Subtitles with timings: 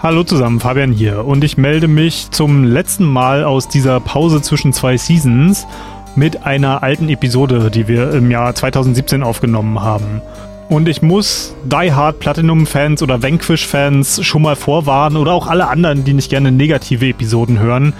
[0.00, 4.72] Hallo zusammen, Fabian hier und ich melde mich zum letzten Mal aus dieser Pause zwischen
[4.72, 5.66] zwei Seasons
[6.14, 10.20] mit einer alten Episode, die wir im Jahr 2017 aufgenommen haben.
[10.68, 16.04] Und ich muss Die Hard Platinum-Fans oder Vanquish-Fans schon mal vorwarnen oder auch alle anderen,
[16.04, 17.94] die nicht gerne negative Episoden hören.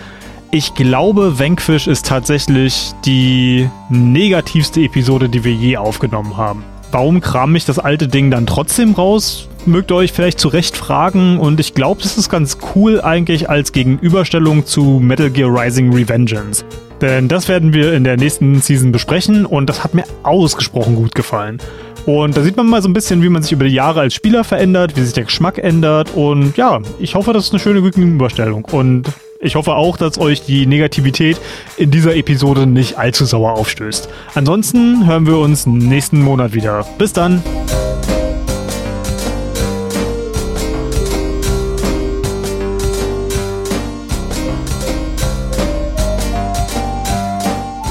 [0.50, 6.64] Ich glaube, Vanquish ist tatsächlich die negativste Episode, die wir je aufgenommen haben.
[6.92, 9.48] Warum kram ich das alte Ding dann trotzdem raus?
[9.66, 13.48] Mögt ihr euch vielleicht zu Recht fragen und ich glaube, das ist ganz cool eigentlich
[13.48, 16.66] als Gegenüberstellung zu Metal Gear Rising Revengeance.
[17.00, 21.14] Denn das werden wir in der nächsten Season besprechen und das hat mir ausgesprochen gut
[21.14, 21.58] gefallen.
[22.04, 24.12] Und da sieht man mal so ein bisschen, wie man sich über die Jahre als
[24.12, 26.10] Spieler verändert, wie sich der Geschmack ändert.
[26.14, 28.66] Und ja, ich hoffe, das ist eine schöne Gegenüberstellung.
[28.66, 29.08] Und
[29.40, 31.38] ich hoffe auch, dass euch die Negativität
[31.78, 34.08] in dieser Episode nicht allzu sauer aufstößt.
[34.34, 36.86] Ansonsten hören wir uns nächsten Monat wieder.
[36.98, 37.42] Bis dann!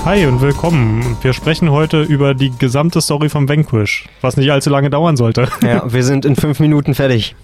[0.05, 1.15] Hi und willkommen.
[1.21, 5.47] Wir sprechen heute über die gesamte Story von Vanquish, was nicht allzu lange dauern sollte.
[5.61, 7.37] Ja, wir sind in fünf Minuten fertig.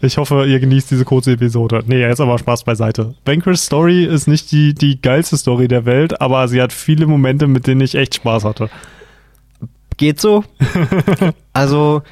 [0.00, 1.84] Ich hoffe, ihr genießt diese kurze Episode.
[1.86, 3.14] Nee, jetzt aber Spaß beiseite.
[3.24, 7.46] Vanquish Story ist nicht die, die geilste Story der Welt, aber sie hat viele Momente,
[7.46, 8.68] mit denen ich echt Spaß hatte.
[9.96, 10.42] Geht so.
[11.52, 12.02] also,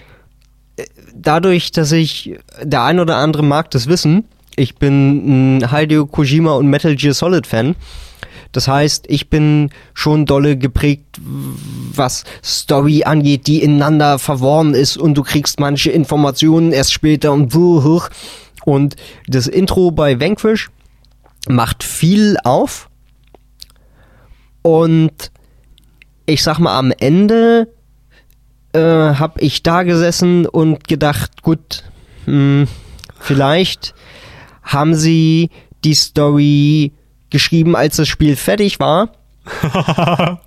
[0.76, 0.84] äh,
[1.16, 4.22] dadurch, dass ich, der ein oder andere mag das wissen,
[4.54, 7.74] ich bin ein Hideo Kojima und Metal Gear Solid Fan.
[8.52, 11.20] Das heißt, ich bin schon dolle geprägt,
[11.94, 17.54] was Story angeht, die ineinander verworren ist und du kriegst manche Informationen erst später und
[17.54, 18.00] wuh,
[18.64, 20.70] und das Intro bei Vanquish
[21.48, 22.88] macht viel auf.
[24.62, 25.30] Und
[26.26, 27.68] ich sag mal am Ende
[28.72, 31.84] äh, habe ich da gesessen und gedacht, gut,
[32.26, 32.68] mh, hm,
[33.18, 33.94] vielleicht
[34.62, 35.50] haben sie
[35.84, 36.92] die Story
[37.30, 39.12] geschrieben, als das Spiel fertig war,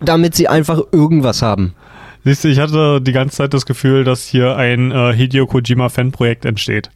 [0.00, 1.74] damit sie einfach irgendwas haben.
[2.24, 5.90] Siehst du, ich hatte die ganze Zeit das Gefühl, dass hier ein äh, Hideo Kojima
[5.90, 6.90] Fanprojekt entsteht.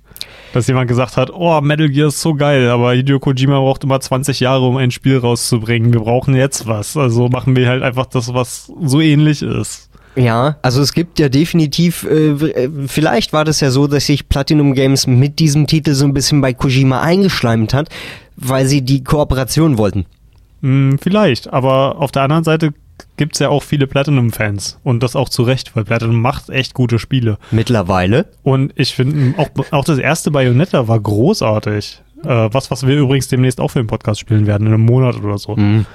[0.55, 4.01] Dass jemand gesagt hat, oh, Metal Gear ist so geil, aber Hideo Kojima braucht immer
[4.01, 5.93] 20 Jahre, um ein Spiel rauszubringen.
[5.93, 6.97] Wir brauchen jetzt was.
[6.97, 9.91] Also machen wir halt einfach das, was so ähnlich ist.
[10.17, 14.31] Ja, also es gibt ja definitiv, äh, äh vielleicht war das ja so, dass sich
[14.31, 17.91] Platinum Games mit diesem Titel so ein bisschen bei Kojima eingeschleimt hat
[18.41, 20.07] weil sie die Kooperation wollten.
[20.63, 22.73] Hm, vielleicht, aber auf der anderen Seite
[23.17, 26.75] gibt es ja auch viele Platinum-Fans und das auch zu Recht, weil Platinum macht echt
[26.75, 27.39] gute Spiele.
[27.51, 28.27] Mittlerweile.
[28.43, 32.03] Und ich finde, auch, auch das erste Bayonetta war großartig.
[32.25, 35.17] Äh, was, was wir übrigens demnächst auch für den Podcast spielen werden, in einem Monat
[35.23, 35.55] oder so.
[35.55, 35.87] Mhm.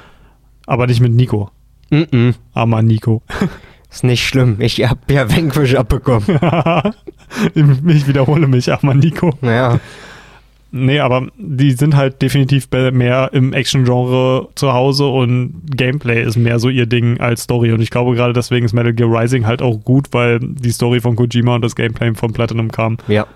[0.65, 1.49] Aber nicht mit Nico.
[1.89, 2.35] Mhm.
[2.53, 3.21] Armer Nico.
[3.91, 4.55] Ist nicht schlimm.
[4.59, 6.25] Ich hab ja Vanquish abbekommen.
[7.53, 9.33] ich wiederhole mich, armer Nico.
[9.41, 9.79] Ja.
[10.75, 16.57] Nee, aber die sind halt definitiv mehr im Action-Genre zu Hause und Gameplay ist mehr
[16.57, 17.71] so ihr Ding als Story.
[17.71, 20.99] Und ich glaube gerade deswegen ist Metal Gear Rising halt auch gut, weil die Story
[20.99, 22.97] von Kojima und das Gameplay von Platinum kam.
[23.07, 23.27] Ja.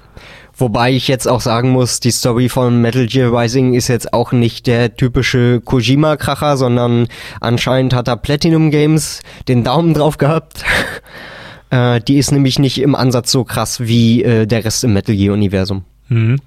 [0.57, 4.31] Wobei ich jetzt auch sagen muss, die Story von Metal Gear Rising ist jetzt auch
[4.31, 7.07] nicht der typische Kojima-Kracher, sondern
[7.39, 10.63] anscheinend hat da Platinum Games den Daumen drauf gehabt.
[11.69, 15.15] äh, die ist nämlich nicht im Ansatz so krass wie äh, der Rest im Metal
[15.15, 15.83] Gear-Universum.
[16.09, 16.37] Mhm.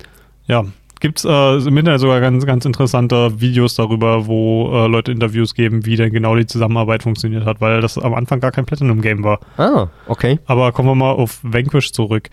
[0.48, 0.64] Ja,
[1.00, 5.54] Gibt es äh, im Internet sogar ganz, ganz interessante Videos darüber, wo äh, Leute Interviews
[5.54, 9.24] geben, wie denn genau die Zusammenarbeit funktioniert hat, weil das am Anfang gar kein Platinum-Game
[9.24, 9.40] war.
[9.56, 10.38] Ah, okay.
[10.44, 12.28] Aber kommen wir mal auf Vanquish zurück.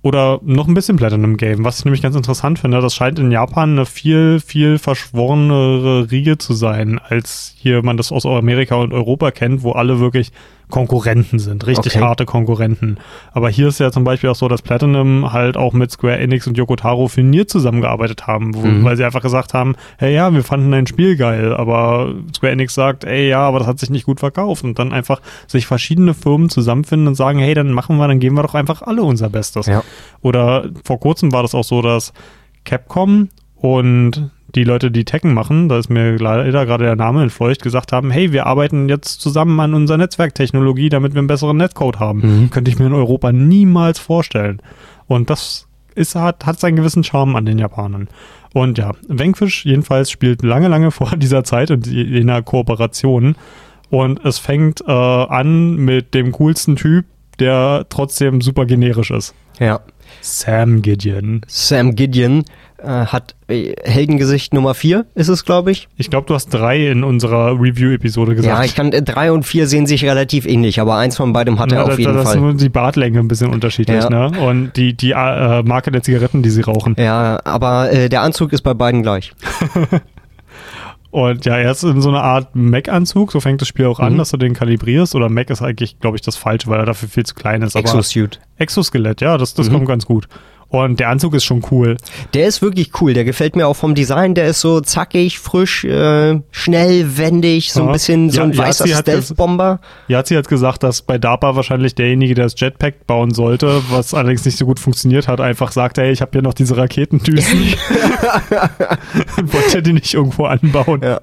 [0.00, 2.80] Oder noch ein bisschen Platinum-Game, was ich nämlich ganz interessant finde.
[2.80, 8.12] Das scheint in Japan eine viel, viel verschworenere Riege zu sein, als hier man das
[8.12, 10.32] aus Amerika und Europa kennt, wo alle wirklich
[10.68, 12.04] Konkurrenten sind, richtig okay.
[12.04, 12.98] harte Konkurrenten.
[13.32, 16.46] Aber hier ist ja zum Beispiel auch so, dass Platinum halt auch mit Square Enix
[16.48, 18.84] und Yokotaro für Nier zusammengearbeitet haben, wo, mhm.
[18.84, 22.74] weil sie einfach gesagt haben, hey ja, wir fanden dein Spiel geil, aber Square Enix
[22.74, 26.14] sagt, ey ja, aber das hat sich nicht gut verkauft und dann einfach sich verschiedene
[26.14, 29.30] Firmen zusammenfinden und sagen, hey, dann machen wir, dann geben wir doch einfach alle unser
[29.30, 29.66] Bestes.
[29.66, 29.84] Ja.
[30.20, 32.12] Oder vor kurzem war das auch so, dass
[32.64, 37.62] Capcom und die Leute, die Tekken machen, da ist mir leider gerade der Name entfleucht,
[37.62, 42.00] gesagt haben, hey, wir arbeiten jetzt zusammen an unserer Netzwerktechnologie, damit wir einen besseren Netcode
[42.00, 42.20] haben.
[42.20, 42.50] Mhm.
[42.50, 44.60] Könnte ich mir in Europa niemals vorstellen.
[45.06, 48.08] Und das ist, hat, hat seinen gewissen Charme an den Japanern.
[48.54, 53.36] Und ja, Vanquish jedenfalls spielt lange, lange vor dieser Zeit und jener Kooperation.
[53.90, 57.04] Und es fängt äh, an mit dem coolsten Typ,
[57.38, 59.34] der trotzdem super generisch ist.
[59.60, 59.80] Ja.
[60.20, 61.42] Sam Gideon.
[61.46, 62.44] Sam Gideon
[62.90, 65.88] hat äh, Heldengesicht Nummer 4, ist es, glaube ich.
[65.96, 68.58] Ich glaube, du hast drei in unserer Review-Episode gesagt.
[68.58, 71.58] Ja, ich kann, äh, drei und vier sehen sich relativ ähnlich, aber eins von beidem
[71.58, 72.40] hat er Ja, auf da, jeden da ist Fall.
[72.40, 74.10] nur die Bartlänge ein bisschen unterschiedlich, Ja.
[74.10, 74.32] ne?
[74.40, 76.96] Und die, die äh, Marke der Zigaretten, die sie rauchen.
[76.98, 79.32] Ja, aber äh, der Anzug ist bei beiden gleich.
[81.10, 84.14] Und ja, er ist in so einer Art Mac-Anzug, so fängt das Spiel auch an,
[84.14, 84.18] Mhm.
[84.18, 85.14] dass du den kalibrierst.
[85.14, 87.74] Oder Mac ist eigentlich, glaube ich, das Falsche, weil er dafür viel zu klein ist.
[87.74, 88.38] Aber Exosuit.
[88.58, 89.74] Exoskelett, ja, das, das Mhm.
[89.74, 90.28] kommt ganz gut.
[90.68, 91.96] Und der Anzug ist schon cool.
[92.34, 93.14] Der ist wirklich cool.
[93.14, 94.34] Der gefällt mir auch vom Design.
[94.34, 97.92] Der ist so zackig, frisch, äh, schnell, wendig, so ein Ja.
[97.92, 99.80] bisschen so Ja, ein ja, weißer Stealth-Bomber.
[100.08, 104.44] Yazi hat gesagt, dass bei DARPA wahrscheinlich derjenige, der das Jetpack bauen sollte, was allerdings
[104.44, 107.60] nicht so gut funktioniert hat, einfach sagt, hey, ich habe hier noch diese Raketendüsen.
[109.42, 111.00] Wollte die nicht irgendwo anbauen.
[111.02, 111.20] Ja.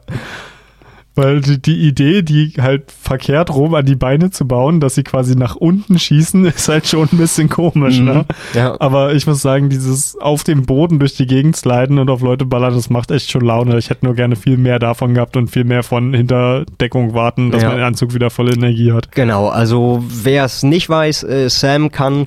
[1.16, 5.04] Weil die, die Idee, die halt verkehrt rum an die Beine zu bauen, dass sie
[5.04, 8.06] quasi nach unten schießen, ist halt schon ein bisschen komisch, Mhm.
[8.06, 8.26] ne?
[8.56, 8.76] Ja.
[8.80, 12.46] Aber ich muss sagen, dieses auf dem Boden durch die Gegend sliden und auf Leute
[12.46, 13.78] ballern, das macht echt schon Laune.
[13.78, 17.62] Ich hätte nur gerne viel mehr davon gehabt und viel mehr von Hinterdeckung warten, dass
[17.62, 17.70] Ja.
[17.70, 19.12] mein Anzug wieder volle Energie hat.
[19.12, 22.26] Genau, also wer es nicht weiß, äh, Sam kann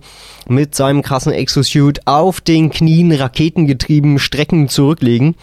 [0.48, 5.34] mit seinem krassen Exosuit auf den Knien raketengetrieben Strecken zurücklegen.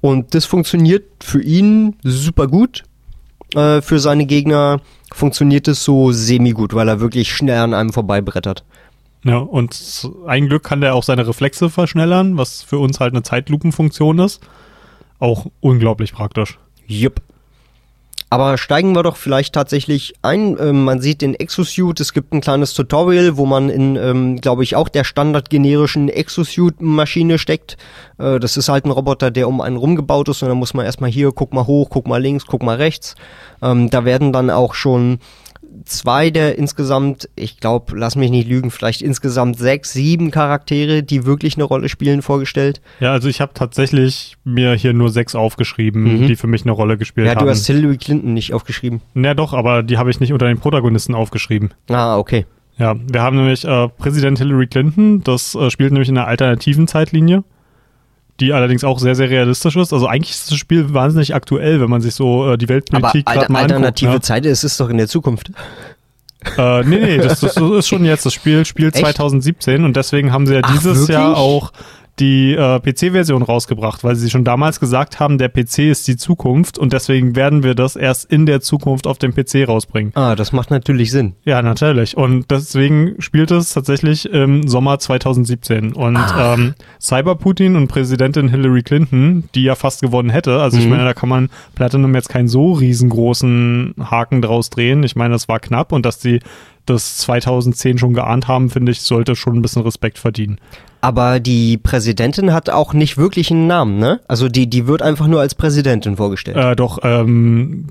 [0.00, 2.84] Und das funktioniert für ihn super gut.
[3.54, 4.80] Äh, für seine Gegner
[5.12, 8.64] funktioniert es so semi-gut, weil er wirklich schnell an einem vorbeibrettert.
[9.24, 13.22] Ja, und ein Glück kann der auch seine Reflexe verschnellern, was für uns halt eine
[13.22, 14.40] Zeitlupenfunktion ist.
[15.18, 16.58] Auch unglaublich praktisch.
[16.86, 17.20] Jupp.
[18.32, 20.56] Aber steigen wir doch vielleicht tatsächlich ein.
[20.60, 24.62] Ähm, man sieht den Exosuit, es gibt ein kleines Tutorial, wo man in, ähm, glaube
[24.62, 27.76] ich, auch der standardgenerischen Exosuit-Maschine steckt.
[28.18, 30.86] Äh, das ist halt ein Roboter, der um einen rumgebaut ist und dann muss man
[30.86, 33.16] erstmal hier, guck mal hoch, guck mal links, guck mal rechts.
[33.62, 35.18] Ähm, da werden dann auch schon
[35.84, 41.24] zwei der insgesamt, ich glaube, lass mich nicht lügen, vielleicht insgesamt sechs, sieben Charaktere, die
[41.26, 42.80] wirklich eine Rolle spielen, vorgestellt.
[43.00, 46.26] Ja, also ich habe tatsächlich mir hier nur sechs aufgeschrieben, Mhm.
[46.26, 47.44] die für mich eine Rolle gespielt Ja, haben.
[47.44, 49.00] du hast Hillary Clinton nicht aufgeschrieben.
[49.14, 51.70] ja, doch, aber die habe ich nicht unter den Protagonisten aufgeschrieben.
[51.88, 52.46] Ah, okay.
[52.78, 56.86] Ja, wir haben nämlich äh, Präsident Hillary Clinton, das äh, spielt nämlich in einer alternativen
[56.88, 57.44] Zeitlinie,
[58.40, 59.92] die allerdings auch sehr, sehr realistisch ist.
[59.92, 63.52] Also eigentlich ist das Spiel wahnsinnig aktuell, wenn man sich so äh, die Weltpolitik gerade
[63.52, 64.26] mal alternative anguckt.
[64.26, 65.50] Zeit ist es doch in der Zukunft.
[65.50, 65.54] Ne?
[66.56, 68.24] Äh, nee, nee, das, das ist schon jetzt.
[68.24, 69.04] Das Spiel spielt Echt?
[69.04, 71.08] 2017 und deswegen haben sie ja Ach, dieses wirklich?
[71.08, 71.72] Jahr auch
[72.18, 76.76] die äh, PC-Version rausgebracht, weil sie schon damals gesagt haben, der PC ist die Zukunft
[76.78, 80.12] und deswegen werden wir das erst in der Zukunft auf dem PC rausbringen.
[80.14, 81.34] Ah, das macht natürlich Sinn.
[81.44, 82.16] Ja, natürlich.
[82.16, 85.92] Und deswegen spielt es tatsächlich im Sommer 2017.
[85.94, 86.54] Und Ach.
[86.58, 90.90] ähm, Cyber-Putin und Präsidentin Hillary Clinton, die ja fast gewonnen hätte, also ich Mhm.
[90.90, 95.02] meine, da kann man Platinum jetzt keinen so riesengroßen Haken draus drehen.
[95.04, 96.40] Ich meine, das war knapp und dass die
[96.86, 100.58] das 2010 schon geahnt haben, finde ich, sollte schon ein bisschen Respekt verdienen.
[101.00, 104.20] Aber die Präsidentin hat auch nicht wirklich einen Namen, ne?
[104.28, 106.56] Also die, die wird einfach nur als Präsidentin vorgestellt.
[106.56, 107.86] Äh, doch, ähm,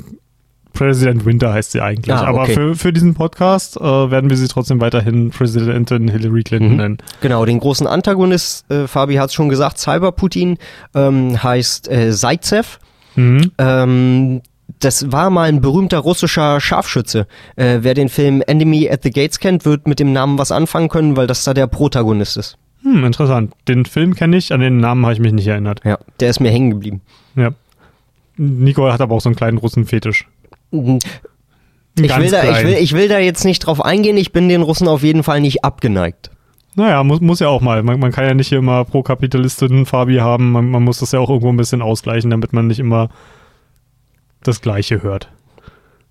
[0.73, 2.13] President Winter heißt sie eigentlich.
[2.15, 2.53] Ah, Aber okay.
[2.53, 6.77] für, für diesen Podcast äh, werden wir sie trotzdem weiterhin Präsidentin Hillary Clinton Mhm.
[6.77, 6.97] nennen.
[7.21, 10.57] Genau, den großen Antagonist, äh, Fabi hat es schon gesagt, Cyber-Putin
[10.94, 12.79] ähm, heißt äh, Zaitsev.
[13.15, 13.51] Mhm.
[13.57, 14.41] Ähm,
[14.79, 17.25] das war mal ein berühmter russischer Scharfschütze.
[17.56, 20.89] Äh, wer den Film Enemy at the Gates kennt, wird mit dem Namen was anfangen
[20.89, 22.57] können, weil das da der Protagonist ist.
[22.83, 23.53] Hm, interessant.
[23.67, 25.81] Den Film kenne ich, an den Namen habe ich mich nicht erinnert.
[25.83, 27.01] Ja, der ist mir hängen geblieben.
[27.35, 27.51] Ja.
[28.37, 30.27] Nico hat aber auch so einen kleinen Russen-Fetisch.
[30.71, 30.99] Mhm.
[31.99, 34.61] Ich will, da, ich, will, ich will da jetzt nicht drauf eingehen, ich bin den
[34.61, 36.31] Russen auf jeden Fall nicht abgeneigt.
[36.75, 37.83] Naja, muss, muss ja auch mal.
[37.83, 40.54] Man, man kann ja nicht immer Pro-Kapitalistin Fabi haben.
[40.54, 43.09] Man, man muss das ja auch irgendwo ein bisschen ausgleichen, damit man nicht immer
[44.44, 45.30] das Gleiche hört.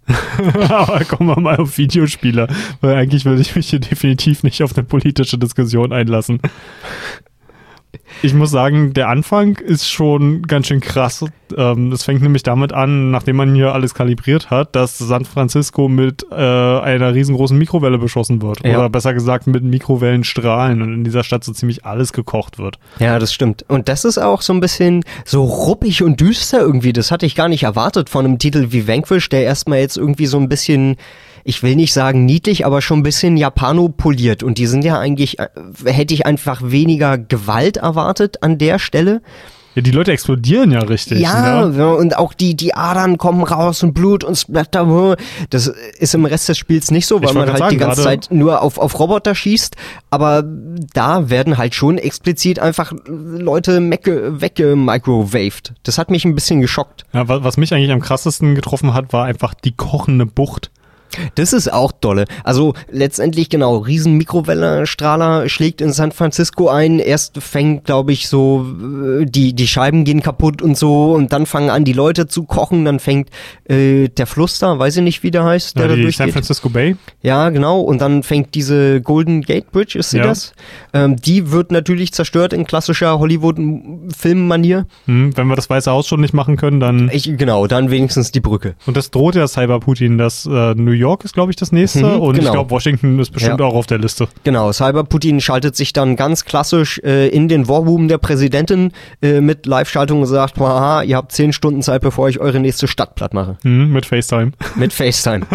[0.69, 2.49] Aber kommen wir mal auf Videospiele,
[2.81, 6.41] weil eigentlich würde ich mich hier definitiv nicht auf eine politische Diskussion einlassen.
[8.23, 11.25] Ich muss sagen, der Anfang ist schon ganz schön krass.
[11.57, 15.89] Ähm, Es fängt nämlich damit an, nachdem man hier alles kalibriert hat, dass San Francisco
[15.89, 18.65] mit äh, einer riesengroßen Mikrowelle beschossen wird.
[18.65, 18.79] Ja.
[18.79, 22.79] Oder besser gesagt mit Mikrowellenstrahlen und in dieser Stadt so ziemlich alles gekocht wird.
[22.99, 23.65] Ja, das stimmt.
[23.69, 26.93] Und das ist auch so ein bisschen so ruppig und düster irgendwie.
[26.93, 30.27] Das hatte ich gar nicht erwartet von einem Titel wie Vanquish, der erstmal jetzt irgendwie
[30.27, 30.97] so ein bisschen,
[31.45, 34.43] ich will nicht sagen niedlich, aber schon ein bisschen japanopoliert.
[34.43, 35.49] Und die sind ja eigentlich, äh,
[35.85, 39.23] hätte ich einfach weniger Gewalt erwartet an der Stelle.
[39.75, 41.21] Ja, die Leute explodieren ja richtig.
[41.21, 41.95] Ja, Ne?
[41.95, 45.17] und auch die, die Adern kommen raus und Blut und Splatter.
[45.51, 48.21] Das ist im Rest des Spiels nicht so, weil man halt die sagen, ganze gerade-
[48.21, 49.77] Zeit nur auf, auf Roboter schießt.
[50.11, 50.43] Aber
[50.95, 53.79] da werden halt schon explizit einfach Leute
[54.73, 55.75] weggemicrowaved.
[55.85, 57.05] Das hat mich ein bisschen geschockt.
[57.13, 60.71] Ja, wa- was mich eigentlich am krassesten getroffen hat, war einfach die kochende Bucht.
[61.35, 62.25] Das ist auch dolle.
[62.45, 66.99] Also letztendlich genau, riesen Mikrowellenstrahler schlägt in San Francisco ein.
[66.99, 68.67] Erst fängt, glaube ich, so
[69.21, 72.45] äh, die die Scheiben gehen kaputt und so und dann fangen an die Leute zu
[72.45, 72.85] kochen.
[72.85, 73.31] Dann fängt
[73.69, 76.11] äh, der Fluss da, weiß ich nicht, wie der heißt, der Ja, da die.
[76.11, 76.97] San Francisco Bay.
[77.23, 77.81] Ja, genau.
[77.81, 80.25] Und dann fängt diese Golden Gate Bridge, ist sie Ja.
[80.27, 80.53] das?
[80.93, 84.87] Ähm, die wird natürlich zerstört in klassischer Hollywood-Filmmanier.
[85.07, 87.11] Hm, wenn wir das Weiße Haus schon nicht machen können, dann.
[87.13, 88.75] Ich, genau, dann wenigstens die Brücke.
[88.87, 90.19] Und das droht ja Cyber-Putin.
[90.19, 92.01] Das äh, New York ist, glaube ich, das nächste.
[92.05, 92.53] Mhm, und ich genau.
[92.53, 93.67] glaube, Washington ist bestimmt Ja.
[93.67, 94.29] auch auf der Liste.
[94.45, 99.67] Genau, Cyber-Putin schaltet sich dann ganz klassisch äh, in den Warroom der Präsidentin äh, mit
[99.67, 103.33] Live-Schaltung und sagt, haha, ihr habt zehn Stunden Zeit, bevor ich eure nächste Stadt platt
[103.35, 103.57] mache.
[103.63, 104.53] Hm, mit FaceTime.
[104.77, 105.47] Mit FaceTime.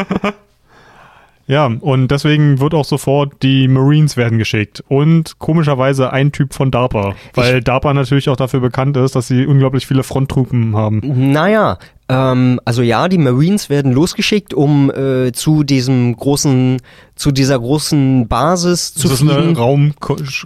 [1.45, 4.81] Ja, und deswegen wird auch sofort die Marines werden geschickt.
[4.87, 7.15] Und komischerweise ein Typ von DARPA.
[7.33, 11.01] Weil DARPA natürlich auch dafür bekannt ist, dass sie unglaublich viele Fronttruppen haben.
[11.33, 11.77] naja,
[12.09, 16.81] ähm, also ja, die Marines werden losgeschickt, um äh, zu diesem großen,
[17.15, 19.49] zu dieser großen Basis zu Das ist fliegen.
[19.49, 19.93] eine Raum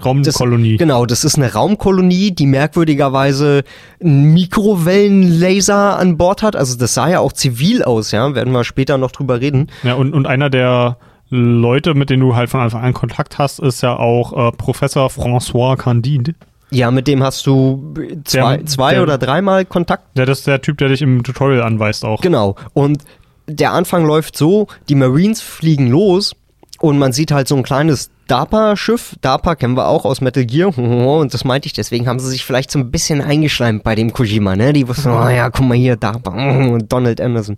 [0.06, 0.78] Raumkolonie.
[0.78, 3.64] Genau, das ist eine Raumkolonie, die merkwürdigerweise
[4.02, 6.56] einen Mikrowellenlaser an Bord hat.
[6.56, 9.68] Also das sah ja auch zivil aus, ja, werden wir später noch drüber reden.
[9.84, 10.98] Ja, und, und einer der
[11.30, 15.08] Leute, mit denen du halt von Anfang an Kontakt hast, ist ja auch äh, Professor
[15.10, 16.36] François Candide.
[16.70, 17.94] Ja, mit dem hast du
[18.26, 20.18] zwei, Der- zwei der- oder dreimal Kontakt.
[20.18, 22.22] Ja, das ist der Typ, der dich im Tutorial anweist auch.
[22.22, 22.56] Genau.
[22.74, 23.04] Und
[23.48, 26.36] der Anfang läuft so, die Marines fliegen los
[26.80, 29.16] und man sieht halt so ein kleines DARPA-Schiff.
[29.22, 30.78] DARPA kennen wir auch aus Metal Gear.
[30.78, 34.12] Und das meinte ich, deswegen haben sie sich vielleicht so ein bisschen eingeschleimt bei dem
[34.12, 34.74] Kojima, ne?
[34.74, 36.32] Die wussten, oh ja, guck mal hier, DARPA,
[36.68, 37.56] und Donald Anderson.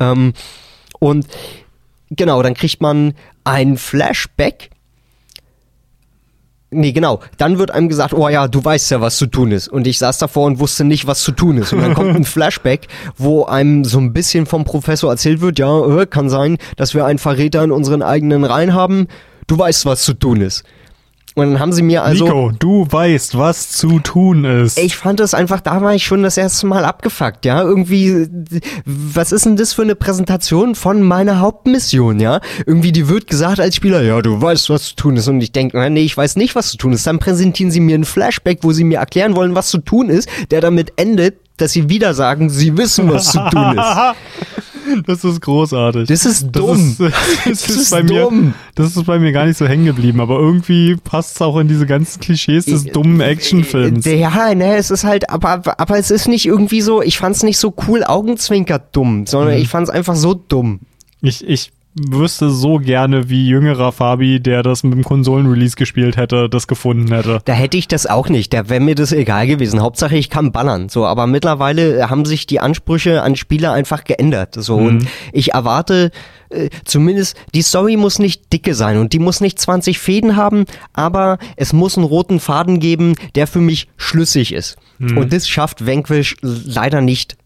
[0.00, 0.32] Ähm,
[0.98, 1.26] und
[2.10, 3.12] genau, dann kriegt man
[3.44, 4.70] ein Flashback.
[6.76, 7.20] Nee, genau.
[7.38, 9.66] Dann wird einem gesagt, oh ja, du weißt ja, was zu tun ist.
[9.68, 11.72] Und ich saß davor und wusste nicht, was zu tun ist.
[11.72, 16.00] Und dann kommt ein Flashback, wo einem so ein bisschen vom Professor erzählt wird, ja,
[16.00, 19.06] äh, kann sein, dass wir einen Verräter in unseren eigenen Reihen haben.
[19.46, 20.64] Du weißt, was zu tun ist.
[21.36, 22.24] Und dann haben sie mir also...
[22.24, 24.78] Nico, du weißt, was zu tun ist.
[24.78, 27.60] Ich fand das einfach, da war ich schon das erste Mal abgefuckt, ja.
[27.60, 28.26] Irgendwie,
[28.86, 32.40] was ist denn das für eine Präsentation von meiner Hauptmission, ja?
[32.64, 35.28] Irgendwie, die wird gesagt als Spieler, ja, du weißt, was zu tun ist.
[35.28, 37.06] Und ich denke, nee, ich weiß nicht, was zu tun ist.
[37.06, 40.30] Dann präsentieren sie mir ein Flashback, wo sie mir erklären wollen, was zu tun ist,
[40.50, 44.16] der damit endet, dass sie wieder sagen, sie wissen, was zu tun ist.
[45.06, 46.08] Das ist großartig.
[46.08, 46.76] Das ist Das dumm.
[46.78, 47.00] ist,
[47.46, 48.54] das ist, ist bei mir, dumm.
[48.74, 51.68] das ist bei mir gar nicht so hängen geblieben, aber irgendwie passt es auch in
[51.68, 54.06] diese ganzen Klischees des dummen Actionfilms.
[54.06, 57.42] Äh, Ja, ne, es ist halt, aber, aber es ist nicht irgendwie so, ich fand's
[57.42, 59.62] nicht so cool augenzwinkert dumm, sondern Mhm.
[59.62, 60.80] ich fand's einfach so dumm.
[61.22, 66.48] Ich, ich wüsste so gerne, wie jüngerer Fabi, der das mit dem Konsolenrelease gespielt hätte,
[66.48, 67.40] das gefunden hätte.
[67.44, 68.52] Da hätte ich das auch nicht.
[68.52, 69.80] Da wäre mir das egal gewesen.
[69.80, 70.88] Hauptsache ich kann ballern.
[70.88, 74.54] So, aber mittlerweile haben sich die Ansprüche an Spieler einfach geändert.
[74.58, 76.10] So und ich erwarte
[76.50, 80.66] äh, zumindest die Story muss nicht dicke sein und die muss nicht 20 Fäden haben,
[80.92, 84.76] aber es muss einen roten Faden geben, der für mich schlüssig ist.
[84.98, 87.36] Und das schafft Vanquish leider nicht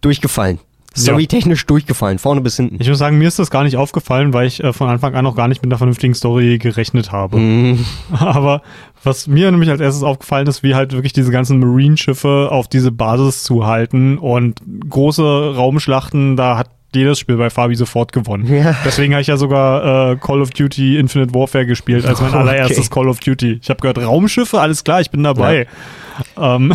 [0.00, 0.58] durchgefallen.
[0.96, 2.76] Storytechnisch durchgefallen, vorne bis hinten.
[2.80, 5.24] Ich muss sagen, mir ist das gar nicht aufgefallen, weil ich äh, von Anfang an
[5.24, 7.36] noch gar nicht mit einer vernünftigen Story gerechnet habe.
[7.38, 7.84] Mhm.
[8.18, 8.62] Aber
[9.04, 12.90] was mir nämlich als erstes aufgefallen ist, wie halt wirklich diese ganzen Marine-Schiffe auf diese
[12.90, 18.52] Basis zu halten und große Raumschlachten, da hat jedes Spiel bei Fabi sofort gewonnen.
[18.52, 18.74] Ja.
[18.84, 22.38] Deswegen habe ich ja sogar äh, Call of Duty Infinite Warfare gespielt als mein Okay.
[22.38, 23.60] allererstes Call of Duty.
[23.62, 25.68] Ich habe gehört, Raumschiffe, alles klar, ich bin dabei.
[26.36, 26.74] Ähm,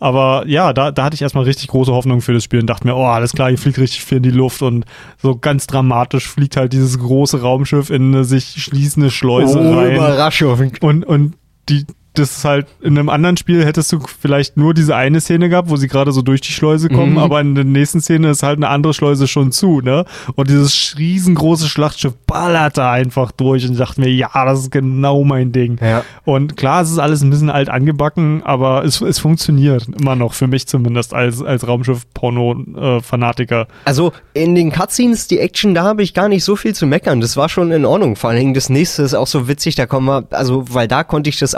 [0.00, 2.86] aber ja, da, da hatte ich erstmal richtig große Hoffnung für das Spiel und dachte
[2.86, 4.86] mir, oh, alles klar, hier fliegt richtig viel in die Luft und
[5.22, 9.94] so ganz dramatisch fliegt halt dieses große Raumschiff in eine sich schließende Schleuse Oh, rein.
[9.96, 10.72] Überraschung.
[10.80, 11.34] Und, und
[11.68, 15.48] die, das ist halt, in einem anderen Spiel hättest du vielleicht nur diese eine Szene
[15.48, 17.18] gehabt, wo sie gerade so durch die Schleuse kommen, Mhm.
[17.18, 20.04] aber in der nächsten Szene ist halt eine andere Schleuse schon zu, ne?
[20.34, 25.22] Und dieses riesengroße Schlachtschiff ballerte einfach durch und ich dachte mir, ja, das ist genau
[25.24, 25.78] mein Ding.
[25.80, 26.02] Ja.
[26.24, 30.34] Und klar, es ist alles ein bisschen alt angebacken, aber es, es funktioniert immer noch,
[30.34, 33.66] für mich zumindest, als, als Raumschiff-Porno-Fanatiker.
[33.84, 37.20] Also in den Cutscenes, die Action, da habe ich gar nicht so viel zu meckern.
[37.20, 38.16] Das war schon in Ordnung.
[38.16, 41.04] Vor allen Dingen das nächste ist auch so witzig, da kommen wir, also weil da
[41.04, 41.54] konnte ich das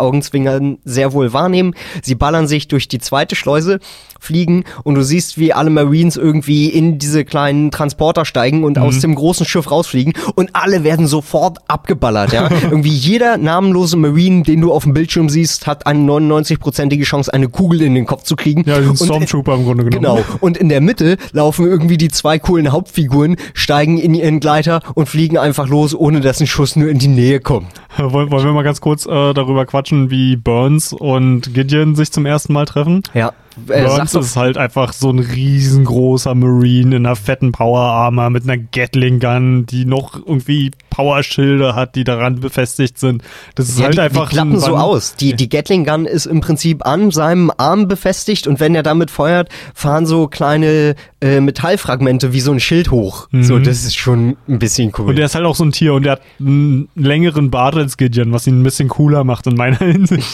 [0.53, 1.75] Augenzwingern sehr wohl wahrnehmen.
[2.03, 3.79] Sie ballern sich durch die zweite Schleuse,
[4.21, 9.01] fliegen und du siehst, wie alle Marines irgendwie in diese kleinen Transporter steigen und aus
[9.01, 12.49] dem großen Schiff rausfliegen und alle werden sofort abgeballert, ja.
[12.63, 17.49] irgendwie jeder namenlose Marine, den du auf dem Bildschirm siehst, hat eine 99-prozentige Chance, eine
[17.49, 18.63] Kugel in den Kopf zu kriegen.
[18.65, 20.23] Ja, diesen Und- Stormtrooper im Grunde genommen.
[20.25, 20.37] Genau.
[20.41, 25.09] Und in der Mitte laufen irgendwie die zwei coolen Hauptfiguren, steigen in ihren Gleiter und
[25.09, 27.67] fliegen einfach los, ohne dass ein Schuss nur in die Nähe kommt.
[27.99, 32.27] Wollen, wollen wir mal ganz kurz äh, darüber quatschen, wie Burns und Gideon sich zum
[32.27, 33.03] ersten Mal treffen?
[33.15, 33.33] Ja.
[33.69, 38.45] Äh, Burns ist halt einfach so ein riesengroßer Marine in einer fetten Power Armor mit
[38.45, 43.23] einer Gatling Gun, die noch irgendwie Powerschilde hat, die daran befestigt sind.
[43.55, 45.17] Das ist Ja, halt die, einfach die klappen ein so aus.
[45.17, 49.11] Die, die Gatling Gun ist im Prinzip an seinem Arm befestigt und wenn er damit
[49.11, 53.29] feuert, fahren so kleine äh, Metallfragmente wie so ein Schild hoch.
[53.33, 55.05] So, das ist schon ein bisschen cool.
[55.05, 55.11] Mhm.
[55.11, 57.97] Und er ist halt auch so ein Tier und er hat einen längeren Bart als
[57.97, 60.27] Gideon, was ihn ein bisschen cooler macht in meiner Hinsicht.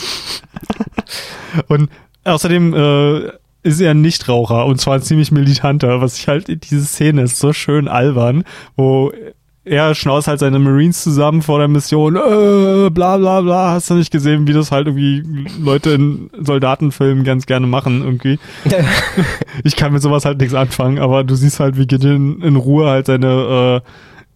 [1.69, 1.89] und
[2.25, 3.33] außerdem äh,
[3.63, 7.39] ist er ein Nichtraucher und zwar ein ziemlich militanter, was ich halt, diese Szene ist
[7.39, 8.45] so schön albern,
[8.77, 9.13] wo
[9.69, 13.95] er schnauzt halt seine Marines zusammen vor der Mission, äh, bla bla bla, hast du
[13.95, 18.39] nicht gesehen, wie das halt irgendwie Leute in Soldatenfilmen ganz gerne machen irgendwie.
[19.65, 22.89] Ich kann mit sowas halt nichts anfangen, aber du siehst halt, wie Gideon in Ruhe
[22.89, 23.89] halt seine äh,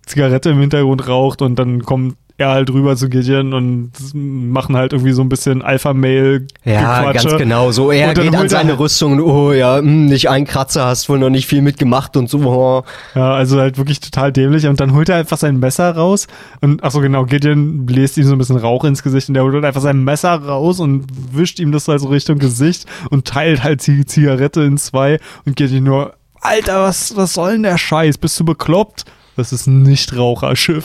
[0.05, 4.93] Zigarette im Hintergrund raucht und dann kommt er halt rüber zu Gideon und machen halt
[4.93, 6.47] irgendwie so ein bisschen Alpha-Mail.
[6.65, 7.73] ja, ganz genau.
[7.73, 11.19] So, er geht an seine Rüstung und, oh ja, hm, nicht ein Kratzer, hast wohl
[11.19, 12.39] noch nicht viel mitgemacht und so.
[12.41, 12.83] Oh.
[13.15, 14.67] Ja, also halt wirklich total dämlich.
[14.67, 16.27] Und dann holt er einfach sein Messer raus
[16.61, 19.45] und ach so genau, Gideon bläst ihm so ein bisschen Rauch ins Gesicht und der
[19.45, 23.87] holt einfach sein Messer raus und wischt ihm das also Richtung Gesicht und teilt halt
[23.87, 28.19] die Zigarette in zwei und Gideon nur, Alter, was, was soll denn der Scheiß?
[28.19, 29.05] Bist du bekloppt?
[29.37, 30.85] Das ist ein Nichtraucherschiff.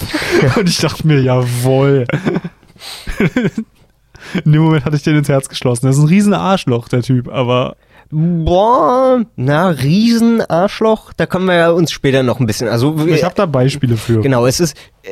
[0.58, 2.06] und ich dachte mir, jawohl.
[4.44, 5.86] In dem Moment hatte ich den ins Herz geschlossen.
[5.86, 7.76] Das ist ein riesen Arschloch, der Typ, aber
[8.10, 11.12] Boah, na, Riesenarschloch.
[11.14, 12.70] Da können wir ja uns später noch ein bisschen.
[12.70, 14.22] Also, ich habe da Beispiele für.
[14.22, 15.10] Genau, es ist, äh,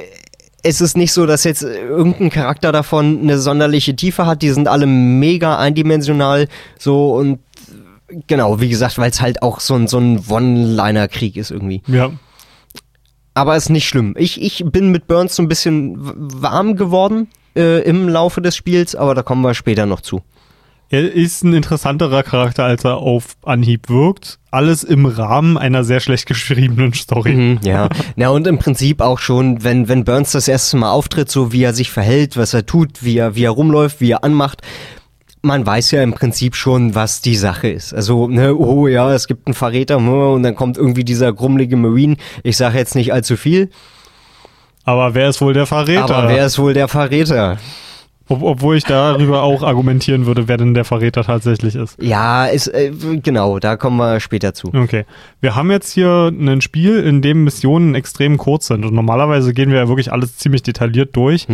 [0.64, 4.42] es ist nicht so, dass jetzt irgendein Charakter davon eine sonderliche Tiefe hat.
[4.42, 6.48] Die sind alle mega eindimensional.
[6.80, 7.40] So und
[8.10, 11.82] äh, genau, wie gesagt, weil es halt auch so ein, so ein One-Liner-Krieg ist irgendwie.
[11.88, 12.12] Ja.
[13.36, 14.16] Aber ist nicht schlimm.
[14.18, 15.98] Ich, ich bin mit Burns so ein bisschen
[16.42, 20.22] warm geworden äh, im Laufe des Spiels, aber da kommen wir später noch zu.
[20.90, 24.40] Er ist ein interessanterer Charakter, als er auf Anhieb wirkt.
[24.52, 27.34] Alles im Rahmen einer sehr schlecht geschriebenen Story.
[27.34, 27.90] Mhm, ja.
[28.16, 31.64] Na und im Prinzip auch schon, wenn, wenn Burns das erste Mal auftritt, so wie
[31.64, 34.62] er sich verhält, was er tut, wie er, wie er rumläuft, wie er anmacht,
[35.46, 37.94] man weiß ja im Prinzip schon, was die Sache ist.
[37.94, 41.78] Also, ne, oh ja, es gibt einen Verräter hm, und dann kommt irgendwie dieser grummelige
[41.78, 42.18] Marine.
[42.44, 43.70] Ich sage jetzt nicht allzu viel,
[44.84, 46.16] Aber wer ist wohl der Verräter?
[46.16, 47.58] aber wer ist wohl der Verräter?
[48.28, 51.96] Ob, obwohl ich darüber auch argumentieren würde, wer denn der Verräter tatsächlich ist.
[52.02, 54.74] Ja, ist, äh, genau, da kommen wir später zu.
[54.74, 55.06] Okay.
[55.42, 58.84] Wir haben jetzt hier ein Spiel, in dem Missionen extrem kurz sind.
[58.84, 61.46] Und normalerweise gehen wir ja wirklich alles ziemlich detailliert durch.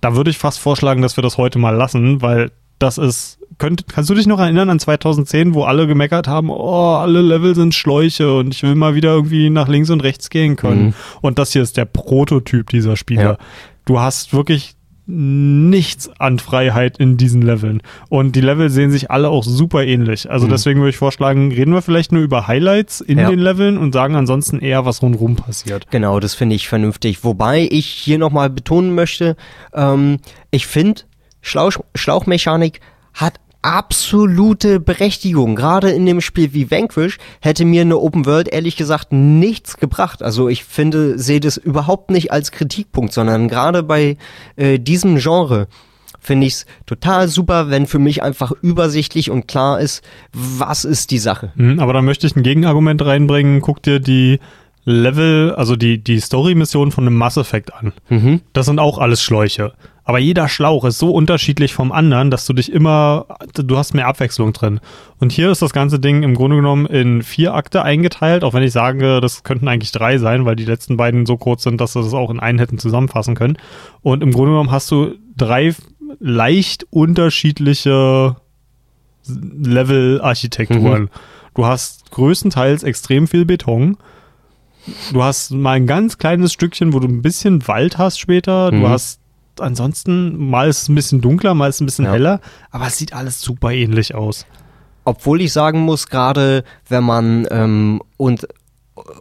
[0.00, 3.38] Da würde ich fast vorschlagen, dass wir das heute mal lassen, weil das ist.
[3.56, 7.54] Könnt, kannst du dich noch erinnern an 2010, wo alle gemeckert haben, oh, alle Level
[7.54, 10.86] sind Schläuche und ich will mal wieder irgendwie nach links und rechts gehen können.
[10.86, 10.94] Mhm.
[11.20, 13.22] Und das hier ist der Prototyp dieser Spiele.
[13.22, 13.38] Ja.
[13.84, 14.74] Du hast wirklich
[15.06, 17.80] nichts an Freiheit in diesen Leveln.
[18.08, 20.30] Und die Level sehen sich alle auch super ähnlich.
[20.30, 23.20] Also deswegen würde ich vorschlagen, reden wir vielleicht nur über Highlights in Mhm.
[23.22, 23.30] Ja.
[23.30, 25.86] den Leveln und sagen ansonsten eher, was rundherum passiert.
[25.90, 27.22] Genau, das finde ich vernünftig.
[27.22, 29.36] Wobei ich hier nochmal betonen möchte,
[29.74, 30.18] ähm,
[30.50, 31.02] ich finde,
[31.44, 32.80] Schlauch, Schlauchmechanik
[33.12, 35.56] hat absolute Berechtigung.
[35.56, 40.22] Gerade in dem Spiel wie Vanquish hätte mir eine Open World ehrlich gesagt nichts gebracht.
[40.22, 44.16] Also ich finde, sehe das überhaupt nicht als Kritikpunkt, sondern gerade bei
[44.56, 45.68] äh, diesem Genre
[46.20, 50.02] finde ich es total super, wenn für mich einfach übersichtlich und klar ist,
[50.32, 51.52] was ist die Sache.
[51.54, 53.60] Mhm, Aber da möchte ich ein Gegenargument reinbringen.
[53.60, 54.40] Guck dir die
[54.84, 57.92] Level, also die, die Story-Mission von einem Mass Effect an.
[58.08, 58.40] Mhm.
[58.52, 59.72] Das sind auch alles Schläuche.
[60.06, 64.06] Aber jeder Schlauch ist so unterschiedlich vom anderen, dass du dich immer, du hast mehr
[64.06, 64.80] Abwechslung drin.
[65.18, 68.62] Und hier ist das ganze Ding im Grunde genommen in vier Akte eingeteilt, auch wenn
[68.62, 71.94] ich sage, das könnten eigentlich drei sein, weil die letzten beiden so kurz sind, dass
[71.94, 73.56] sie das auch in einen hätten zusammenfassen können.
[74.02, 75.74] Und im Grunde genommen hast du drei
[76.20, 78.36] leicht unterschiedliche
[79.26, 81.10] Level-Architekturen.
[81.54, 83.96] Du hast größtenteils extrem viel Beton.
[85.12, 88.70] Du hast mal ein ganz kleines Stückchen, wo du ein bisschen Wald hast später.
[88.70, 88.88] Du Mhm.
[88.88, 89.20] hast
[89.60, 92.12] ansonsten, mal ist es ein bisschen dunkler, mal ist es ein bisschen Ja.
[92.12, 92.40] heller,
[92.70, 94.46] aber es sieht alles super ähnlich aus.
[95.04, 98.46] Obwohl ich sagen muss, gerade wenn man ähm, und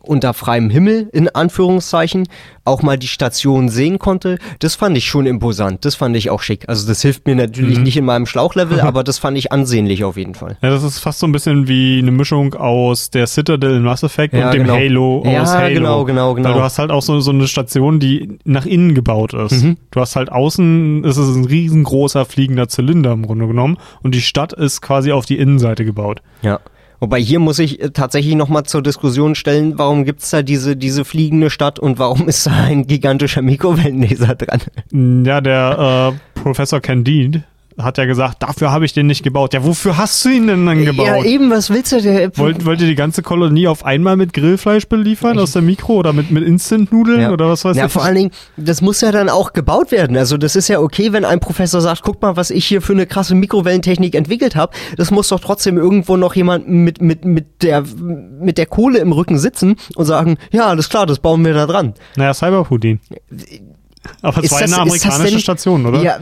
[0.01, 2.27] unter freiem Himmel in Anführungszeichen
[2.63, 5.83] auch mal die Station sehen konnte, das fand ich schon imposant.
[5.83, 6.69] Das fand ich auch schick.
[6.69, 7.83] Also das hilft mir natürlich Mhm.
[7.83, 10.57] nicht in meinem Schlauchlevel, aber das fand ich ansehnlich auf jeden Fall.
[10.61, 14.03] Ja, das ist fast so ein bisschen wie eine Mischung aus der Citadel in Mass
[14.03, 14.75] Effect Ja, und dem genau.
[14.75, 15.73] Halo Ja, aus Halo.
[15.73, 16.49] genau, genau, genau.
[16.49, 19.63] Weil du hast halt auch so, so eine Station, die nach innen gebaut ist.
[19.63, 19.77] Mhm.
[19.91, 24.21] Du hast halt außen, es ist ein riesengroßer fliegender Zylinder im Grunde genommen und die
[24.21, 26.21] Stadt ist quasi auf die Innenseite gebaut.
[26.43, 26.59] Ja.
[27.03, 31.03] Wobei hier muss ich äh, tatsächlich nochmal zur Diskussion stellen, warum gibt's da diese, diese
[31.03, 35.25] fliegende Stadt und warum ist da ein gigantischer Mikrowellenlaser dran?
[35.25, 37.43] Ja, der äh, Professor Candide
[37.77, 39.53] hat ja gesagt, dafür habe ich den nicht gebaut.
[39.53, 41.05] Ja, wofür hast du ihn denn dann gebaut?
[41.07, 42.01] Ja, eben, was willst du?
[42.01, 45.93] Der, Wollt, wollt ihr die ganze Kolonie auf einmal mit Grillfleisch beliefern aus der Mikro
[45.93, 47.31] oder mit, mit Instant-Nudeln Ja.
[47.31, 47.91] oder was weiß ja, ich?
[47.91, 50.17] vor allen Dingen, das muss ja dann auch gebaut werden.
[50.17, 52.93] Also das ist ja okay, wenn ein Professor sagt, guck mal, was ich hier für
[52.93, 54.73] eine krasse Mikrowellentechnik entwickelt habe.
[54.97, 59.11] Das muss doch trotzdem irgendwo noch jemand mit, mit, mit, der, mit der Kohle im
[59.11, 61.93] Rücken sitzen und sagen, ja, alles klar, das bauen wir da dran.
[62.15, 62.99] Naja, Cyberpudin.
[64.21, 66.01] Aber es Ist war das- eine amerikanische denn- Station, oder?
[66.01, 66.17] Ja,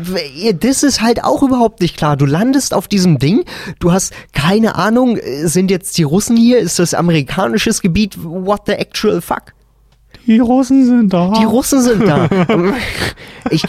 [0.54, 2.16] das ist halt auch überhaupt nicht klar.
[2.18, 3.44] Du landest auf diesem Ding,
[3.80, 8.62] du hast keine Ahnung, äh, sind jetzt die Russen hier, ist das amerikanisches Gebiet, what
[8.68, 9.54] the actual fuck?
[10.28, 11.34] Die Russen sind da.
[11.40, 12.30] Die Russen sind da.
[13.50, 13.64] ich,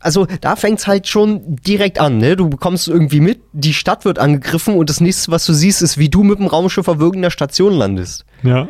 [0.00, 2.36] also da fängt's halt schon direkt an, ne?
[2.36, 5.98] Du bekommst irgendwie mit, die Stadt wird angegriffen und das nächste, was du siehst, ist,
[5.98, 8.24] wie du mit dem Raumschiff auf irgendeiner Station landest.
[8.42, 8.68] Ja.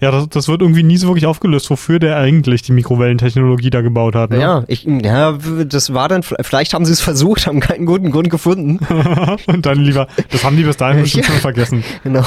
[0.00, 3.80] Ja, das, das wird irgendwie nie so wirklich aufgelöst, wofür der eigentlich die Mikrowellentechnologie da
[3.80, 4.30] gebaut hat.
[4.30, 4.40] Ne?
[4.40, 8.30] Ja, ich, ja, das war dann, vielleicht haben sie es versucht, haben keinen guten Grund
[8.30, 8.78] gefunden.
[9.46, 11.84] Und dann lieber, das haben die bis dahin bestimmt schon vergessen.
[12.04, 12.24] Genau.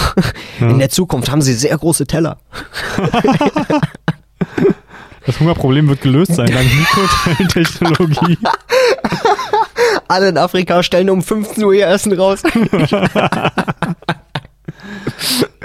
[0.60, 2.38] In der Zukunft haben sie sehr große Teller.
[5.26, 8.38] Das Hungerproblem wird gelöst sein, dank Mikrowellentechnologie.
[10.08, 12.44] Alle in Afrika stellen um 15 Uhr ihr Essen raus.
[15.40, 15.48] Ja.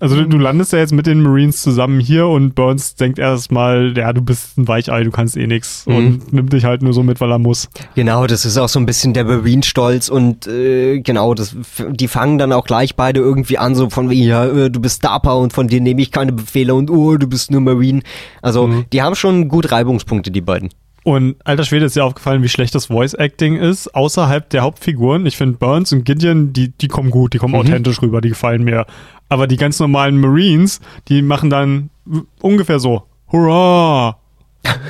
[0.00, 3.96] Also du, du landest ja jetzt mit den Marines zusammen hier und Burns denkt erstmal,
[3.96, 5.96] ja, du bist ein Weichei, du kannst eh nix Mhm.
[5.96, 7.68] und nimmt dich halt nur so mit, weil er muss.
[7.94, 11.54] Genau, das ist auch so ein bisschen der Marine-Stolz und äh, genau, das,
[11.90, 15.04] die fangen dann auch gleich beide irgendwie an, so von wie, ja, äh, du bist
[15.04, 18.02] DARPA und von dir nehme ich keine Befehle und oh, du bist nur Marine.
[18.40, 20.70] Also, die haben schon gut Reibungspunkte, die beiden.
[21.04, 25.26] Und alter Schwede ist dir aufgefallen, wie schlecht das Voice-Acting ist, außerhalb der Hauptfiguren.
[25.26, 28.62] Ich finde Burns und Gideon, die, die kommen gut, die kommen authentisch rüber, die gefallen
[28.62, 28.86] mir.
[29.28, 31.90] Aber die ganz normalen Marines, die machen dann
[32.40, 34.18] ungefähr so, Hurra!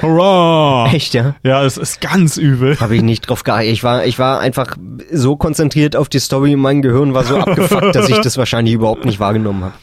[0.03, 0.87] Hurra!
[0.93, 1.35] Echt, ja?
[1.45, 2.79] Ja, es ist ganz übel.
[2.79, 3.71] Habe ich nicht drauf geachtet.
[3.71, 4.77] Ich war, ich war einfach
[5.11, 9.07] so konzentriert auf die Story, mein Gehirn war so abgefuckt, dass ich das wahrscheinlich überhaupt
[9.07, 9.75] nicht wahrgenommen habe.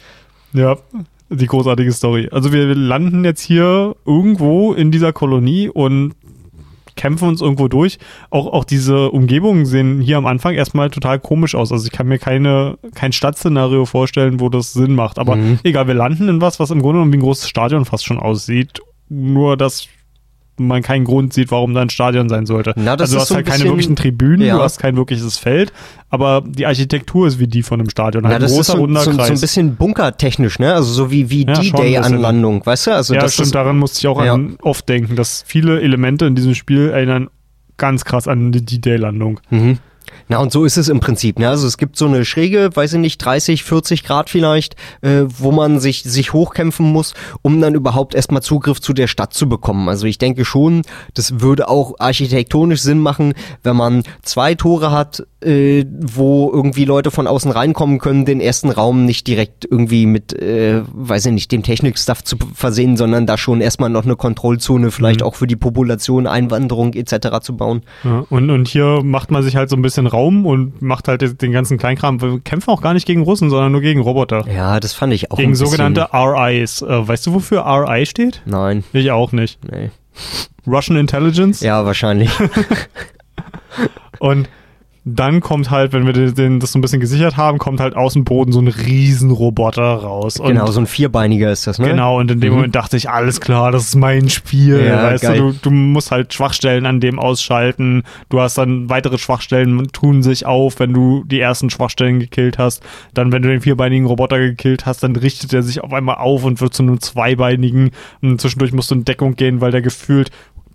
[0.53, 0.77] Ja,
[1.29, 2.27] die großartige Story.
[2.31, 6.15] Also wir landen jetzt hier irgendwo in dieser Kolonie und
[6.99, 7.97] kämpfen uns irgendwo durch.
[8.29, 11.71] Auch, auch diese Umgebungen sehen hier am Anfang erstmal total komisch aus.
[11.71, 15.17] Also ich kann mir keine, kein Stadtszenario vorstellen, wo das Sinn macht.
[15.17, 18.05] Aber egal, wir landen in was, was im Grunde genommen wie ein großes Stadion fast
[18.05, 18.81] schon aussieht.
[19.07, 19.87] Nur, dass
[20.67, 22.73] man keinen Grund sieht, warum da ein Stadion sein sollte.
[22.75, 24.57] Na, das also du ist hast so halt keine bisschen- wirklichen Tribünen, Ja.
[24.57, 25.71] du hast kein wirkliches Feld,
[26.09, 28.25] aber die Architektur ist wie die von einem Stadion.
[28.25, 29.29] Halt ein das ist großer so, runder so, so Kreis.
[29.29, 30.73] ein bisschen bunkertechnisch, ne?
[30.73, 31.53] Also so wie, wie Ja.
[31.53, 32.91] D-Day-Anlandung, weißt du?
[32.95, 34.33] Also ja, das stimmt, ist, daran musste ich auch Ja.
[34.33, 37.29] an, oft denken, dass viele Elemente in diesem Spiel erinnern
[37.77, 39.39] ganz krass an die D-Day-Landung.
[39.49, 39.77] Mhm.
[40.27, 41.39] Na, und so ist es im Prinzip.
[41.39, 41.49] Ne?
[41.49, 45.51] Also es gibt so eine Schräge, weiß ich nicht, 30, 40 Grad vielleicht, äh, wo
[45.51, 49.89] man sich, sich hochkämpfen muss, um dann überhaupt erstmal Zugriff zu der Stadt zu bekommen.
[49.89, 55.25] Also ich denke schon, das würde auch architektonisch Sinn machen, wenn man zwei Tore hat,
[55.41, 60.33] äh, wo irgendwie Leute von außen reinkommen können, den ersten Raum nicht direkt irgendwie mit,
[60.33, 64.91] äh, weiß ich nicht, dem Technikstuff zu versehen, sondern da schon erstmal noch eine Kontrollzone,
[64.91, 67.39] vielleicht auch für die Population, Einwanderung etc.
[67.41, 67.81] zu bauen.
[68.03, 71.41] Ja, und, und hier macht man sich halt so ein bisschen Raum und macht halt
[71.41, 72.21] den ganzen Kleinkram.
[72.21, 74.45] Wir kämpfen auch gar nicht gegen Russen, sondern nur gegen Roboter.
[74.47, 76.81] Ja, das fand ich auch Gegen bisschen, sogenannte RIs.
[76.81, 78.41] Äh, weißt du, wofür RI steht?
[78.45, 79.59] Nein, Ich auch nicht.
[79.71, 79.89] nee.
[80.67, 81.61] Russian Intelligence.
[81.61, 82.29] Ja, wahrscheinlich.
[84.19, 84.49] Und
[85.05, 87.95] dann kommt halt, wenn wir den, den, das so ein bisschen gesichert haben, kommt halt
[87.95, 90.39] aus dem Boden so ein Riesenroboter raus.
[90.39, 91.87] Und genau, so ein Vierbeiniger ist das, ne?
[91.87, 92.55] Genau, und in dem Mhm.
[92.55, 94.83] Moment dachte ich, alles klar, das ist mein Spiel.
[94.85, 95.37] Ja, weißt geil.
[95.37, 98.03] du, du, musst halt Schwachstellen an dem ausschalten.
[98.29, 102.83] Du hast dann weitere Schwachstellen, tun sich auf, wenn du die ersten Schwachstellen gekillt hast.
[103.13, 106.43] Dann, wenn du den vierbeinigen Roboter gekillt hast, dann richtet er sich auf einmal auf
[106.43, 107.91] und wird zu einem zweibeinigen.
[108.21, 110.29] Und zwischendurch musst du in Deckung gehen, weil der gefühlt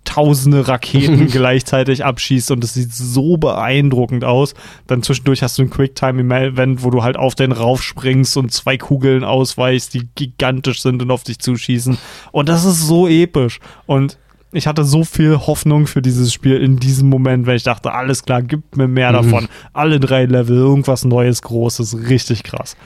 [0.05, 4.53] tausende Raketen gleichzeitig abschießt und es sieht so beeindruckend aus.
[4.87, 9.23] Dann zwischendurch hast du ein Quicktime-Event, wo du halt auf den raufspringst und zwei Kugeln
[9.23, 11.97] ausweichst, die gigantisch sind und auf dich zuschießen.
[12.31, 13.59] Und das ist so episch.
[13.85, 14.17] Und
[14.55, 18.23] ich hatte so viel Hoffnung für dieses Spiel in diesem Moment, weil ich dachte, alles
[18.23, 19.49] klar, gib mir mehr davon.
[19.73, 22.77] Alle drei Level, irgendwas Neues, Großes, richtig krass.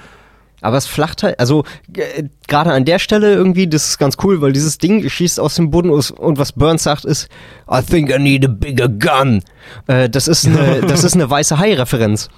[0.62, 1.64] Aber es flacht halt, also
[1.96, 5.56] äh, gerade an der Stelle irgendwie, das ist ganz cool, weil dieses Ding schießt aus
[5.56, 7.30] dem Boden aus, und was Burns sagt ist,
[7.72, 9.44] I think I need a bigger gun.
[9.88, 12.30] Äh, das ist eine, das ist eine weiße Hai-Referenz.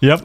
[0.00, 0.20] Ja,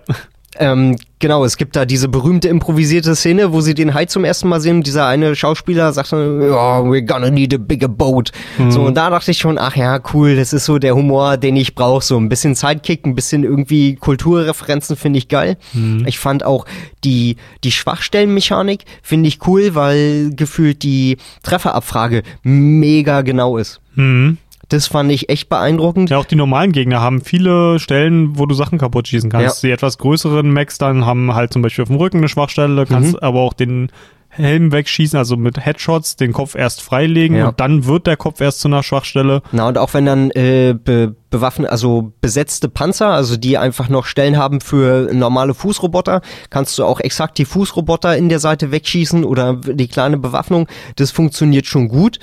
[0.58, 4.48] Ähm, genau, es gibt da diese berühmte improvisierte Szene, wo sie den Hai zum ersten
[4.48, 4.84] Mal sehen.
[4.84, 8.32] Dieser eine Schauspieler sagt dann, ja, we're gonna need a bigger boat.
[8.70, 11.56] So, und da dachte ich schon, ach ja, cool, das ist so der Humor, den
[11.56, 12.04] ich brauche.
[12.04, 15.58] So ein bisschen Sidekick, ein bisschen irgendwie Kulturreferenzen finde ich geil.
[16.06, 16.66] Ich fand auch
[17.04, 23.82] die, die Schwachstellenmechanik finde ich cool, weil gefühlt die Trefferabfrage mega genau ist.
[23.96, 24.38] mhm.
[24.70, 26.10] Das fand ich echt beeindruckend.
[26.10, 29.64] Ja, auch die normalen Gegner haben viele Stellen, wo du Sachen kaputt schießen kannst.
[29.64, 29.68] Ja.
[29.68, 33.14] Die etwas größeren Mechs dann haben halt zum Beispiel auf dem Rücken eine Schwachstelle, kannst
[33.14, 33.20] Mhm.
[33.20, 33.90] aber auch den
[34.30, 37.48] Helm wegschießen, also mit Headshots den Kopf erst freilegen Ja.
[37.50, 39.42] und dann wird der Kopf erst zu einer Schwachstelle.
[39.54, 44.06] Na, und auch wenn dann äh, be bewaffnet, also besetzte Panzer, also die einfach noch
[44.06, 49.24] Stellen haben für normale Fußroboter, kannst du auch exakt die Fußroboter in der Seite wegschießen
[49.26, 50.68] oder die kleine Bewaffnung.
[50.96, 52.20] Das funktioniert schon gut.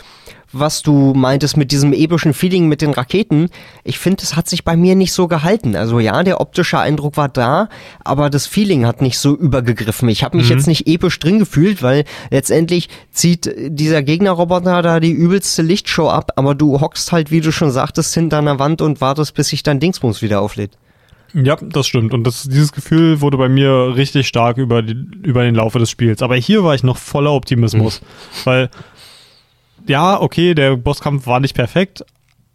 [0.53, 3.49] Was du meintest mit diesem epischen Feeling mit den Raketen,
[3.85, 5.77] ich finde, das hat sich bei mir nicht so gehalten.
[5.77, 7.69] Also ja, der optische Eindruck war da,
[8.05, 10.09] aber das Feeling hat nicht so übergegriffen.
[10.09, 15.13] Ich habe mich jetzt nicht episch drin gefühlt, weil letztendlich zieht dieser Gegnerroboter da die
[15.13, 19.01] übelste Lichtshow ab, aber du hockst halt, wie du schon sagtest, hinter einer Wand und
[19.01, 20.73] wartest, bis sich dein Dingsbums wieder auflädt.
[21.35, 22.13] Ja, das stimmt.
[22.13, 25.91] Und das, dieses Gefühl wurde bei mir richtig stark über, die, über den Laufe des
[25.91, 26.21] Spiels.
[26.23, 28.03] Aber hier war ich noch voller Optimismus.
[28.45, 28.69] Weil,
[29.87, 32.05] ja, okay, der Bosskampf war nicht perfekt.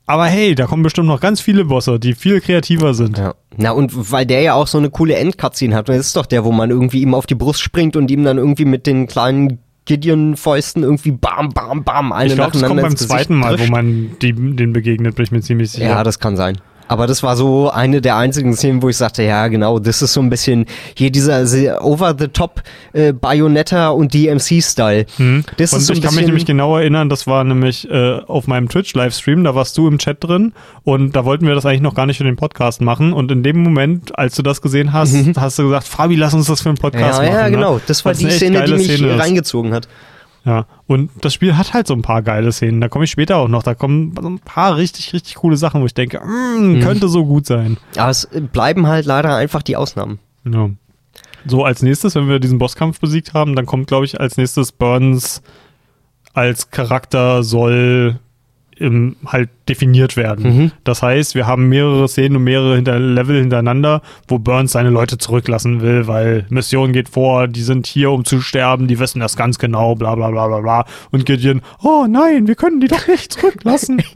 [0.10, 3.18] Aber hey, da kommen bestimmt noch ganz viele Bosse, die viel kreativer sind.
[3.18, 3.36] Ja.
[3.58, 5.90] Na, und weil der ja auch so eine coole Endcutscene hat.
[5.90, 8.38] Das ist doch der, wo man irgendwie ihm auf die Brust springt und ihm dann
[8.38, 12.96] irgendwie mit den kleinen Gideon-Fäusten irgendwie bam, bam, bam, eine Ich glaube, das kommt beim
[12.96, 13.72] zweiten Mal, wo trifft.
[13.72, 15.88] man die, den begegnet, bin ich mir ziemlich sicher.
[15.88, 16.58] Ja, das kann sein.
[16.88, 20.14] Aber das war so eine der einzigen Szenen, wo ich sagte, ja genau, das ist
[20.14, 21.44] so ein bisschen hier dieser
[21.84, 22.62] over-the-top
[22.94, 25.06] äh, Bayonetta und DMC-Style.
[25.06, 25.44] Das Hm.
[25.48, 28.70] und ist so ich kann mich nämlich genau erinnern, das war nämlich äh, auf meinem
[28.70, 32.06] Twitch-Livestream, da warst du im Chat drin und da wollten wir das eigentlich noch gar
[32.06, 35.60] nicht für den Podcast machen und in dem Moment, als du das gesehen hast, hast
[35.60, 37.26] du gesagt, Fabi, lass uns das für einen Podcast Mhm.
[37.26, 37.40] Ja, machen.
[37.40, 37.52] ja, ne?
[37.52, 37.82] genau.
[37.88, 39.88] Das war Was die Szene, die mich Szene reingezogen hat.
[40.48, 43.36] Ja, und das Spiel hat halt so ein paar geile Szenen, da komme ich später
[43.36, 46.78] auch noch, da kommen so ein paar richtig, richtig coole Sachen, wo ich denke, Mhm.
[46.78, 47.76] mm, könnte so gut sein.
[47.98, 50.20] Aber es bleiben halt leider einfach die Ausnahmen.
[50.50, 50.70] Ja.
[51.46, 54.72] So, als nächstes, wenn wir diesen Bosskampf besiegt haben, dann kommt, glaube ich, als nächstes
[54.72, 55.42] Burns
[56.34, 58.20] als Charakter soll
[58.80, 60.46] im, halt definiert werden.
[60.46, 60.72] Mhm.
[60.84, 65.18] Das heißt, wir haben mehrere Szenen und mehrere hinter Level hintereinander, wo Burns seine Leute
[65.18, 69.36] zurücklassen will, weil Mission geht vor, die sind hier, um zu sterben, die wissen das
[69.36, 70.86] ganz genau, bla bla bla bla bla.
[71.12, 74.02] Und Gideon, oh nein, wir können die doch nicht zurücklassen.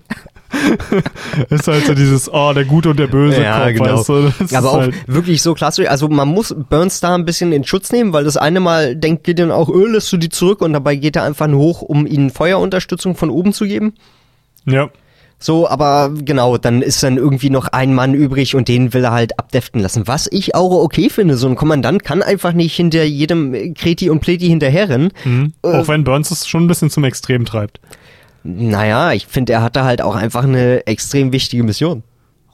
[1.49, 3.97] ist halt so dieses, oh, der Gute und der Böse Ja, Kopf, genau.
[3.97, 4.57] weißt du?
[4.57, 5.87] Aber auch halt, wirklich so klassisch.
[5.87, 9.23] Also man muss Burns da ein bisschen in Schutz nehmen, weil das eine Mal denkt
[9.23, 12.05] Gideon auch, öh, lässt du die zurück und dabei geht er einfach nur hoch, um
[12.05, 13.93] ihnen Feuerunterstützung von oben zu geben.
[14.65, 14.89] Ja.
[15.43, 19.11] So, aber genau, dann ist dann irgendwie noch ein Mann übrig und den will er
[19.11, 20.07] halt abdeften lassen.
[20.07, 24.19] Was ich auch okay finde, so ein Kommandant kann einfach nicht hinter jedem Kreti und
[24.19, 25.11] Pleti hinterherrennen.
[25.25, 25.53] Mhm.
[25.63, 27.79] Auch wenn Burns es schon ein bisschen zum Extrem treibt.
[28.43, 32.03] Naja, ich finde, er hatte halt auch einfach eine extrem wichtige Mission.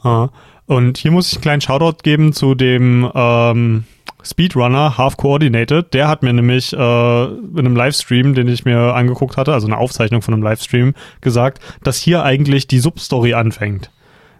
[0.04, 0.30] Ja.
[0.66, 3.84] Und hier muss ich einen kleinen Shoutout geben zu dem ähm,
[4.30, 5.94] Speedrunner Half Coordinated.
[5.94, 9.78] Der hat mir nämlich äh, in einem Livestream, den ich mir angeguckt hatte, also eine
[9.78, 13.90] Aufzeichnung von einem Livestream, gesagt, dass hier eigentlich die Substory anfängt.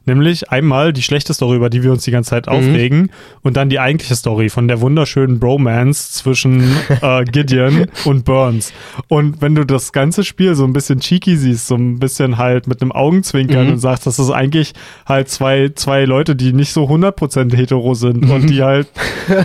[0.08, 3.12] Nämlich einmal die schlechte Story, über die wir uns die ganze Zeit aufregen,
[3.44, 6.64] und dann die eigentliche Story von der wunderschönen Bromance zwischen
[7.02, 8.74] äh, Gideon und Burns.
[9.10, 12.68] Und wenn du das ganze Spiel so ein bisschen cheeky siehst, so ein bisschen halt
[12.68, 14.74] mit einem Augenzwinkern und sagst, das ist eigentlich
[15.06, 18.88] halt zwei, zwei Leute, die nicht so 100% hetero sind und die halt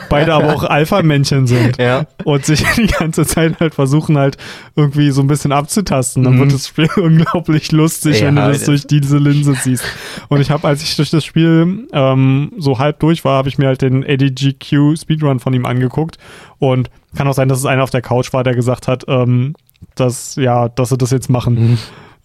[0.08, 2.06] beide aber auch Alpha-Männchen sind Ja.
[2.24, 4.36] und sich die ganze Zeit halt versuchen halt
[4.76, 8.58] irgendwie so ein bisschen abzutasten, dann wird das Spiel unglaublich lustig, Ja, wenn du das
[8.58, 9.84] das- durch diese Linse siehst.
[10.28, 13.58] Und ich habe, als ich durch das Spiel ähm, so halb durch war, habe ich
[13.58, 16.18] mir halt den ADGQ Speedrun von ihm angeguckt
[16.58, 19.54] und kann auch sein, dass es einer auf der Couch war, der gesagt hat, ähm,
[19.96, 21.78] dass ja, dass sie das jetzt machen.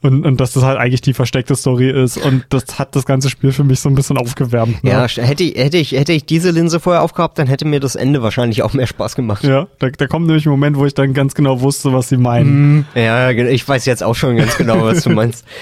[0.04, 2.18] Und, und dass das halt eigentlich die versteckte Story ist.
[2.18, 4.84] Und das hat das ganze Spiel für mich so ein bisschen aufgewärmt.
[4.84, 4.92] Ne?
[4.92, 7.96] Ja, hätte ich, hätte ich, hätte ich diese Linse vorher aufgehabt, dann hätte mir das
[7.96, 9.44] Ende wahrscheinlich auch mehr Spaß gemacht.
[9.44, 12.18] Ja, da, da kommt nämlich ein Moment, wo ich dann ganz genau wusste, was sie
[12.18, 12.86] meinen.
[12.94, 15.44] Ja, ge- ich weiß jetzt auch schon ganz genau, was du meinst.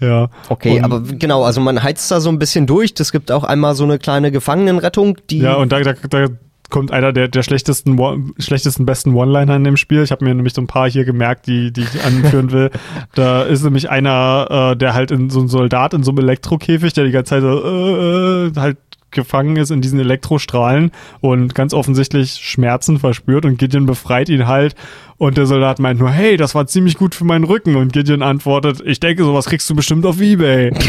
[0.00, 0.28] Ja.
[0.48, 2.94] Okay, Und- aber genau, also man heizt da so ein bisschen durch.
[2.98, 5.38] Es gibt auch einmal so eine kleine Gefangenenrettung, die.
[5.38, 6.26] Ja, und da, da, da
[6.70, 10.02] kommt einer der, der schlechtesten, One- schlechtesten, besten One-Liner in dem Spiel.
[10.02, 12.70] Ich habe mir nämlich so ein paar hier gemerkt, die, die ich anführen will.
[13.14, 16.92] da ist nämlich einer, äh, der halt in so ein Soldat in so einem Elektrokäfig,
[16.92, 18.76] der die ganze Zeit so, äh, äh, halt
[19.18, 24.74] gefangen ist in diesen Elektrostrahlen und ganz offensichtlich Schmerzen verspürt und Gideon befreit ihn halt
[25.18, 28.22] und der Soldat meint nur, hey, das war ziemlich gut für meinen Rücken und Gideon
[28.22, 30.70] antwortet, ich denke, sowas kriegst du bestimmt auf Ebay.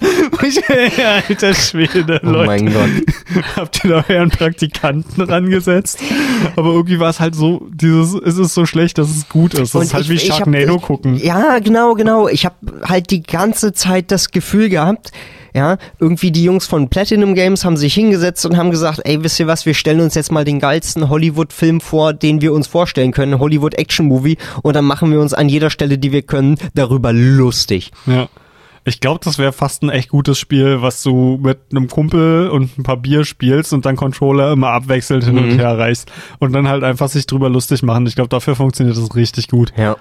[1.28, 2.46] Alter Schwede, oh Leute.
[2.46, 2.90] mein Gott.
[3.56, 6.00] Habt ihr da euren Praktikanten rangesetzt?
[6.56, 9.74] Aber irgendwie war es halt so, dieses, es ist so schlecht, dass es gut ist.
[9.74, 11.16] Das Und ist halt ich- wie ich hab- Sharknado ich- gucken.
[11.16, 12.28] Ja, genau, genau.
[12.28, 15.12] Ich habe halt die ganze Zeit das Gefühl gehabt,
[15.54, 19.40] ja, irgendwie die Jungs von Platinum Games haben sich hingesetzt und haben gesagt, ey, wisst
[19.40, 23.12] ihr was, wir stellen uns jetzt mal den geilsten Hollywood-Film vor, den wir uns vorstellen
[23.12, 27.90] können, Hollywood-Action-Movie, und dann machen wir uns an jeder Stelle, die wir können, darüber lustig.
[28.06, 28.28] Ja.
[28.84, 32.78] Ich glaube, das wäre fast ein echt gutes Spiel, was du mit einem Kumpel und
[32.78, 35.58] ein paar Bier spielst und dann Controller immer abwechselnd hin und Mhm.
[35.58, 38.06] her reichst und dann halt einfach sich drüber lustig machen.
[38.06, 39.74] Ich glaube, dafür funktioniert das richtig gut.
[39.76, 39.96] Ja.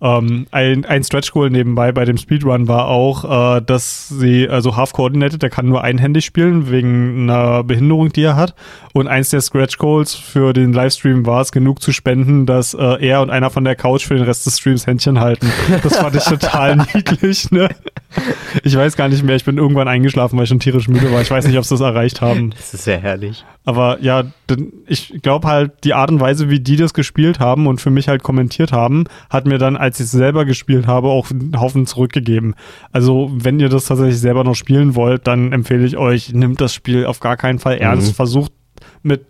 [0.00, 4.76] Ähm, ein, ein Stretch Goal nebenbei bei dem Speedrun war auch, äh, dass sie, also
[4.76, 8.54] half coordinated, der kann nur einhändig spielen, wegen einer Behinderung, die er hat.
[8.92, 13.06] Und eins der Stretch Goals für den Livestream war es, genug zu spenden, dass äh,
[13.06, 15.50] er und einer von der Couch für den Rest des Streams Händchen halten.
[15.82, 17.68] Das fand ich total niedlich, ne?
[18.62, 21.20] Ich weiß gar nicht mehr, ich bin irgendwann eingeschlafen, weil ich schon tierisch müde war.
[21.20, 22.50] Ich weiß nicht, ob sie das erreicht haben.
[22.50, 23.44] Das ist sehr herrlich.
[23.64, 24.24] Aber ja,
[24.86, 28.08] ich glaube halt, die Art und Weise, wie die das gespielt haben und für mich
[28.08, 31.86] halt kommentiert haben, hat mir dann, als ich es selber gespielt habe, auch einen Haufen
[31.86, 32.54] zurückgegeben.
[32.92, 36.72] Also, wenn ihr das tatsächlich selber noch spielen wollt, dann empfehle ich euch, nimmt das
[36.74, 38.08] Spiel auf gar keinen Fall ernst.
[38.08, 38.14] Mhm.
[38.14, 38.52] Versucht
[39.02, 39.26] mit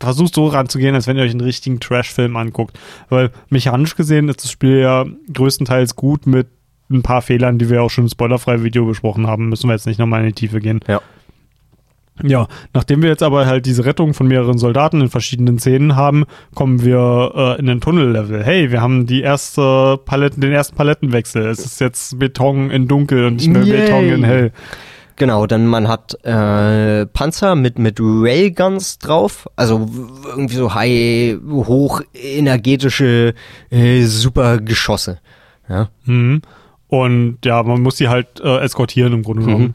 [0.00, 2.78] versucht so ranzugehen, als wenn ihr euch einen richtigen Trash-Film anguckt.
[3.08, 6.48] Weil mechanisch gesehen ist das Spiel ja größtenteils gut mit
[6.90, 9.48] ein paar Fehlern, die wir auch schon im spoilerfreien Video besprochen haben.
[9.48, 10.80] Müssen wir jetzt nicht nochmal in die Tiefe gehen.
[10.86, 11.00] Ja.
[12.22, 16.24] Ja, nachdem wir jetzt aber halt diese Rettung von mehreren Soldaten in verschiedenen Szenen haben,
[16.54, 18.42] kommen wir äh, in den Tunnellevel.
[18.42, 21.46] Hey, wir haben die erste Paletten, den ersten Palettenwechsel.
[21.46, 23.80] Es ist jetzt Beton in dunkel und nicht mehr Yay.
[23.82, 24.52] Beton in hell.
[25.16, 29.88] Genau, dann man hat äh, Panzer mit, mit Railguns drauf, also
[30.26, 33.34] irgendwie so high, hoch energetische
[33.70, 35.18] äh, super Geschosse.
[35.68, 35.88] Ja.
[36.04, 36.42] Mhm.
[36.88, 39.74] Und ja, man muss die halt äh, eskortieren im Grunde genommen.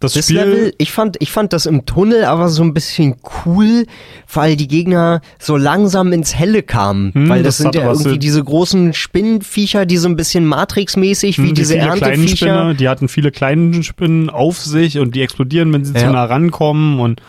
[0.00, 3.16] Das, Das Spiel, Level, ich fand, ich fand das im Tunnel aber so ein bisschen
[3.46, 3.86] cool,
[4.32, 7.14] weil die Gegner so langsam ins Helle kamen.
[7.14, 11.38] Hm, weil das, das sind ja irgendwie diese großen Spinnenviecher, die so ein bisschen Matrix-mäßig,
[11.38, 12.36] wie hm, die diese Ernteviecher.
[12.36, 16.12] Spinne, die hatten viele kleine Spinnen auf sich und die explodieren, wenn sie zu Ja.
[16.12, 17.22] nah rankommen und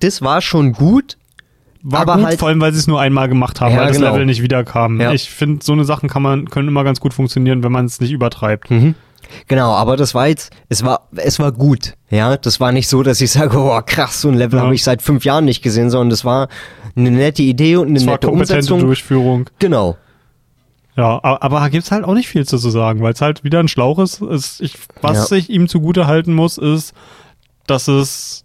[0.00, 1.16] Das war schon gut.
[1.84, 3.88] War Aber gut, halt- vor allem, weil sie es nur einmal gemacht haben, Ja, weil
[3.88, 4.10] das genau.
[4.12, 5.00] Level nicht wiederkam.
[5.00, 5.12] Ja.
[5.12, 8.00] Ich finde, so eine Sachen kann man, können immer ganz gut funktionieren, wenn man es
[8.00, 8.68] nicht übertreibt.
[9.48, 11.94] Genau, aber das war jetzt, es war, es war gut.
[12.10, 14.64] Ja, das war nicht so, dass ich sage, oh krass, so ein Level Ja.
[14.64, 16.48] habe ich seit fünf Jahren nicht gesehen, sondern das war
[16.96, 18.80] eine nette Idee und eine Es war nette kompetente Umsetzung.
[18.80, 19.50] Durchführung.
[19.58, 19.96] Genau.
[20.96, 23.66] Ja, aber da gibt's halt auch nicht viel zu sagen, weil es halt wieder ein
[23.68, 24.20] Schlauch ist.
[24.22, 26.94] Es, ich, was ich ihm zugute halten muss, ist,
[27.66, 28.44] dass es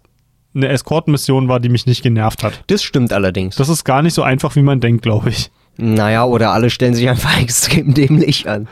[0.54, 2.62] eine Escort-Mission war, die mich nicht genervt hat.
[2.68, 3.56] Das stimmt allerdings.
[3.56, 5.50] Das ist gar nicht so einfach, wie man denkt, glaube ich.
[5.76, 8.68] naja, oder alle stellen sich einfach extrem dämlich an.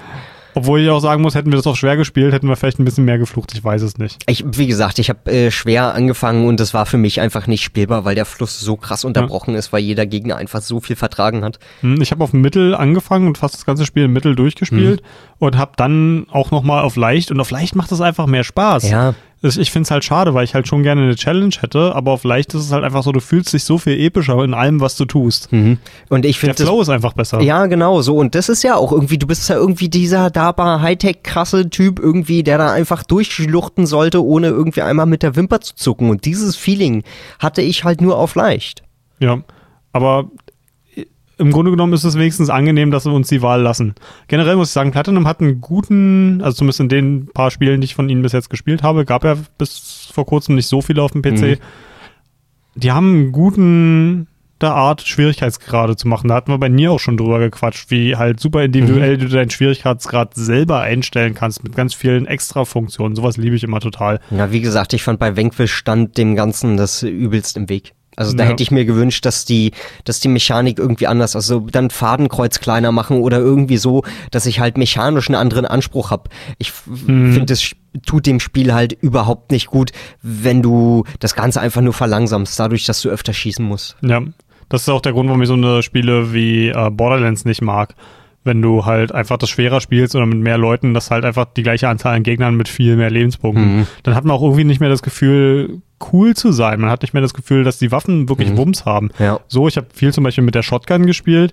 [0.55, 2.85] Obwohl ich auch sagen muss, hätten wir das auf schwer gespielt, hätten wir vielleicht ein
[2.85, 3.53] bisschen mehr geflucht.
[3.55, 4.25] Ich weiß es nicht.
[4.27, 7.63] Ich, wie gesagt, ich habe äh, schwer angefangen und das war für mich einfach nicht
[7.63, 11.45] spielbar, weil der Fluss so krass unterbrochen ist, weil jeder Gegner einfach so viel vertragen
[11.45, 11.61] hat.
[11.83, 15.01] Hm, Ich habe auf Mittel angefangen und fast das ganze Spiel in Mittel durchgespielt
[15.39, 18.45] und habe dann auch noch mal auf leicht und auf leicht macht es einfach mehr
[18.45, 18.91] Spaß.
[18.91, 19.15] Ja.
[19.41, 22.25] Ich finde es halt schade, weil ich halt schon gerne eine Challenge hätte, aber auf
[22.25, 24.97] leicht ist es halt einfach so, du fühlst dich so viel epischer in allem, was
[24.97, 25.49] du tust.
[25.53, 25.79] Und
[26.25, 27.41] ich Der finde das Flow ist einfach besser.
[27.41, 28.17] Ja, genau, so.
[28.17, 32.43] Und das ist ja auch irgendwie, du bist ja irgendwie dieser dabei Hightech-krasse Typ irgendwie,
[32.43, 36.11] der da einfach durchschluchten sollte, ohne irgendwie einmal mit der Wimper zu zucken.
[36.11, 37.05] Und dieses Feeling
[37.39, 38.83] hatte ich halt nur auf leicht.
[39.21, 39.39] Ja,
[39.93, 40.25] aber
[41.39, 43.95] im Grunde genommen ist es wenigstens angenehm, dass wir uns die Wahl lassen.
[44.27, 47.87] Generell muss ich sagen, Platinum hat einen guten, also zumindest in den paar Spielen, die
[47.87, 51.03] ich von ihnen bis jetzt gespielt habe, gab ja bis vor kurzem nicht so viele
[51.03, 51.59] auf dem PC.
[52.75, 54.29] Die haben einen guten
[54.61, 56.29] der Art, Schwierigkeitsgrade zu machen.
[56.29, 59.51] Da hatten wir bei Nier auch schon drüber gequatscht, wie halt super individuell du deinen
[59.51, 63.15] Schwierigkeitsgrad selber einstellen kannst mit ganz vielen Extra-Funktionen.
[63.15, 64.21] Sowas liebe ich immer total.
[64.31, 67.93] Ja, wie gesagt, ich fand bei Vanquish stand dem Ganzen das übelst im Weg.
[68.19, 68.51] Also da Ja.
[68.51, 69.71] hätte ich mir gewünscht, dass die,
[70.05, 74.03] dass die Mechanik irgendwie anders, also dann Fadenkreuz kleiner machen oder irgendwie so,
[74.33, 76.29] dass ich halt mechanisch einen anderen Anspruch habe.
[76.59, 77.33] Ich Mhm.
[77.33, 77.71] finde, es
[78.07, 82.85] tut dem Spiel halt überhaupt nicht gut, wenn du das Ganze einfach nur verlangsamst, dadurch,
[82.87, 83.97] dass du öfter schießen musst.
[84.03, 84.21] Ja,
[84.69, 87.95] das ist auch der Grund, warum ich so eine Spiele wie äh, Borderlands nicht mag.
[88.45, 91.63] Wenn du halt einfach das schwerer spielst oder mit mehr Leuten, das halt einfach die
[91.63, 93.87] gleiche Anzahl an Gegnern mit viel mehr Lebenspunkten.
[94.05, 96.81] Dann hat man auch irgendwie nicht mehr das Gefühl, cool zu sein.
[96.81, 99.11] Man hat nicht mehr das Gefühl, dass die Waffen wirklich Wumms haben.
[99.19, 99.41] Ja.
[99.49, 101.53] So, ich habe viel zum Beispiel mit der Shotgun gespielt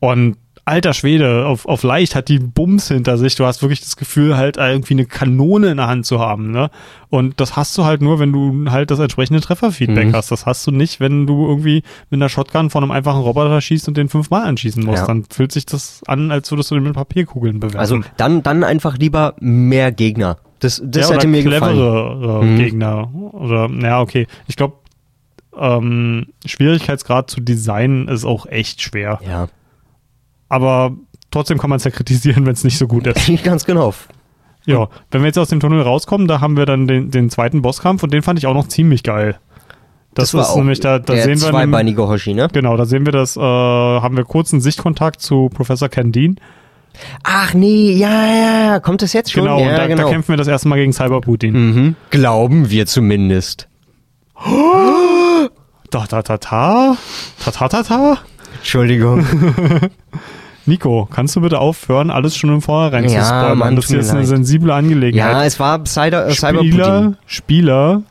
[0.00, 3.34] und alter Schwede, auf, auf leicht hat die Bums hinter sich.
[3.34, 6.50] Du hast wirklich das Gefühl, halt irgendwie eine Kanone in der Hand zu haben.
[6.50, 6.70] Ne?
[7.10, 10.30] Und das hast du halt nur, wenn du halt das entsprechende Trefferfeedback hast.
[10.30, 13.88] Das hast du nicht, wenn du irgendwie mit einer Shotgun von einem einfachen Roboter schießt
[13.88, 15.02] und den fünfmal anschießen musst.
[15.02, 15.06] Ja.
[15.06, 17.78] Dann fühlt sich das an, als würdest du den mit Papierkugeln bewerfen.
[17.80, 20.38] Also dann, dann einfach lieber mehr Gegner.
[20.60, 21.74] Das, das ja, hätte mir gefallen.
[21.76, 22.58] clevere äh, Mhm.
[22.58, 23.10] Gegner.
[23.32, 24.26] Oder, ja, okay.
[24.46, 24.76] Ich glaube,
[25.58, 29.20] ähm, Schwierigkeitsgrad zu designen ist auch echt schwer.
[29.28, 29.48] Ja,
[30.48, 30.92] Aber
[31.30, 33.42] trotzdem kann man es ja kritisieren, wenn es nicht so gut ist.
[33.44, 33.94] ganz genau.
[34.66, 37.60] Ja, wenn wir jetzt aus dem Tunnel rauskommen, da haben wir dann den, den zweiten
[37.60, 39.38] Bosskampf und den fand ich auch noch ziemlich geil.
[40.14, 42.48] Das, war ist auch nämlich, da, da der sehen wir zweibeinige Hoshi, ne?
[42.52, 46.38] Genau, da sehen wir das, äh, haben wir kurzen Sichtkontakt zu Professor Dean.
[47.24, 48.80] Ach nee, ja, ja, ja.
[48.80, 49.42] Kommt das jetzt schon?
[49.42, 50.04] Genau, ja, und da, genau.
[50.04, 51.52] da kämpfen wir das erste Mal gegen Cyber Putin.
[51.54, 51.96] mhm.
[52.10, 53.68] Glauben wir zumindest.
[55.90, 56.96] Da, da, da, ta.
[57.38, 58.18] Ta, ta, ta, ta.
[58.64, 59.22] Entschuldigung.
[60.66, 63.58] Nico, kannst du bitte aufhören, alles schon im Vorhinein Ja, zu spoilern?
[63.58, 64.28] Mann, das ist jetzt eine leid.
[64.28, 65.32] sensible Angelegenheit.
[65.32, 67.14] ja, es war Cyber, äh, Cyber Spieler.
[67.26, 68.02] Spieler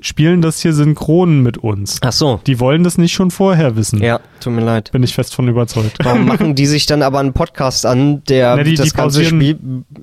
[0.00, 1.98] spielen das hier synchron mit uns.
[2.02, 2.40] Ach so.
[2.46, 4.02] Die wollen das nicht schon vorher wissen.
[4.02, 4.90] Ja, tut mir leid.
[4.92, 5.96] Bin ich fest von überzeugt.
[6.02, 9.20] Warum machen die sich dann aber einen Podcast an, der Na, die- das die ganze
[9.22, 9.58] pausieren- Spiel...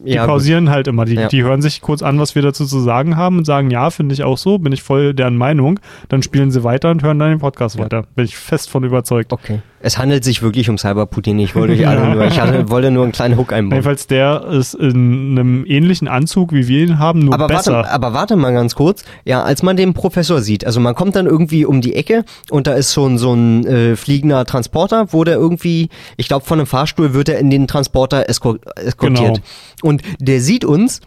[0.05, 0.31] Die Ja, gut.
[0.33, 1.05] pausieren halt immer.
[1.05, 1.27] Die, Ja.
[1.27, 4.13] die hören sich kurz an, was wir dazu zu sagen haben und sagen, ja, finde
[4.13, 5.79] ich auch so, bin ich voll deren Meinung.
[6.09, 8.03] Dann spielen sie weiter und hören dann den Podcast weiter.
[8.15, 9.31] Bin ich fest von überzeugt.
[9.31, 9.59] Okay.
[9.81, 11.37] Es handelt sich wirklich um Cyber Putin.
[11.37, 13.77] Ich wollte euch alle nur, ich hatte, wollte nur einen kleinen Hook einbauen.
[13.77, 17.73] Jedenfalls der ist in einem ähnlichen Anzug, wie wir ihn haben, nur Aber besser.
[17.73, 19.03] warte, aber warte mal ganz kurz.
[19.25, 22.67] Ja, als man den Professor sieht, also man kommt dann irgendwie um die Ecke und
[22.67, 26.59] da ist so ein, so ein äh, fliegender Transporter, wo der irgendwie, ich glaube von
[26.59, 29.19] einem Fahrstuhl wird er in den Transporter escort, eskortiert.
[29.35, 29.39] Genau.
[29.83, 31.01] Und der sieht uns,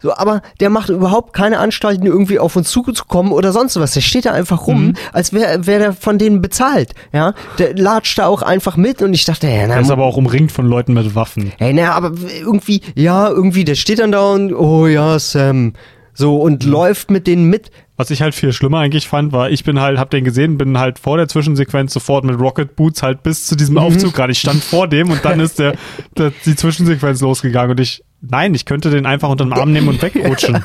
[0.00, 3.92] so, aber der macht überhaupt keine Anstalten, irgendwie auf uns zuzukommen oder sonst was.
[3.94, 4.94] Der steht da einfach rum, Mhm.
[5.12, 6.92] als wäre wär der von denen bezahlt.
[7.12, 10.04] Ja, der latscht da auch einfach mit und ich dachte, ja, na, er ist aber
[10.04, 11.52] auch umringt von Leuten mit Waffen.
[11.58, 15.72] Hey, naja, aber irgendwie, ja, irgendwie, der steht dann da und, oh ja, Sam.
[16.14, 17.70] So, und läuft mit denen mit.
[17.96, 20.78] Was ich halt viel schlimmer eigentlich fand, war, ich bin halt, hab den gesehen, bin
[20.78, 23.58] halt vor der Zwischensequenz sofort mit Rocket Boots halt bis zu Mhm.
[23.58, 24.32] diesem Aufzug gerade.
[24.32, 25.74] Ich stand vor dem und dann ist der,
[26.18, 29.88] der die Zwischensequenz losgegangen und ich, nein, ich könnte den einfach unter den Arm nehmen
[29.88, 30.64] und wegrutschen.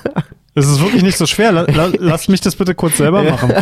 [0.58, 1.52] Es ist wirklich nicht so schwer.
[1.52, 3.54] La, la, lasst mich das bitte kurz selber machen.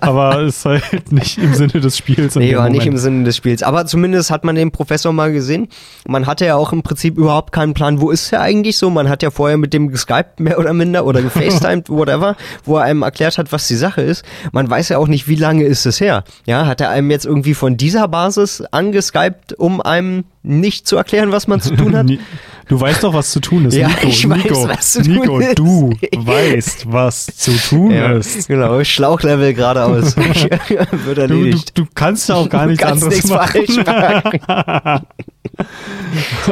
[0.00, 2.34] Aber es ist halt nicht im Sinne des Spiels.
[2.34, 2.96] Nee, war nicht im.
[2.96, 3.62] Sinne des Spiels.
[3.62, 5.68] Aber zumindest hat man den Professor mal gesehen.
[6.08, 8.90] Man hatte ja auch im Prinzip überhaupt keinen Plan, wo ist er eigentlich so.
[8.90, 12.34] Man hat ja vorher mit dem geskypt, mehr oder minder, oder gefacetimed, whatever,
[12.64, 14.24] wo er einem erklärt hat, was die Sache ist.
[14.50, 16.24] Man weiß ja auch nicht, wie lange ist es her.
[16.46, 21.30] Ja, hat er einem jetzt irgendwie von dieser Basis angeskypt, um einem nicht zu erklären,
[21.30, 22.10] was man zu tun hat?
[22.70, 23.74] Du weißt doch, was zu tun ist.
[23.74, 25.58] Ja, Nico, ich weiß, Nico, was zu tun Nico, ist.
[25.58, 28.46] du weißt, was zu tun Ja, ist.
[28.48, 30.16] genau, Schlauchlevel geradeaus.
[31.04, 33.62] Wird Du, du, du kannst ja auch gar nichts anderes machen.
[33.86, 35.02] machen.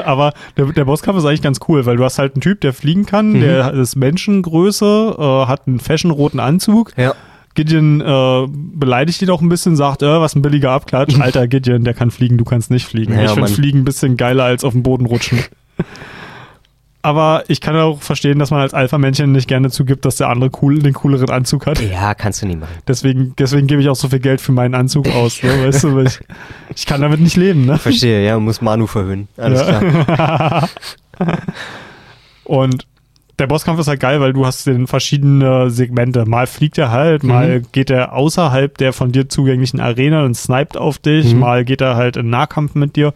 [0.05, 2.73] Aber der, der Bosskampf ist eigentlich ganz cool, weil du hast halt einen Typ, der
[2.73, 3.41] fliegen kann, Mhm.
[3.41, 6.93] der ist Menschengröße, äh, hat einen fashionroten Anzug.
[6.97, 7.15] Ja.
[7.55, 11.19] Gideon äh, beleidigt ihn auch ein bisschen, sagt, äh, was ein billiger Abklatsch.
[11.21, 13.15] Alter Gideon, der kann fliegen, du kannst nicht fliegen.
[13.15, 13.49] Ja, ich finde.
[13.49, 15.41] Fliegen ein bisschen geiler als auf dem Boden rutschen.
[17.01, 20.51] Aber ich kann auch verstehen, dass man als Alpha-Männchen nicht gerne zugibt, dass der andere
[20.61, 21.81] cool, den cooleren Anzug hat.
[21.81, 22.73] Ja, kannst du nicht machen.
[22.89, 25.43] Deswegen, deswegen gebe ich auch so viel Geld für meinen Anzug aus.
[25.43, 25.65] Ne?
[25.67, 26.19] Weißt du, ich,
[26.75, 27.67] ich kann damit nicht leben.
[27.67, 27.79] Ne?
[27.79, 29.29] Verstehe, ja, muss Manu verhöhnen.
[29.37, 29.79] Alles Ja.
[30.03, 30.69] klar.
[32.45, 32.87] Und
[33.39, 36.27] der Bosskampf ist halt geil, weil du hast den verschiedene Segmente.
[36.27, 40.77] Mal fliegt er halt, mal geht er außerhalb der von dir zugänglichen Arena und sniped
[40.77, 41.39] auf dich, Mhm.
[41.41, 43.15] mal geht er halt in Nahkampf mit dir.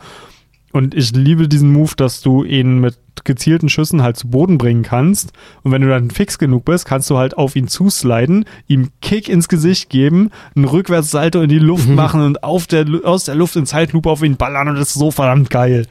[0.73, 4.83] Und ich liebe diesen Move, dass du ihn mit gezielten Schüssen halt zu Boden bringen
[4.83, 5.33] kannst.
[5.63, 9.29] Und wenn du dann fix genug bist, kannst du halt auf ihn zusliden, ihm Kick
[9.29, 13.55] ins Gesicht geben, einen Rückwärtssalto in die Luft machen und auf der, aus der Luft
[13.57, 15.87] in Zeitlupe auf ihn ballern und das ist so verdammt geil.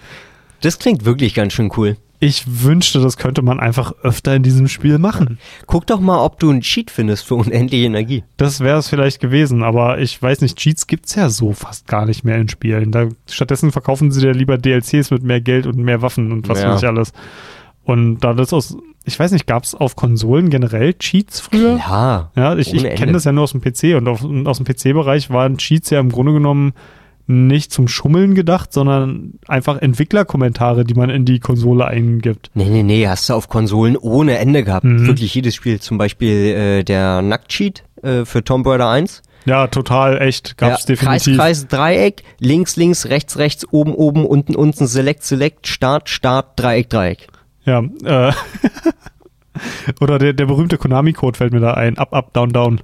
[0.61, 1.95] Das klingt wirklich ganz schön cool.
[2.23, 5.39] Ich wünschte, das könnte man einfach öfter in diesem Spiel machen.
[5.65, 8.23] Guck doch mal, ob du einen Cheat findest für unendliche Energie.
[8.37, 12.05] Das wäre es vielleicht gewesen, aber ich weiß nicht, Cheats gibt's ja so fast gar
[12.05, 12.91] nicht mehr in Spielen.
[12.91, 16.61] Da, stattdessen verkaufen sie dir lieber DLCs mit mehr Geld und mehr Waffen und was
[16.61, 16.69] Ja.
[16.73, 17.11] weiß ich alles.
[17.85, 21.77] Und da das aus, ich weiß nicht, gab's auf Konsolen generell Cheats früher?
[21.77, 22.29] Ja.
[22.35, 24.67] Ja, ich, ich kenne das ja nur aus dem PC und, auf, und aus dem
[24.67, 26.73] PC-Bereich waren Cheats ja im Grunde genommen
[27.27, 32.51] nicht zum Schummeln gedacht, sondern einfach Entwicklerkommentare, die man in die Konsole eingibt.
[32.53, 34.85] Nee, nee, nee, hast du auf Konsolen ohne Ende gehabt.
[34.85, 35.07] Mhm.
[35.07, 35.79] Wirklich jedes Spiel.
[35.79, 39.21] Zum Beispiel äh, der Nackt-Cheat äh, für Tomb Raider 1.
[39.45, 41.35] Ja, total, echt, gab's ja, definitiv.
[41.35, 46.59] Kreis, Kreis, Dreieck, links, links, rechts, rechts, oben, oben, unten, unten, Select, Select, Start, Start,
[46.59, 47.27] Dreieck, Dreieck.
[47.65, 48.33] Ja, äh,
[50.01, 51.97] oder der, der berühmte Konami-Code fällt mir da ein.
[51.97, 52.81] Up, up, down, down.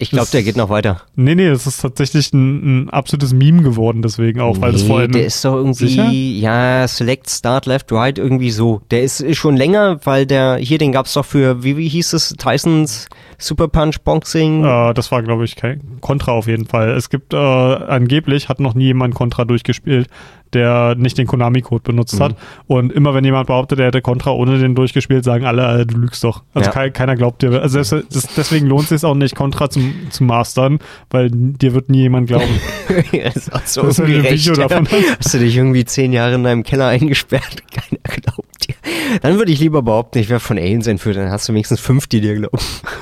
[0.00, 1.02] Ich glaube, der geht noch weiter.
[1.16, 5.00] Nee, nee, das ist tatsächlich ein, ein absolutes Meme geworden, deswegen auch, weil das vor
[5.00, 5.10] allem.
[5.10, 6.08] der ist doch irgendwie, Sicher?
[6.10, 8.80] ja, Select, Start, Left, Right, irgendwie so.
[8.92, 12.12] Der ist, ist schon länger, weil der, hier, den gab's doch für, wie, wie hieß
[12.12, 14.64] es, Tysons Super Punch Boxing.
[14.64, 16.90] Äh, das war, glaube ich, kein Contra auf jeden Fall.
[16.90, 20.08] Es gibt äh, angeblich, hat noch nie jemand Contra durchgespielt,
[20.54, 22.22] der nicht den Konami-Code benutzt Mhm.
[22.24, 22.36] hat.
[22.66, 25.96] Und immer wenn jemand behauptet, er hätte Contra ohne den durchgespielt, sagen alle, äh, du
[25.98, 26.42] lügst doch.
[26.54, 26.72] Also Ja.
[26.74, 27.60] kei- keiner glaubt dir.
[27.62, 30.78] Also selbst, das, deswegen lohnt es sich auch nicht, Contra zum, zu mastern,
[31.10, 32.44] weil dir wird nie jemand glauben.
[33.12, 33.98] das ist auch so Das.
[34.06, 34.86] Video davon.
[35.18, 37.62] Hast du dich irgendwie zehn Jahre in deinem Keller eingesperrt?
[37.70, 38.74] Keiner glaubt dir.
[39.22, 42.06] Dann würde ich lieber behaupten, ich wäre von Aliens entführt, dann hast du wenigstens fünf,
[42.06, 42.58] die dir glauben.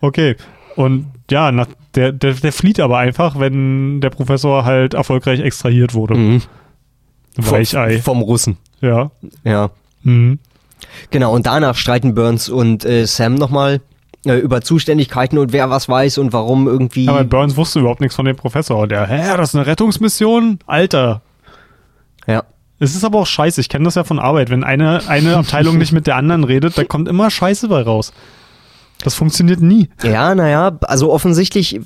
[0.02, 0.36] Okay.
[0.76, 5.94] Und ja, nach, der, der, der flieht aber einfach, wenn der Professor halt erfolgreich extrahiert
[5.94, 6.16] wurde.
[6.16, 6.42] Mhm.
[7.38, 8.02] Weichei.
[8.02, 8.58] Vom Russen.
[8.82, 9.12] Ja.
[9.44, 9.70] Ja.
[10.04, 10.40] Mhm.
[11.12, 13.82] Genau, und danach streiten Burns und äh, Sam nochmal
[14.26, 17.08] äh, über Zuständigkeiten und wer was weiß und warum irgendwie.
[17.08, 18.80] Aber Burns wusste überhaupt nichts von dem Professor.
[18.80, 20.60] Und er, hä, das ist eine Rettungsmission?
[20.66, 21.22] Alter.
[22.28, 22.44] ja.
[22.80, 23.60] Es ist aber auch scheiße.
[23.60, 24.52] Ich kenne das ja von Arbeit.
[24.52, 28.14] Wenn eine, eine Abteilung nicht mit der anderen redet, da kommt immer Scheiße bei raus.
[29.04, 29.90] Das funktioniert nie.
[30.04, 31.80] Ja, naja, also offensichtlich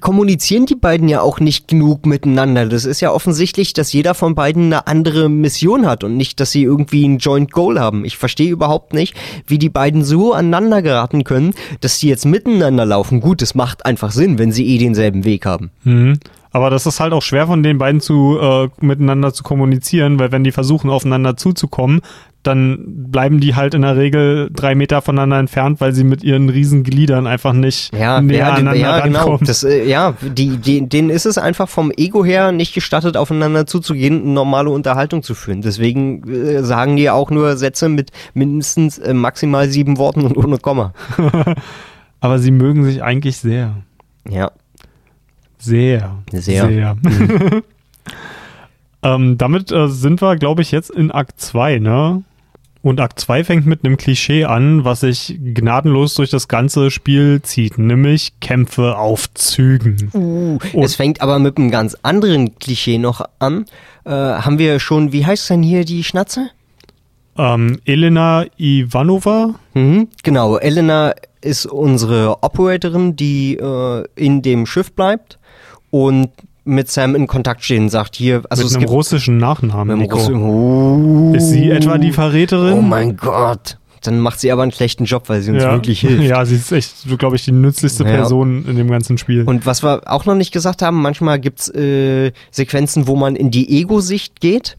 [0.00, 2.66] kommunizieren die beiden ja auch nicht genug miteinander.
[2.66, 6.50] Das ist ja offensichtlich, dass jeder von beiden eine andere Mission hat und nicht, dass
[6.50, 8.04] sie irgendwie ein Joint Goal haben.
[8.04, 12.84] Ich verstehe überhaupt nicht, wie die beiden so aneinander geraten können, dass die jetzt miteinander
[12.84, 13.20] laufen.
[13.20, 15.70] Gut, es macht einfach Sinn, wenn sie eh denselben Weg haben.
[15.84, 16.18] Mhm.
[16.52, 20.32] Aber das ist halt auch schwer von den beiden zu äh, miteinander zu kommunizieren, weil
[20.32, 22.00] wenn die versuchen aufeinander zuzukommen,
[22.42, 26.48] dann bleiben die halt in der Regel drei Meter voneinander entfernt, weil sie mit ihren
[26.48, 29.18] riesen Gliedern einfach nicht Ja, näher ja, aneinander ja genau.
[29.18, 29.46] rankommen.
[29.46, 33.66] Das, äh, ja, die, die, denen ist es einfach vom Ego her nicht gestattet, aufeinander
[33.66, 35.60] zuzugehen, eine normale Unterhaltung zu führen.
[35.60, 40.56] Deswegen äh, sagen die auch nur Sätze mit mindestens äh, maximal sieben Worten und ohne
[40.56, 40.94] Komma.
[42.20, 43.76] Aber sie mögen sich eigentlich sehr.
[44.28, 44.50] Ja.
[45.58, 46.16] Sehr.
[46.32, 46.68] Sehr.
[46.68, 46.96] sehr.
[49.02, 52.22] ähm, damit äh, sind wir, glaube ich, jetzt in Akt 2, ne?
[52.82, 57.42] Und Akt 2 fängt mit einem Klischee an, was sich gnadenlos durch das ganze Spiel
[57.42, 60.10] zieht, nämlich Kämpfe auf Zügen.
[60.14, 63.66] Uh, es fängt aber mit einem ganz anderen Klischee noch an.
[64.04, 66.48] Äh, haben wir schon, wie heißt denn hier die Schnatze?
[67.36, 75.38] Ähm, Elena Ivanova, Mhm, genau, Elena ist unsere Operatorin, die äh, in dem Schiff bleibt
[75.90, 76.30] und
[76.70, 80.40] mit Sam in Kontakt stehen, sagt hier, also mit einem gibt russischen Nachnamen, mit einem
[80.40, 81.32] Nico.
[81.32, 81.34] Oh.
[81.34, 82.78] Ist sie etwa die Verräterin?
[82.78, 83.76] Oh mein Gott.
[84.02, 85.72] Dann macht sie aber einen schlechten Job, weil sie uns ja.
[85.72, 86.24] wirklich hilft.
[86.24, 88.10] Ja, sie ist echt, glaube ich, die nützlichste Ja.
[88.10, 89.42] Person in dem ganzen Spiel.
[89.44, 93.50] Und was wir auch noch nicht gesagt haben, manchmal gibt's äh, Sequenzen, wo man in
[93.50, 94.76] die Ego-Sicht geht.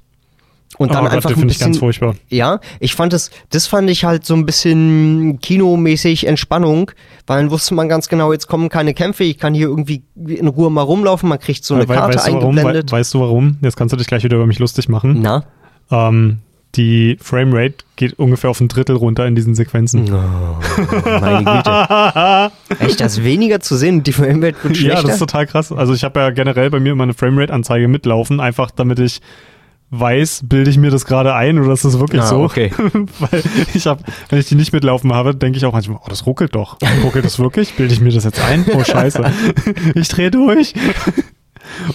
[0.78, 2.16] Und dann oh Gott, einfach das ein finde ich ganz bisschen, furchtbar.
[2.30, 6.92] ja, ich fand das, das fand ich halt so ein bisschen kinomäßig Entspannung,
[7.28, 10.48] weil dann wusste man ganz genau, jetzt kommen keine Kämpfe, ich kann hier irgendwie in
[10.48, 12.50] Ruhe mal rumlaufen, man kriegt so eine We- Karte weißt, du warum?
[12.58, 12.92] Eingeblendet.
[12.92, 13.58] weißt du warum?
[13.62, 15.20] Jetzt kannst du dich gleich wieder über mich lustig machen.
[15.22, 15.44] Na?
[15.92, 16.40] Ähm,
[16.76, 20.10] die Framerate geht ungefähr auf ein Drittel runter in diesen Sequenzen.
[20.10, 20.56] Oh,
[21.20, 21.44] meine
[22.70, 22.84] Güte.
[22.86, 24.98] Echt, das weniger zu sehen und die Framerate wird schlechter?
[25.00, 25.72] Ja, das ist total krass.
[25.74, 29.20] Also ich habe ja generell bei mir immer eine Framerate-Anzeige mitlaufen, einfach damit ich
[29.92, 32.40] weiß, bilde ich mir das gerade ein oder ist das wirklich Ah, so?
[32.44, 32.72] okay.
[33.20, 36.26] Weil ich habe, wenn ich die nicht mitlaufen habe, denke ich auch manchmal, oh, das
[36.26, 36.78] ruckelt doch.
[37.04, 37.74] Ruckelt das wirklich?
[37.76, 38.66] Bilde ich mir das jetzt ein?
[38.74, 39.24] Oh, scheiße.
[39.96, 40.74] ich drehe durch.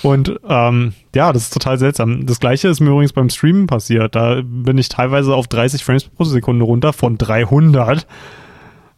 [0.03, 2.27] Und ähm, ja, das ist total seltsam.
[2.27, 4.15] Das gleiche ist mir übrigens beim Streamen passiert.
[4.15, 8.07] Da bin ich teilweise auf 30 Frames pro Sekunde runter von 300.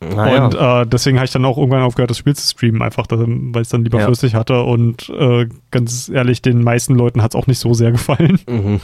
[0.01, 0.45] Naja.
[0.47, 3.63] Und äh, deswegen habe ich dann auch irgendwann aufgehört, das Spiel zu streamen, einfach weil
[3.63, 4.07] ich es dann lieber Ja.
[4.07, 4.63] flüssig hatte.
[4.63, 8.39] Und äh, ganz ehrlich, den meisten Leuten hat es auch nicht so sehr gefallen.
[8.49, 8.81] Mhm.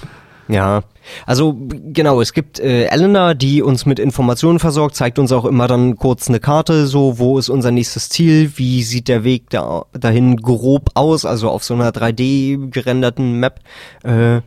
[0.47, 0.83] Ja,
[1.25, 5.69] also genau, es gibt äh, Elena, die uns mit Informationen versorgt, zeigt uns auch immer
[5.69, 9.87] dann kurz eine Karte, so wo ist unser nächstes Ziel, wie sieht der Weg da,
[9.95, 13.61] dahin grob aus, also auf so einer 3D gerenderten Map.
[14.03, 14.43] Äh,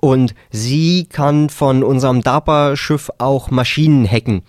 [0.00, 4.42] und sie kann von unserem DARPA-Schiff auch Maschinen hacken.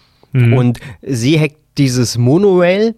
[0.53, 2.95] Und sie hackt dieses Monorail,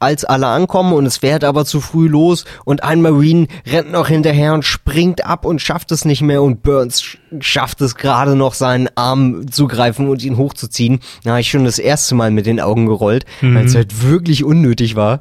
[0.00, 4.06] als alle ankommen und es fährt aber zu früh los und ein Marine rennt noch
[4.06, 8.36] hinterher und springt ab und schafft es nicht mehr und Burns sch- schafft es gerade
[8.36, 11.00] noch seinen Arm zu greifen und ihn hochzuziehen.
[11.24, 14.44] Da habe ich schon das erste Mal mit den Augen gerollt, weil es halt wirklich
[14.44, 15.18] unnötig war.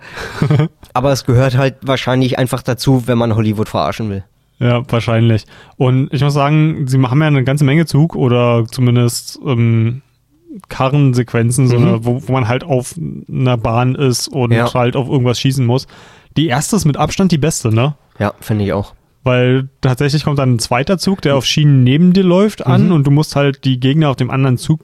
[0.94, 4.26] aber es gehört halt wahrscheinlich einfach dazu, wenn man Hollywood verarschen will.
[4.60, 5.46] Ja, wahrscheinlich.
[5.78, 10.02] Und ich muss sagen, sie haben ja eine ganze Menge Zug oder zumindest ähm,
[10.70, 11.72] Karrensequenzen, Mhm.
[11.76, 12.96] eine, wo, wo man halt auf
[13.30, 14.74] einer Bahn ist und Ja.
[14.74, 15.88] halt auf irgendwas schießen muss.
[16.36, 17.96] Die erste ist mit Abstand die beste, ne?
[18.20, 18.94] Ja, finde ich auch.
[19.24, 22.72] Weil tatsächlich kommt dann ein zweiter Zug, der auf Schienen neben dir läuft, Mhm.
[22.72, 24.82] an und du musst halt die Gegner auf dem anderen Zug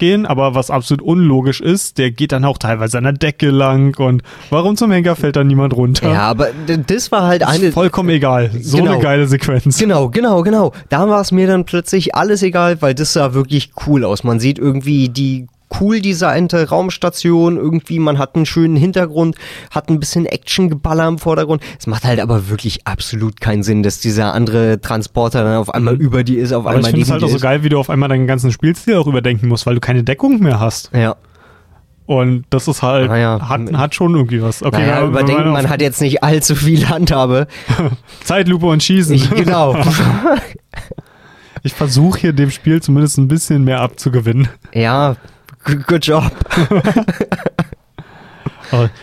[0.00, 3.96] gehen, aber was absolut unlogisch ist, der geht dann auch teilweise an der Decke lang
[4.00, 6.10] und warum zum Henker fällt da niemand runter?
[6.10, 6.48] Ja, aber
[6.88, 7.66] das war halt eine.
[7.66, 8.50] Ist vollkommen egal.
[8.60, 8.94] So Genau.
[8.94, 9.78] eine geile Sequenz.
[9.78, 10.72] Genau, genau, genau.
[10.88, 14.24] Da war es mir dann plötzlich alles egal, weil das sah wirklich cool aus.
[14.24, 15.46] Man sieht irgendwie die
[15.80, 19.36] cool designte Raumstation, irgendwie man hat einen schönen Hintergrund,
[19.70, 21.62] hat ein bisschen Actiongeballer im Vordergrund.
[21.78, 25.94] Es macht halt aber wirklich absolut keinen Sinn, dass dieser andere Transporter dann auf einmal
[25.94, 27.62] über die ist, auf Aber ich einmal finde es neben halt dir auch so geil,
[27.62, 30.58] wie du auf einmal deinen ganzen Spielstil auch überdenken musst, weil du keine Deckung mehr
[30.60, 30.90] hast.
[30.94, 31.16] Ja,
[32.06, 33.38] Und das ist halt, Naja.
[33.48, 34.62] hat, hat schon irgendwie was.
[34.64, 37.46] Okay, naja, man überdenken, auf man hat jetzt nicht allzu viel Handhabe.
[38.24, 39.14] Zeitlupe und Schießen.
[39.14, 39.76] Ich, genau.
[41.62, 44.48] Ich versuche hier dem Spiel zumindest ein bisschen mehr abzugewinnen.
[44.72, 45.16] ja,
[45.76, 46.30] good job.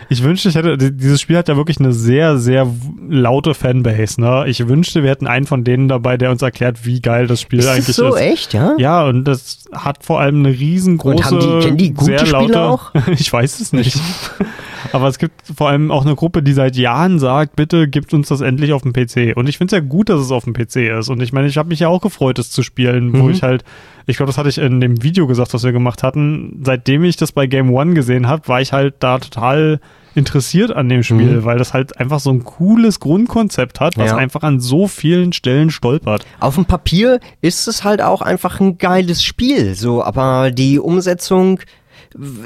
[0.07, 2.65] Ich wünschte, ich hätte, dieses Spiel hat ja wirklich eine sehr, sehr
[3.09, 4.45] laute Fanbase, ne?
[4.47, 7.59] Ich wünschte, wir hätten einen von denen dabei, der uns erklärt, wie geil das Spiel
[7.59, 8.21] Ist eigentlich das so ist.
[8.21, 8.75] echt, ja?
[8.77, 12.25] Ja, und das hat vor allem eine riesengroße, Und haben die- kennen die gute sehr
[12.27, 12.91] laute, Spieler auch?
[13.17, 13.99] ich weiß es nicht.
[14.93, 18.27] Aber es gibt vor allem auch eine Gruppe, die seit Jahren sagt, bitte gibt uns
[18.29, 19.33] das endlich auf dem PC.
[19.35, 21.09] Und ich finde es ja gut, dass es auf dem PC ist.
[21.09, 23.31] Und ich meine, ich habe mich ja auch gefreut, es zu spielen, wo Mhm.
[23.31, 23.63] ich halt,
[24.05, 26.61] ich glaube, das hatte ich in dem Video gesagt, was wir gemacht hatten.
[26.63, 29.79] Seitdem ich das bei Game One gesehen habe, war ich halt da total
[30.15, 31.45] interessiert an dem Spiel, Mhm.
[31.45, 34.17] weil das halt einfach so ein cooles Grundkonzept hat, was Ja.
[34.17, 36.25] einfach an so vielen Stellen stolpert.
[36.39, 41.59] Auf dem Papier ist es halt auch einfach ein geiles Spiel, so, aber die Umsetzung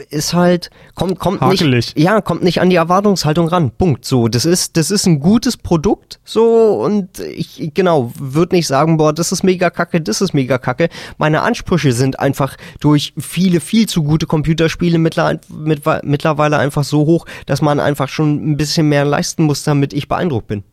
[0.10, 1.96] ist halt kommt kommt Hakelig.
[1.96, 5.20] nicht ja kommt nicht an die Erwartungshaltung ran Punkt so das ist das ist ein
[5.20, 10.22] gutes Produkt so und ich genau würde nicht sagen boah das ist mega kacke das
[10.22, 15.84] ist mega kacke meine Ansprüche sind einfach durch viele viel zu gute Computerspiele mittler, mit,
[16.04, 20.08] mittlerweile einfach so hoch dass man einfach schon ein bisschen mehr leisten muss damit ich
[20.08, 20.64] beeindruckt bin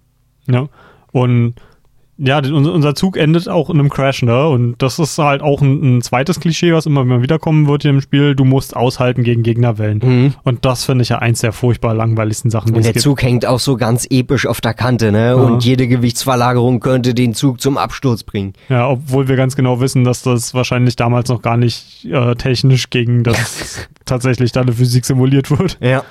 [0.46, 0.68] Ja.
[1.12, 1.54] Und
[2.18, 4.48] ja, unser, Zug endet auch in einem Crash, ne?
[4.48, 7.92] Und das ist halt auch ein, ein zweites Klischee, was immer mal wiederkommen wird hier
[7.92, 8.34] im Spiel.
[8.34, 10.34] Du musst aushalten gegen Gegnerwellen.
[10.42, 13.02] Und das finde ich ja eins der furchtbar langweiligsten Sachen, Und der gibt.
[13.02, 15.36] Zug hängt auch so ganz episch auf der Kante, ne?
[15.36, 18.54] Und jede Gewichtsverlagerung könnte den Zug zum Absturz bringen.
[18.68, 22.90] Ja, obwohl wir ganz genau wissen, dass das wahrscheinlich damals noch gar nicht äh, technisch
[22.90, 25.78] gegen das tatsächlich da eine Physik simuliert wird.
[25.80, 26.02] Ja.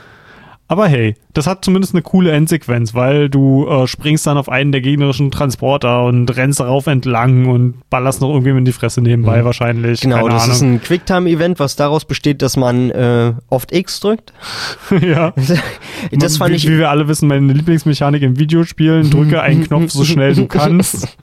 [0.70, 4.74] Aber hey, das hat zumindest eine coole Endsequenz, weil du äh, springst dann auf einen
[4.74, 9.46] der gegnerischen Transporter und rennst darauf entlang und ballerst noch irgendwem in die Fresse nebenbei
[9.46, 10.02] wahrscheinlich.
[10.02, 10.56] Genau, Keine das Ahnung.
[10.56, 14.34] ist ein Quicktime-Event, was daraus besteht, dass man äh, oft X drückt.
[15.02, 15.34] ja.
[16.12, 16.68] Das fand wie, ich.
[16.68, 21.18] Wie wir alle wissen, meine Lieblingsmechanik in Videospielen, drücke einen Knopf so schnell du kannst.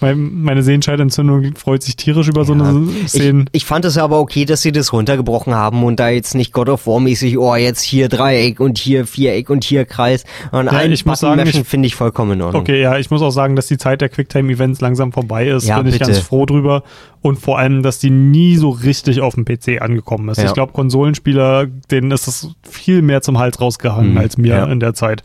[0.00, 3.46] Mein, meine Sehenscheidentzündung freut sich tierisch über so eine Szene.
[3.52, 6.52] Ich, ich fand es aber okay, dass sie das runtergebrochen haben und da jetzt nicht
[6.52, 10.24] God of War mäßig, oh, jetzt hier Dreieck und hier Viereck und hier Kreis.
[10.52, 12.62] Und ein ich muss sagen, ich- finde ich vollkommen in Ordnung.
[12.62, 15.66] Okay, ja, ich muss auch sagen, dass die Zeit der Quicktime-Events langsam vorbei ist.
[15.66, 16.10] Ja, Bin ich bitte.
[16.12, 16.82] ganz froh drüber.
[17.22, 20.38] Und vor allem, dass die nie so richtig auf dem PC angekommen ist.
[20.38, 20.44] Ja.
[20.44, 24.64] Ich glaube, Konsolenspieler, denen ist es viel mehr zum Hals rausgehangen Mhm, als mir ja.
[24.66, 25.22] in der Zeit.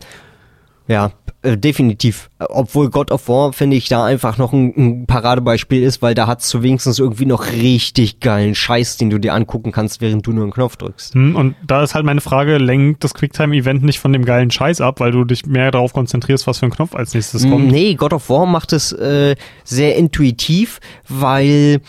[0.88, 1.12] Ja,
[1.42, 2.30] äh, definitiv.
[2.38, 6.28] Obwohl God of War, finde ich, da einfach noch ein, ein Paradebeispiel ist, weil da
[6.28, 10.32] hat's zu wenigstens irgendwie noch richtig geilen Scheiß, den du dir angucken kannst, während du
[10.32, 11.14] nur einen Knopf drückst.
[11.14, 14.80] Hm, und da ist halt meine Frage, lenkt das Quicktime-Event nicht von dem geilen Scheiß
[14.80, 17.72] ab, weil du dich mehr darauf konzentrierst, was für ein Knopf als nächstes kommt?
[17.72, 20.78] Nee, God of War macht es äh, sehr intuitiv,
[21.08, 21.80] weil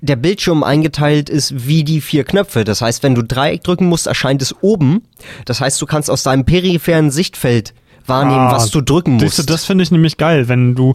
[0.00, 2.64] der Bildschirm eingeteilt ist wie die vier Knöpfe.
[2.64, 5.02] Das heißt, wenn du Dreieck drücken musst, erscheint es oben.
[5.44, 7.72] Das heißt, du kannst aus deinem peripheren Sichtfeld
[8.06, 9.50] wahrnehmen, Ah, was du drücken Siehst du, musst.
[9.50, 10.94] das finde ich nämlich geil, wenn du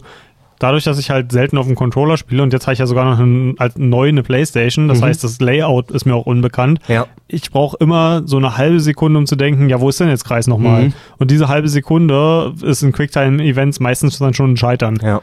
[0.60, 3.04] dadurch, dass ich halt selten auf dem Controller spiele und jetzt habe ich ja sogar
[3.04, 6.80] noch einen, halt neu eine Playstation, das heißt, das Layout ist mir auch unbekannt.
[6.88, 6.94] Mhm.
[6.94, 7.06] Ja.
[7.28, 10.24] Ich brauche immer so eine halbe Sekunde, um zu denken, ja, wo ist denn jetzt
[10.24, 10.86] Kreis nochmal?
[10.86, 10.92] Mhm.
[11.18, 14.98] Und diese halbe Sekunde ist in Quicktime-Events meistens dann schon ein Scheitern.
[15.00, 15.20] Ja.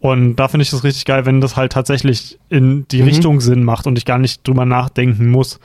[0.00, 3.08] Und da finde ich das richtig geil, wenn das halt tatsächlich in die Mhm.
[3.08, 5.58] Richtung Sinn macht und ich gar nicht drüber nachdenken muss.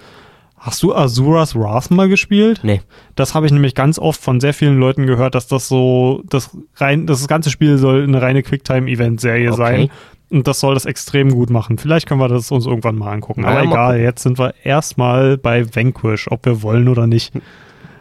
[0.65, 2.61] Hast du Azuras Wrath mal gespielt?
[2.63, 2.79] Nee.
[3.15, 6.51] Das habe ich nämlich ganz oft von sehr vielen Leuten gehört, dass das so, das
[6.77, 9.57] rein, das ganze Spiel soll eine reine Quicktime-Event-Serie Okay.
[9.57, 9.89] sein.
[10.29, 11.77] Und das soll das extrem gut machen.
[11.77, 13.43] Vielleicht können wir das uns irgendwann mal angucken.
[13.43, 14.03] Aber ja, mal egal, gucken.
[14.05, 17.33] jetzt sind wir erstmal bei Vanquish, ob wir wollen oder nicht.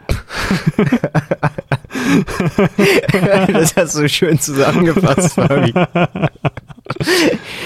[3.53, 5.73] das hast du schön zusammengefasst, Fabi.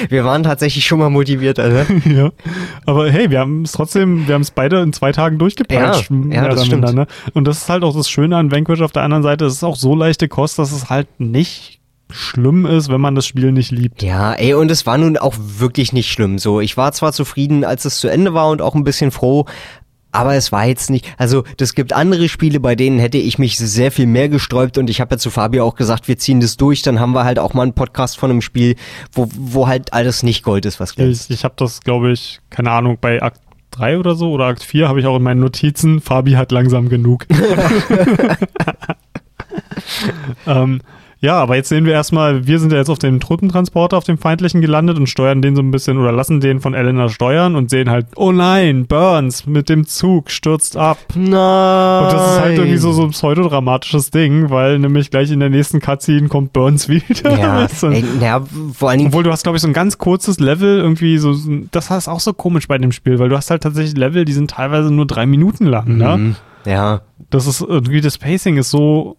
[0.10, 1.86] Wir waren tatsächlich schon mal motiviert, Alter.
[2.06, 2.32] ja.
[2.86, 6.12] Aber hey, wir haben es trotzdem, wir haben es beide in zwei Tagen durchgepeitscht.
[6.12, 6.94] Ja, ja, das stimmt.
[6.94, 7.08] ne?
[7.34, 9.46] Und das ist halt auch das Schöne an Vanquish auf der anderen Seite.
[9.46, 11.78] Es ist auch so leichte Kost, dass es halt nicht
[12.10, 14.02] schlimm ist, wenn man das Spiel nicht liebt.
[14.02, 16.40] Ja, ey, und es war nun auch wirklich nicht schlimm.
[16.40, 19.46] So, ich war zwar zufrieden, als es zu Ende war und auch ein bisschen froh,
[20.18, 23.55] aber es war jetzt nicht, also das gibt andere Spiele, bei denen hätte ich mich
[23.55, 26.57] sehr viel mehr gesträubt und ich habe ja zu Fabio auch gesagt, wir ziehen das
[26.57, 28.76] durch, dann haben wir halt auch mal einen Podcast von einem Spiel,
[29.13, 31.30] wo, wo halt alles nicht Gold ist, was glänzt.
[31.30, 33.41] Ich, ich habe das, glaube ich, keine Ahnung, bei Akt
[33.72, 36.89] 3 oder so oder Akt 4 habe ich auch in meinen Notizen, Fabi hat langsam
[36.89, 37.28] genug.
[40.47, 40.82] ähm,
[41.20, 44.18] ja, aber jetzt sehen wir erstmal, wir sind ja jetzt auf dem Truppentransporter, auf dem
[44.18, 47.70] feindlichen gelandet und steuern den so ein bisschen oder lassen den von Elena steuern und
[47.72, 50.97] sehen halt, oh nein, Burns mit dem Zug stürzt ab.
[51.15, 51.26] Nein.
[52.03, 55.49] Und das ist halt irgendwie so, so ein pseudodramatisches Ding, weil nämlich gleich in der
[55.49, 57.38] nächsten Cutscene kommt Burns wieder.
[57.38, 58.43] Ja, ey, ja,
[58.74, 61.36] vor allen Dingen, Obwohl du hast, glaube ich, so ein ganz kurzes Level irgendwie so,
[61.72, 64.34] das ist auch so komisch bei dem Spiel, weil du hast halt tatsächlich Level, die
[64.34, 66.18] sind teilweise nur drei Minuten lang, ne?
[66.18, 66.36] Mhm.
[66.65, 67.01] ja,
[67.32, 69.18] Das ist irgendwie, das Pacing ist so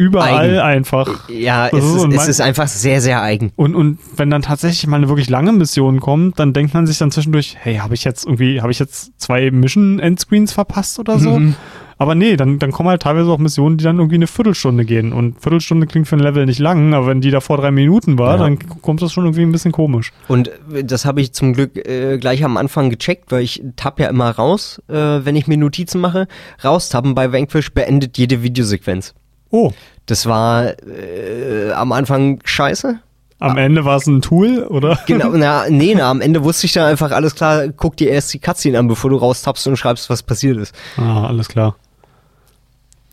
[0.00, 0.58] überall Eigen.
[0.58, 1.28] einfach.
[1.28, 3.52] ja, es ist es ist einfach sehr, sehr eigen.
[3.56, 6.98] Und, und wenn dann tatsächlich mal eine wirklich lange Mission kommt, dann denkt man sich
[6.98, 11.38] dann zwischendurch, hey, habe ich jetzt irgendwie, habe ich jetzt zwei Mission-Endscreens verpasst oder so?
[11.38, 11.54] Mhm.
[11.98, 15.12] Aber nee, dann, dann kommen halt teilweise auch Missionen, die dann irgendwie eine Viertelstunde gehen.
[15.12, 18.18] Und Viertelstunde klingt für ein Level nicht lang, aber wenn die da vor drei Minuten
[18.18, 18.44] war, Ja.
[18.44, 20.10] dann kommt das schon irgendwie ein bisschen komisch.
[20.26, 24.00] Und äh, das habe ich zum Glück äh, gleich am Anfang gecheckt, weil ich tapp
[24.00, 26.26] ja immer raus, äh, wenn ich mir Notizen mache.
[26.64, 29.12] Raustappen bei Vanquish beendet jede Videosequenz.
[29.50, 29.72] Oh,
[30.06, 32.98] Das war äh, am Anfang scheiße.
[33.38, 34.98] am Ende war es ein Tool, oder?
[35.06, 38.32] Genau, na, nee, na, am Ende wusste ich dann einfach, alles klar, guck dir erst
[38.34, 40.74] die Cutscene an, bevor du raustappst und schreibst, was passiert ist.
[40.96, 41.76] Ah, alles klar.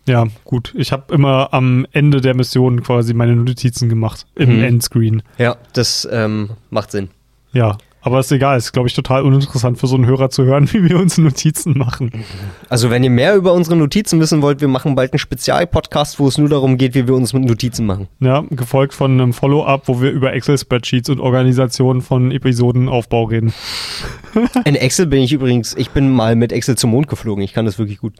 [0.07, 0.73] Ja, gut.
[0.77, 4.25] Ich habe immer am Ende der Mission quasi meine Notizen gemacht.
[4.35, 4.63] Im Mhm.
[4.63, 5.23] Endscreen.
[5.37, 7.09] Ja, das ähm, macht Sinn.
[7.51, 7.77] Ja,
[8.07, 8.57] aber ist egal.
[8.57, 11.77] Ist, glaube ich, total uninteressant für so einen Hörer zu hören, wie wir uns Notizen
[11.77, 12.11] machen.
[12.69, 16.27] Also, wenn ihr mehr über unsere Notizen wissen wollt, wir machen bald einen Spezialpodcast, wo
[16.27, 18.07] es nur darum geht, wie wir uns mit Notizen machen.
[18.19, 23.53] Ja, gefolgt von einem Follow-up, wo wir über Excel-Spreadsheets und Organisation von Episodenaufbau reden.
[24.65, 27.65] In Excel bin ich übrigens, ich bin mal mit Excel zum Mond geflogen, ich kann
[27.65, 28.13] das wirklich gut.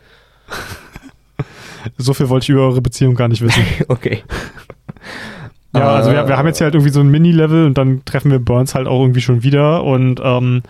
[1.97, 3.63] So viel wollte ich über eure Beziehung gar nicht wissen.
[3.87, 4.23] Okay.
[5.79, 8.31] Ja, also wir, wir haben jetzt hier halt irgendwie so ein Mini-Level und dann treffen
[8.31, 10.61] wir Burns halt auch irgendwie schon wieder und ähm,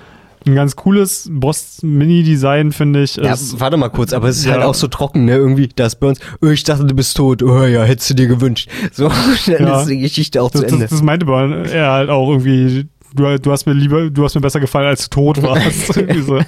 [0.45, 4.53] ein ganz cooles Boss-Mini-Design, finde ich, Ja, ist, warte mal kurz, aber es ist Ja.
[4.53, 5.35] halt auch so trocken, ne?
[5.35, 8.69] Irgendwie, das Burns, oh, ich dachte, du bist tot, oh ja, hättest du dir gewünscht.
[8.93, 9.09] So,
[9.47, 9.81] dann Ja.
[9.81, 10.79] ist die Geschichte auch das, zu Ende.
[10.81, 14.35] das, das meinte Burns er halt auch irgendwie, du, du hast mir lieber, du hast
[14.35, 15.99] mir besser gefallen, als du tot warst.
[16.25, 16.39] So.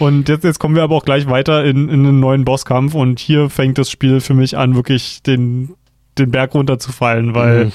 [0.00, 3.20] Und jetzt, jetzt kommen wir aber auch gleich weiter in, in einen neuen Bosskampf und
[3.20, 5.74] hier fängt das Spiel für mich an, wirklich den,
[6.18, 7.72] den Berg runterzufallen, weil Mhm.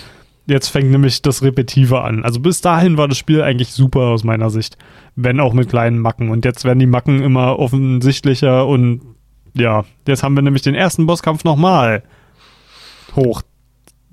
[0.47, 2.23] jetzt fängt nämlich das Repetive an.
[2.23, 4.77] Also bis dahin war das Spiel eigentlich super aus meiner Sicht,
[5.15, 6.29] wenn auch mit kleinen Macken.
[6.29, 9.01] Und jetzt werden die Macken immer offensichtlicher und
[9.53, 12.03] ja, jetzt haben wir nämlich den ersten Bosskampf nochmal.
[13.15, 13.41] Hoch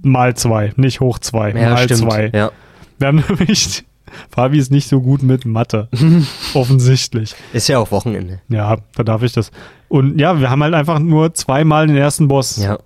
[0.03, 2.01] mal zwei, nicht hoch zwei, ja, mal stimmt.
[2.01, 2.31] zwei.
[2.35, 2.51] Ja.
[2.99, 3.85] Wir haben nämlich,
[4.31, 5.89] Fabi ist nicht so gut mit Mathe.
[6.55, 7.35] Offensichtlich.
[7.53, 8.41] Ist ja auch Wochenende.
[8.49, 9.51] Ja, da darf ich das.
[9.89, 12.57] Und ja, wir haben halt einfach nur zweimal den ersten Boss.
[12.57, 12.79] Ja.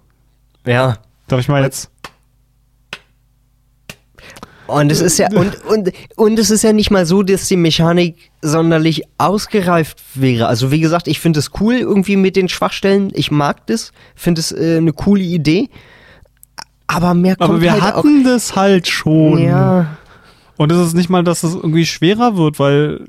[0.66, 0.98] Ja.
[1.32, 1.90] Darf ich mal jetzt?
[4.66, 7.56] Und es ist ja, und, und, und es ist ja nicht mal so, dass die
[7.56, 10.46] Mechanik sonderlich ausgereift wäre.
[10.46, 13.12] Also wie gesagt, ich finde es cool irgendwie mit den Schwachstellen.
[13.14, 15.70] Ich mag das, finde es äh, eine coole Idee.
[16.86, 18.90] Aber mehr kommt Aber wir halt hatten das halt auch.
[18.90, 19.38] schon.
[19.38, 19.96] Ja.
[20.58, 23.06] Und es ist nicht mal, dass es irgendwie schwerer wird, weil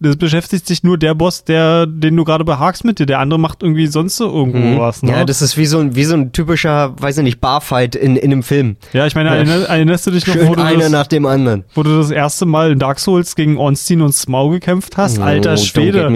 [0.00, 3.06] das beschäftigt sich nur der Boss, der, den du gerade behagst mit dir.
[3.06, 4.78] Der andere macht irgendwie sonst so irgendwo Mhm.
[4.78, 5.02] was.
[5.02, 5.10] Ne?
[5.12, 8.16] Ja, das ist wie so ein, wie so ein typischer, weiß ich nicht, Barfight in,
[8.16, 8.76] in einem Film.
[8.92, 9.34] ja, ich meine, Ja.
[9.36, 11.64] erinner- erinnerst du dich noch, wo du, einer das, nach dem anderen.
[11.74, 15.18] wo du das erste Mal in Dark Souls gegen Ornstein und Smaug gekämpft hast?
[15.18, 16.08] Alter Oh, Don't Schwede.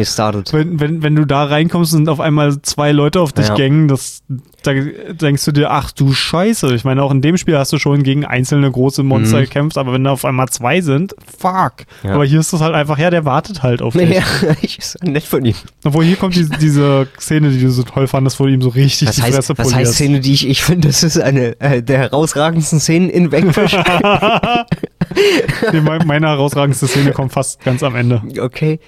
[0.53, 3.55] Wenn, wenn, wenn du da reinkommst und auf einmal zwei Leute auf dich Ja.
[3.55, 4.23] gängen, das,
[4.63, 6.73] da denkst du dir, ach du Scheiße.
[6.75, 9.43] Ich meine, auch in dem Spiel hast du schon gegen einzelne große Monster Mhm.
[9.45, 11.73] gekämpft, aber wenn da auf einmal zwei sind, fuck.
[12.05, 12.15] Ja.
[12.15, 14.11] Aber hier ist das halt einfach, ja, der wartet halt auf dich.
[14.11, 14.23] Ja,
[14.61, 15.55] ich ist nett von ihm.
[15.85, 18.69] Obwohl hier kommt die, diese Szene, die du so toll fandest, wo du ihm so
[18.69, 19.95] richtig Was die heißt, Fresse was heißt polierst.
[19.95, 23.73] Szene, die ich, ich finde, das ist eine äh, der herausragendsten Szenen in Vanquish.
[25.73, 28.23] nee, mein- meine herausragendste Szene kommt fast ganz am Ende.
[28.41, 28.81] okay.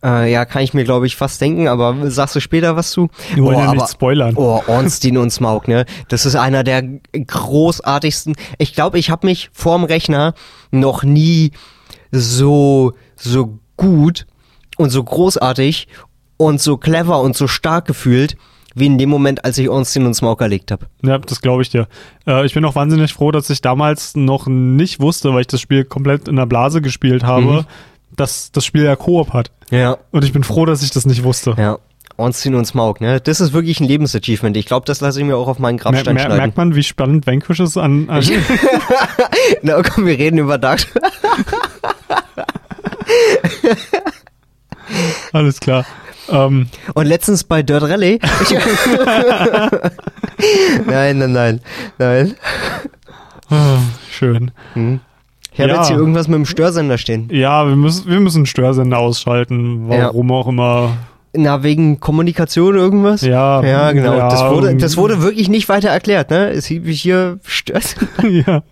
[0.00, 3.08] Äh, ja, kann ich mir, glaube ich, fast denken, aber sagst du später was zu?
[3.34, 4.34] Wir wollen Oh, ja aber- nicht spoilern.
[4.36, 5.86] Oh, Ornstein und Smaug, ne?
[6.06, 8.36] Das ist einer der großartigsten.
[8.58, 10.34] Ich glaube, ich habe mich vorm Rechner
[10.70, 11.50] noch nie
[12.12, 14.26] so so gut
[14.76, 15.88] und so großartig
[16.36, 18.36] und so clever und so stark gefühlt,
[18.74, 20.86] wie in dem Moment, als ich Ornstein und Smaug erlegt habe.
[21.02, 21.88] Ja, das glaube ich dir.
[22.26, 25.60] Äh, ich bin auch wahnsinnig froh, dass ich damals noch nicht wusste, weil ich das
[25.60, 27.64] Spiel komplett in der Blase gespielt habe, Mhm.
[28.14, 29.50] dass das Spiel ja Koop hat.
[29.70, 29.96] Ja.
[30.12, 31.54] Und ich bin froh, dass ich das nicht wusste.
[31.58, 31.78] Ja.
[32.16, 33.20] Ornstein und Smaug, ne?
[33.20, 34.56] Das ist wirklich ein Lebensachievement.
[34.56, 36.36] Ich glaube, das lasse ich mir auch auf meinen Mer Grabstein mer schneiden.
[36.38, 38.10] merkt man, wie spannend Vanquish ist an.
[38.10, 38.24] an
[39.62, 40.84] Na komm, wir reden über Dark
[45.32, 45.84] alles klar.
[46.30, 48.20] Ähm, Und letztens bei Dirt Rally.
[50.86, 51.60] Nein, nein, nein,
[51.98, 52.34] nein.
[53.50, 53.78] ah,
[54.10, 54.50] schön.
[54.74, 55.00] Hm.
[55.52, 55.76] Ich habe Ja.
[55.78, 57.28] jetzt hier irgendwas mit dem Störsender stehen.
[57.32, 59.88] Ja, wir müssen, wir müssen Störsender ausschalten.
[59.88, 60.96] Warum auch immer.
[61.34, 63.20] Na, wegen Kommunikation irgendwas?
[63.20, 64.16] Ja, Ja, genau.
[64.16, 66.48] ja, das, wurde, das wurde wirklich nicht weiter erklärt, ne?
[66.50, 68.08] Es hieß hier Störsender.
[68.28, 68.62] ja.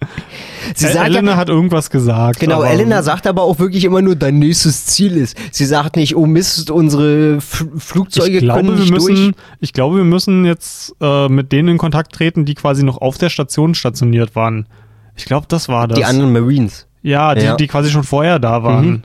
[0.75, 2.41] Sie sagt Elena hat irgendwas gesagt.
[2.41, 5.37] Genau, Elena sagt aber auch wirklich immer nur, dein nächstes Ziel ist.
[5.53, 9.35] Sie sagt nicht, oh Mist, unsere F Flugzeuge ich glaube, können wir nicht müssen, durch.
[9.61, 13.19] ich glaube, wir müssen jetzt äh, mit denen in Kontakt treten, die quasi noch auf
[13.19, 14.67] der Station stationiert waren.
[15.15, 15.99] Ich glaube, das war das.
[15.99, 16.87] Die anderen Marines.
[17.03, 17.53] ja, die, Ja.
[17.53, 17.57] Mhm.
[17.59, 19.05] die quasi schon vorher da waren.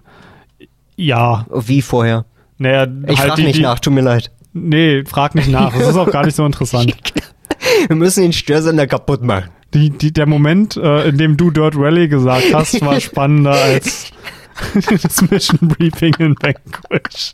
[0.95, 2.25] Ja, Wie vorher?
[2.61, 4.31] Naja, Ich halt frag die, nicht die, nach, tut mir leid.
[4.53, 5.73] Nee, frag nicht nach.
[5.73, 6.95] Das ist auch gar nicht so interessant.
[7.87, 9.49] Wir müssen den Störsender kaputt machen.
[9.73, 14.11] Die, die, der Moment, äh, in dem du Dirt Rally gesagt hast, war spannender als
[15.01, 17.31] das Mission Briefing in Vanquish.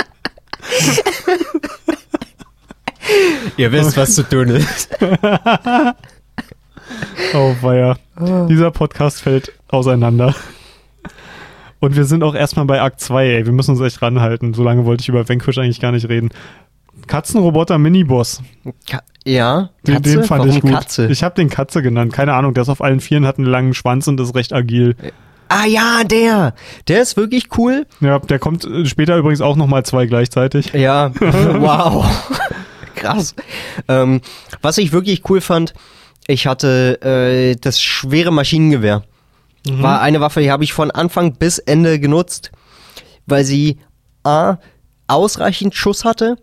[3.58, 4.90] Ihr wisst, was zu tun ist.
[7.34, 7.98] Oh, weia.
[8.50, 10.36] Dieser Podcast fällt auseinander.
[11.80, 13.46] Und wir sind auch erstmal bei Akt 2, ey.
[13.46, 14.54] Wir müssen uns echt ranhalten.
[14.54, 16.30] So lange wollte ich über Vanquish eigentlich gar nicht reden.
[17.06, 18.42] Katzenroboter Miniboss.
[18.90, 20.72] Ka ja, Den, den fand Warum ich gut.
[20.72, 21.08] Katze?
[21.08, 22.14] Ich habe den Katze genannt.
[22.14, 24.96] Keine Ahnung, der ist auf allen Vieren, hat einen langen Schwanz und ist recht agil.
[25.50, 26.54] ah ja, der.
[26.88, 27.86] Der ist wirklich cool.
[28.00, 30.74] Ja, der kommt äh, später übrigens auch nochmal zwei gleichzeitig.
[30.74, 32.06] Ja, wow.
[32.96, 33.36] Krass.
[33.88, 34.22] Ähm,
[34.62, 35.74] was ich wirklich cool fand,
[36.26, 39.04] ich hatte äh, das schwere Maschinengewehr.
[39.82, 42.52] War eine Waffe, die habe ich von Anfang bis Ende genutzt,
[43.26, 43.78] weil sie
[44.24, 44.58] A,
[45.08, 46.38] ausreichend Schuss hatte,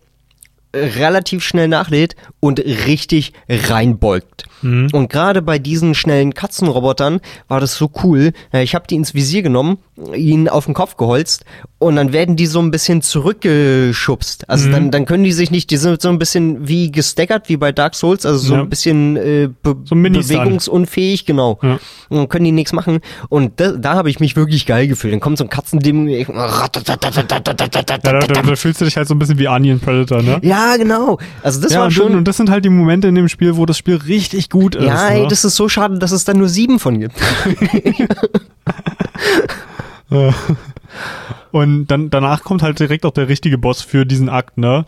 [0.75, 4.45] relativ schnell nachlädt und richtig reinbeugt.
[4.93, 8.33] Und gerade bei diesen schnellen Katzenrobotern war das so cool.
[8.53, 9.79] Äh, Ich habe die ins Visier genommen,
[10.14, 11.45] ihn auf den Kopf geholzt
[11.85, 14.49] und dann werden die so ein bisschen zurückgeschubst.
[14.49, 17.59] Also dann, dann können die sich nicht, die sind so ein bisschen wie gestaggert, wie
[17.59, 18.61] bei Dark Souls, also so Ja.
[18.62, 21.59] ein bisschen äh, be So ein bewegungsunfähig, genau.
[21.62, 21.78] Ja.
[22.09, 23.01] Und dann können die nichts machen.
[23.28, 25.12] Und da, da habe ich mich wirklich geil gefühlt.
[25.12, 26.09] Dann kommt so ein Katzending.
[26.09, 26.24] Ja,
[26.72, 30.39] da, da, da fühlst du dich halt so ein bisschen wie Onion Predator, ne?
[30.43, 31.18] Ja, genau.
[31.43, 32.14] Also das ja, war und, schon.
[32.14, 34.85] und das sind halt die Momente in dem Spiel, wo das Spiel richtig gut ist.
[34.85, 35.20] ja, ne?
[35.20, 37.14] ey, das ist so schade, dass es da nur sieben von gibt.
[41.53, 44.86] Und dann, danach kommt halt direkt auch der richtige Boss für diesen Akt, ne?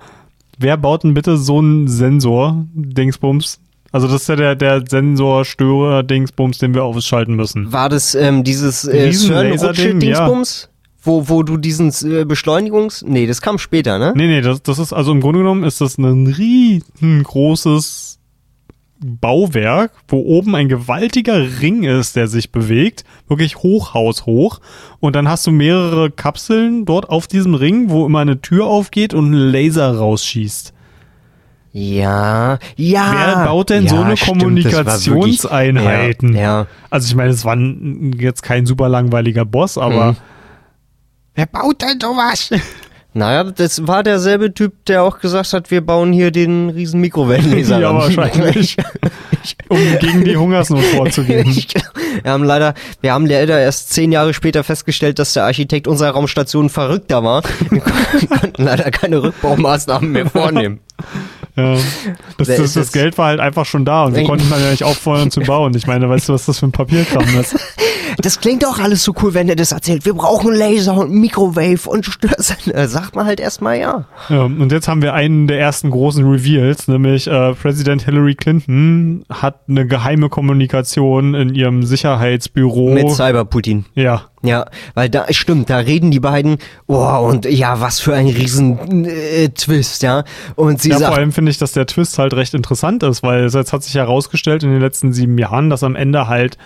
[0.58, 3.60] Wer baut denn bitte so einen Sensor, Dingsbums?
[3.92, 7.72] Also das ist ja der, der Sensorstörer-Dingsbums, den wir ausschalten müssen.
[7.72, 10.68] War das ähm, dieses äh, Laserding, CERN-Rutsche-Dingsbums?
[11.02, 13.04] Wo, wo du diesen äh, Beschleunigungs...
[13.06, 14.12] Nee, das kam später, ne?
[14.16, 18.18] Nee, nee, das, das ist, also im Grunde genommen ist das ein riesengroßes
[19.00, 24.60] Bauwerk, wo oben ein gewaltiger Ring ist, der sich bewegt, wirklich hochhaushoch.
[25.00, 29.12] Und dann hast du mehrere Kapseln dort auf diesem Ring, wo immer eine Tür aufgeht
[29.14, 30.72] und ein Laser rausschießt.
[31.72, 33.12] Ja, ja.
[33.36, 36.34] Wer baut denn ja, so eine stimmt, war wirklich- Kommunikationseinheiten?
[36.34, 36.66] Ja, ja.
[36.88, 40.16] Also ich meine, es war jetzt kein super langweiliger Boss, aber Mhm.
[41.34, 42.50] wer baut denn sowas?
[43.16, 47.80] Naja, das war derselbe Typ, der auch gesagt hat, wir bauen hier den riesen Mikrowellenlaser
[47.80, 48.76] ja, wahrscheinlich.
[49.70, 51.46] um gegen die Hungersnot vorzugehen.
[52.22, 56.10] Wir haben leider, wir haben leider erst zehn Jahre später festgestellt, dass der Architekt unserer
[56.10, 57.42] Raumstation verrückter war.
[57.70, 57.80] Wir
[58.40, 60.80] konnten leider keine Rückbaumaßnahmen mehr vornehmen.
[61.56, 61.76] Ja.
[62.36, 64.84] Das, das, das Geld war halt einfach schon da und wir konnten dann ja nicht
[64.84, 65.74] auffordern zu bauen.
[65.74, 67.56] Ich meine, weißt du, was das für ein Papierkram ist?
[68.18, 70.06] Das klingt doch alles so cool, wenn er das erzählt.
[70.06, 72.88] Wir brauchen Laser und Microwave und Störsender.
[72.88, 74.06] Sagt man halt erstmal ja.
[74.28, 79.24] Ja, und jetzt haben wir einen der ersten großen Reveals, nämlich äh, Präsident Hillary Clinton
[79.28, 82.90] hat eine geheime Kommunikation in ihrem Sicherheitsbüro.
[82.90, 83.84] Mit Cyberputin.
[83.94, 88.28] ja, Ja, weil da stimmt, da reden die beiden, oh, und ja, was für ein
[88.28, 90.24] riesen äh, Twist, ja.
[90.54, 93.22] Und sie Ja, vor sagt, allem finde ich, dass der Twist halt recht interessant ist,
[93.22, 96.56] weil es jetzt hat sich herausgestellt in den letzten sieben Jahren, dass am Ende halt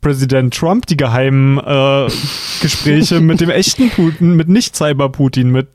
[0.00, 2.06] Präsident Trump die geheimen äh,
[2.60, 5.68] Gespräche mit dem echten Putin, mit Nicht-Cyber-Putin, mit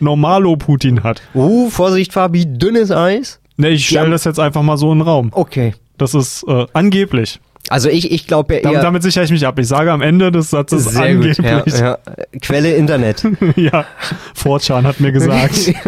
[0.00, 1.22] Normalo-Putin hat.
[1.32, 3.40] oh, Vorsicht, Fabi, dünnes Eis.
[3.56, 5.30] Ne, ich stelle das jetzt einfach mal so in den Raum.
[5.32, 5.74] Okay.
[5.96, 7.40] Das ist äh, angeblich.
[7.70, 8.82] Also ich, ich glaube ja Damit, eher...
[8.82, 9.58] damit sichere ich mich ab.
[9.58, 11.38] Ich sage am Ende des Satzes Sehr angeblich.
[11.38, 11.98] gut, ja, ja.
[12.42, 13.26] Quelle Internet.
[13.56, 13.86] ja.
[14.34, 15.72] Fortran hat mir gesagt.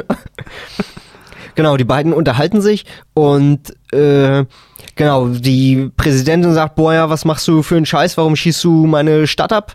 [1.57, 4.45] Genau, die beiden unterhalten sich und äh,
[4.95, 8.87] genau, die Präsidentin sagt, boah ja, was machst du für einen Scheiß, warum schießt du
[8.87, 9.75] meine Stadt ab?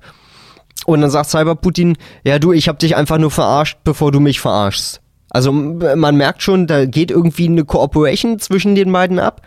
[0.86, 4.40] Und dann sagt Cyberputin, ja du, ich hab dich einfach nur verarscht, bevor du mich
[4.40, 5.02] verarschst.
[5.32, 9.42] Also man merkt schon, da geht irgendwie eine Cooperation zwischen den beiden ab.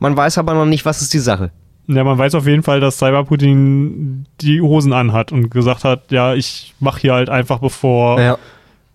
[0.00, 1.52] Man weiß aber noch nicht, was ist die Sache.
[1.88, 6.34] Ja, man weiß auf jeden Fall, dass Cyberputin die Hosen anhat und gesagt hat, ja,
[6.34, 8.20] ich mache hier halt einfach bevor.
[8.20, 8.38] Ja.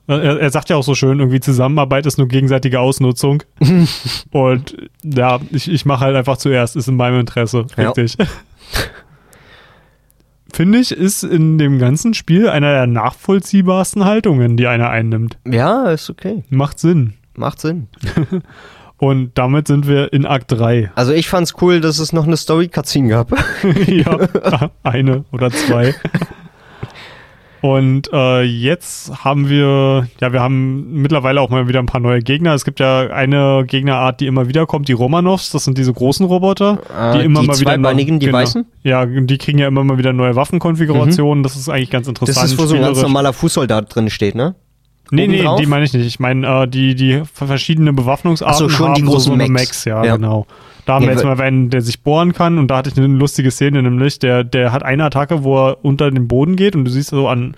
[0.06, 3.42] Er, er sagt ja auch so schön, irgendwie Zusammenarbeit ist nur gegenseitige Ausnutzung.
[4.32, 7.66] und ja, ich, ich mache halt einfach zuerst, ist in meinem Interesse.
[7.78, 7.90] Ja.
[7.90, 8.16] Richtig.
[10.54, 15.40] Finde ich, ist in dem ganzen Spiel einer der nachvollziehbarsten Haltungen, die einer einnimmt.
[15.48, 16.44] Ja, ist okay.
[16.50, 17.14] Macht Sinn.
[17.36, 17.88] Macht Sinn.
[18.98, 20.92] Und damit sind wir in Akt 3.
[20.96, 23.32] Also ich fand's cool, dass es noch eine Story-Cutscene gab.
[23.88, 24.30] ja,
[24.84, 25.94] eine oder zwei.
[27.64, 32.20] Und äh, jetzt haben wir, ja, wir haben mittlerweile auch mal wieder ein paar neue
[32.20, 32.54] Gegner.
[32.54, 35.50] Es gibt ja eine Gegnerart, die immer wieder kommt, die Romanovs.
[35.52, 37.72] Das sind diese großen Roboter, Ah, die immer die mal wieder.
[37.72, 38.40] zweibeinigen, die genau.
[38.40, 38.66] weißen?
[38.84, 41.42] Ja, die kriegen ja immer mal wieder neue Waffenkonfigurationen.
[41.42, 42.36] Das ist eigentlich ganz interessant.
[42.44, 44.56] Das ist, wo so ein ganz normaler Fußsoldat drin steht, ne?
[45.16, 45.60] Nee, nee, drauf?
[45.60, 46.06] die meine ich nicht.
[46.06, 49.34] Ich meine, äh, die, die verschiedene Bewaffnungsarten Ach so, schon haben die so, großen so
[49.34, 49.54] eine Mechs.
[49.70, 50.16] Max, ja, Ja.
[50.16, 50.46] genau.
[50.86, 52.98] Da haben Ja, wir jetzt mal einen, der sich bohren kann und da hatte ich
[52.98, 56.76] eine lustige Szene nämlich, der, der hat eine Attacke, wo er unter den Boden geht
[56.76, 57.56] und du siehst so an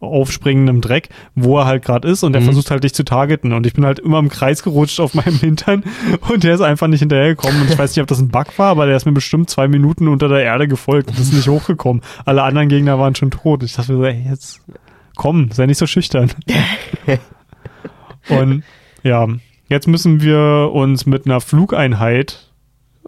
[0.00, 2.46] aufspringendem Dreck, wo er halt gerade ist und der Mhm.
[2.46, 5.36] versucht halt dich zu targeten und ich bin halt immer im Kreis gerutscht auf meinem
[5.38, 5.84] Hintern
[6.28, 8.70] und der ist einfach nicht hinterhergekommen und ich weiß nicht, ob das ein Bug war,
[8.70, 12.02] aber der ist mir bestimmt zwei Minuten unter der Erde gefolgt und ist nicht hochgekommen.
[12.26, 13.62] Alle anderen Gegner waren schon tot.
[13.62, 14.60] Ich dachte mir so, ey, jetzt
[15.16, 16.30] komm, sei nicht so schüchtern.
[18.28, 18.62] und
[19.02, 19.26] ja,
[19.68, 22.50] jetzt müssen wir uns mit einer Flugeinheit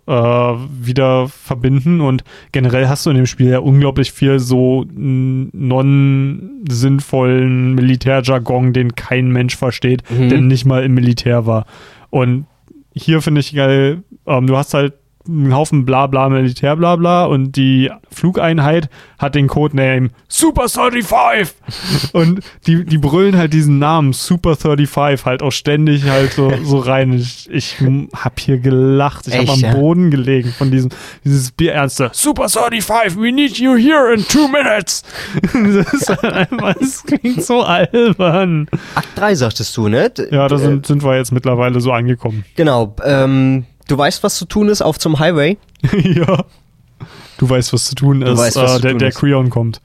[0.07, 7.75] äh, wieder verbinden und generell hast du in dem Spiel ja unglaublich viel so non-sinnvollen
[7.75, 10.29] Militärjargon, den kein Mensch versteht, Mhm.
[10.29, 11.67] der nicht mal im Militär war.
[12.11, 12.47] Und
[12.95, 14.95] hier finde ich geil, ähm, du hast halt
[15.29, 21.55] einen Haufen bla bla Militär bla bla und die Flugeinheit hat den Codename Super 35
[22.13, 26.79] und die, die brüllen halt diesen Namen Super 35 halt auch ständig halt so, so
[26.79, 27.13] rein.
[27.13, 27.77] Ich, ich
[28.15, 29.75] hab hier gelacht, ich habe Echt, am ja?
[29.75, 30.91] Boden gelegen von diesem
[31.25, 35.03] dieses Bierernste Super 35, we need you here in two minutes.
[35.43, 38.69] das ist halt einfach, das klingt so albern.
[38.95, 40.13] Akt 3 sagtest du, ne?
[40.31, 42.45] Ja, da äh, sind, sind wir jetzt mittlerweile so angekommen.
[42.55, 42.95] Genau.
[43.05, 45.59] Ähm, du weißt, was zu tun ist, auf zum Highway.
[46.03, 46.45] ja.
[47.39, 48.39] Du weißt, was zu tun ist.
[48.39, 49.19] weißt, äh, zu der tun der ist.
[49.19, 49.81] Creon kommt.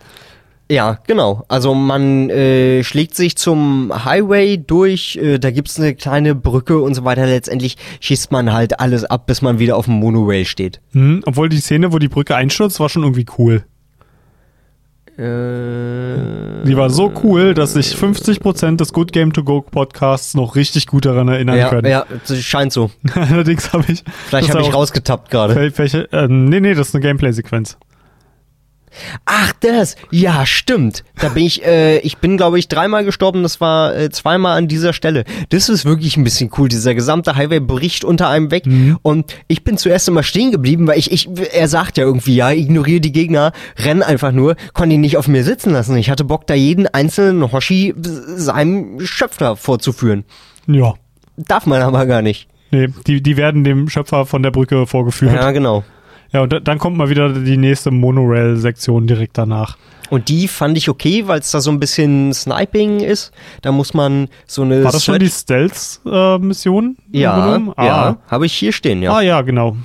[0.72, 1.44] Ja, genau.
[1.50, 6.96] Also man äh, schlägt sich zum Highway durch, äh, da gibt's eine kleine Brücke und
[6.96, 7.26] so weiter.
[7.26, 10.80] Letztendlich schießt man halt alles ab, bis man wieder auf dem Monorail steht.
[10.94, 13.66] Hm, obwohl die Szene, wo die Brücke einstürzt, war schon irgendwie cool.
[15.18, 20.56] Äh, Die war so cool, dass sich 50% des Good Game to Go Podcasts noch
[20.56, 21.90] richtig gut daran erinnern ja, können.
[21.90, 22.06] ja,
[22.40, 22.92] scheint so.
[23.14, 24.04] Allerdings habe ich.
[24.28, 25.72] Vielleicht habe ich rausgetappt gerade.
[26.12, 27.78] Ähm, nee, nee, das ist eine Gameplay-Sequenz.
[29.26, 29.96] Ach, das.
[30.10, 31.04] Ja, stimmt.
[31.20, 33.44] Da bin ich, äh, ich bin, glaube ich, dreimal gestorben.
[33.44, 35.24] Das war äh, zweimal an dieser Stelle.
[35.50, 36.70] Das ist wirklich ein bisschen cool.
[36.70, 38.66] Dieser gesamte Highway bricht unter einem weg.
[39.02, 42.52] Und ich bin zuerst immer stehen geblieben, weil ich, ich, er sagt ja irgendwie, ja,
[42.52, 45.96] ignoriere die Gegner, renn einfach nur, konnte ihn nicht auf mir sitzen lassen.
[45.98, 50.24] Ich hatte Bock, da jeden einzelnen Hoshi seinem Schöpfer vorzuführen.
[50.68, 50.94] Ja.
[51.38, 52.48] Darf man aber gar nicht.
[52.72, 55.34] Nee, die, die werden dem Schöpfer von der Brücke vorgeführt.
[55.34, 55.84] Ja, genau.
[56.34, 59.78] Ja, und da- dann kommt mal wieder die nächste Monorail-Sektion direkt danach.
[60.10, 63.32] Und die fand ich okay, weil es da so ein bisschen Sniping ist.
[63.62, 66.98] Da muss man so eine War das schon die Stealth-Mission?
[67.12, 67.86] Ja, Ah.
[67.86, 69.14] ja, habe ich hier stehen, ja.
[69.14, 69.78] Ah, ja, genau.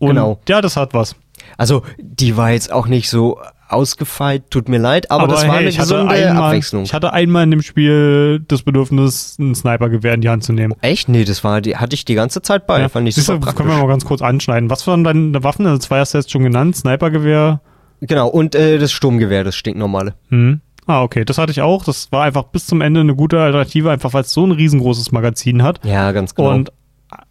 [0.00, 0.40] Und Genau.
[0.48, 1.14] Ja, das hat was.
[1.56, 3.38] Also, die war jetzt auch nicht so
[3.68, 6.82] ausgefeilt, tut mir leid, aber, das war hey, eine ich hatte gesunde einmal, Abwechslung.
[6.84, 10.74] Ich hatte einmal in dem Spiel das Bedürfnis, ein Snipergewehr in die Hand zu nehmen.
[10.80, 11.08] Echt?
[11.08, 12.80] Nee, das war die, hatte ich die ganze Zeit bei.
[12.80, 12.88] Ja.
[12.88, 13.66] Fand ich Siehst du, super das praktisch.
[13.66, 14.70] können wir mal ganz kurz anschneiden.
[14.70, 15.66] Was waren deine Waffen?
[15.66, 16.76] Also zwei hast du jetzt schon genannt.
[16.76, 17.60] Snipergewehr.
[18.00, 20.14] Genau, und äh, das Sturmgewehr, das stinknormale.
[20.28, 20.60] Hm.
[20.86, 21.24] Ah, okay.
[21.24, 21.84] Das hatte ich auch.
[21.84, 25.12] Das war einfach bis zum Ende eine gute Alternative, einfach weil es so ein riesengroßes
[25.12, 25.84] Magazin hat.
[25.84, 26.50] Ja, ganz genau.
[26.50, 26.72] Und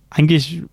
[0.09, 0.63] eigentlich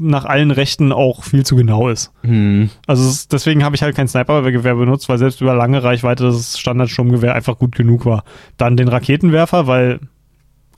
[0.00, 2.12] nach allen Rechten auch viel zu genau ist.
[2.22, 2.70] hm.
[2.86, 6.58] Also ist, deswegen habe ich halt kein Snipergewehr benutzt, weil selbst über lange Reichweite das
[6.58, 8.24] Standardsturmgewehr einfach gut genug war.
[8.56, 10.00] Dann den Raketenwerfer, weil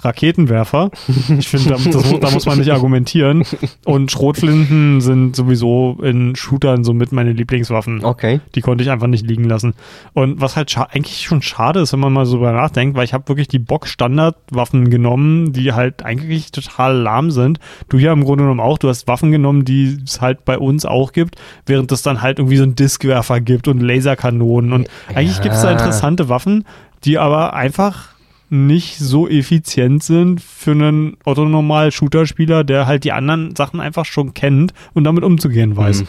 [0.04, 0.90] Raketenwerfer,
[1.38, 3.44] ich finde, da, da muss man nicht argumentieren.
[3.84, 8.04] Und Schrotflinten sind sowieso in Shootern somit meine Lieblingswaffen.
[8.04, 8.40] Okay.
[8.54, 9.74] Die konnte ich einfach nicht liegen lassen.
[10.12, 13.12] Und was halt eigentlich schon schade ist, wenn man mal so drüber nachdenkt, weil ich
[13.14, 17.58] habe wirklich die Box-Standardwaffen genommen, die halt eigentlich total lahm sind.
[17.88, 18.78] Du hier im Grunde genommen auch.
[18.78, 21.36] Du hast Waffen genommen, die es halt bei uns auch gibt,
[21.66, 24.72] während es dann halt irgendwie so einen Diskwerfer gibt und Laserkanonen.
[24.72, 25.72] Und eigentlich gibt es da Ja.
[25.72, 26.64] interessante Waffen,
[27.04, 28.11] die aber einfach
[28.52, 34.74] nicht so effizient sind für einen Otto-Normal-Shooter-Spieler, der halt die anderen Sachen einfach schon kennt
[34.92, 36.02] und damit umzugehen weiß.
[36.02, 36.08] Mhm.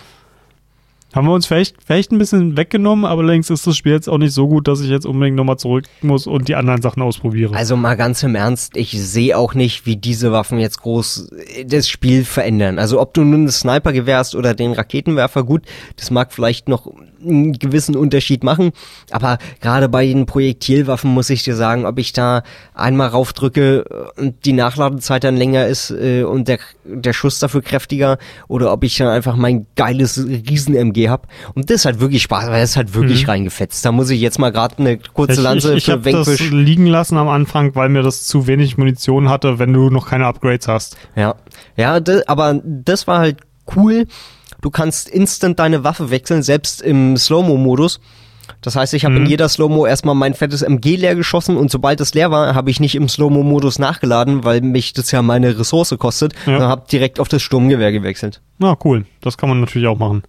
[1.14, 4.18] Haben wir uns vielleicht, vielleicht ein bisschen weggenommen, aber längst ist das Spiel jetzt auch
[4.18, 7.56] nicht so gut, dass ich jetzt unbedingt nochmal zurück muss und die anderen Sachen ausprobiere.
[7.56, 11.66] Also mal ganz im Ernst, ich sehe auch nicht, wie diese Waffen jetzt groß äh,
[11.66, 12.80] das Spiel verändern.
[12.80, 15.62] Also ob du nun das Snipergewehr hast oder den Raketenwerfer, gut,
[15.98, 16.92] das mag vielleicht noch
[17.26, 18.72] einen gewissen Unterschied machen,
[19.12, 22.44] aber gerade bei den Projektilwaffen muss ich dir sagen, ob ich da
[22.74, 23.86] einmal raufdrücke
[24.18, 28.18] äh, und die Nachladezeit dann länger ist äh, und der, der Schuss dafür kräftiger
[28.48, 31.28] oder ob ich dann einfach mein geiles Riesen-MG hab.
[31.56, 33.86] Und das hat wirklich Spaß, weil das hat wirklich reingefetzt.
[33.86, 36.28] Da muss ich jetzt mal gerade eine kurze ich Lanze ich, ich für habe das
[36.28, 40.08] Vanquish liegen lassen am Anfang, weil mir das zu wenig Munition hatte, wenn du noch
[40.08, 40.98] keine Upgrades hast.
[41.16, 41.36] Ja,
[41.76, 43.38] ja, das, aber das war halt
[43.76, 44.06] cool.
[44.64, 48.00] Du kannst instant deine Waffe wechseln, selbst im Slow-Mo-Modus.
[48.62, 52.00] Das heißt, ich habe in jeder Slow-Mo erstmal mein fettes MG leer geschossen und sobald
[52.02, 55.94] es leer war, habe ich nicht im Slow-Mo-Modus nachgeladen, weil mich das ja meine Ressource
[56.00, 56.40] kostet, Ja.
[56.46, 58.42] sondern habe direkt auf das Sturmgewehr gewechselt.
[58.58, 59.06] Na, cool.
[59.22, 60.24] Das kann man natürlich auch machen.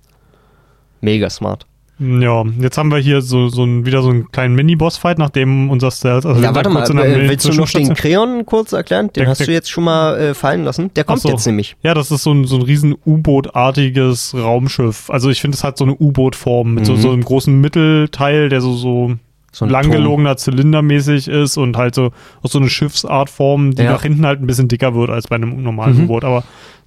[1.01, 1.67] Mega smart.
[1.99, 5.93] Ja, jetzt haben wir hier so, so ein, wieder so einen kleinen Mini-Boss-Fight, nachdem unser
[5.93, 6.27] Stealth.
[6.27, 7.95] Also ja, warte mal, äh, willst du noch den.
[7.95, 9.07] Kreon kurz erklären?
[9.13, 10.91] Den Der- hast du jetzt schon mal äh, fallen lassen.
[10.97, 11.29] Der kommt so.
[11.29, 11.77] jetzt nämlich.
[11.83, 15.09] Ja, das ist so ein, so ein riesen U-Boot-artiges Raumschiff.
[15.11, 17.01] Also ich finde, es hat so eine U-Boot-Form mit so, Mhm.
[17.01, 19.15] so einem großen Mittelteil, der so, so
[19.53, 22.11] So ein langgelogener Zylindermäßig ist und halt so
[22.43, 23.93] aus so eine Schiffsartform, die Ja.
[23.93, 26.05] nach hinten halt ein bisschen dicker wird als bei einem normalen Mhm.
[26.05, 26.25] U-Boot.
[26.25, 26.43] Aber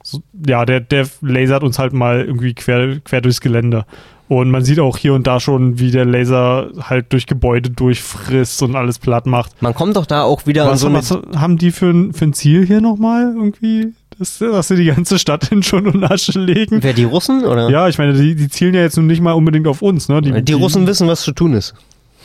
[0.09, 3.85] so, ja, der, der lasert uns halt mal irgendwie quer, quer durchs Gelände.
[4.29, 8.61] Und man sieht auch hier und da schon, wie der Laser halt durch Gebäude durchfrisst
[8.63, 9.61] und alles platt macht.
[9.61, 12.13] Man kommt doch da auch wieder an Was, so eine was haben die für ein,
[12.13, 13.93] für ein Ziel hier nochmal irgendwie?
[14.17, 16.81] Dass, dass sie die ganze Stadt in Schutt und Asche legen?
[16.81, 17.69] Wer die Russen oder?
[17.69, 20.21] Ja, ich meine, die, die zielen ja jetzt nun nicht mal unbedingt auf uns, ne?
[20.21, 21.73] Die, Russen wissen, was zu tun ist.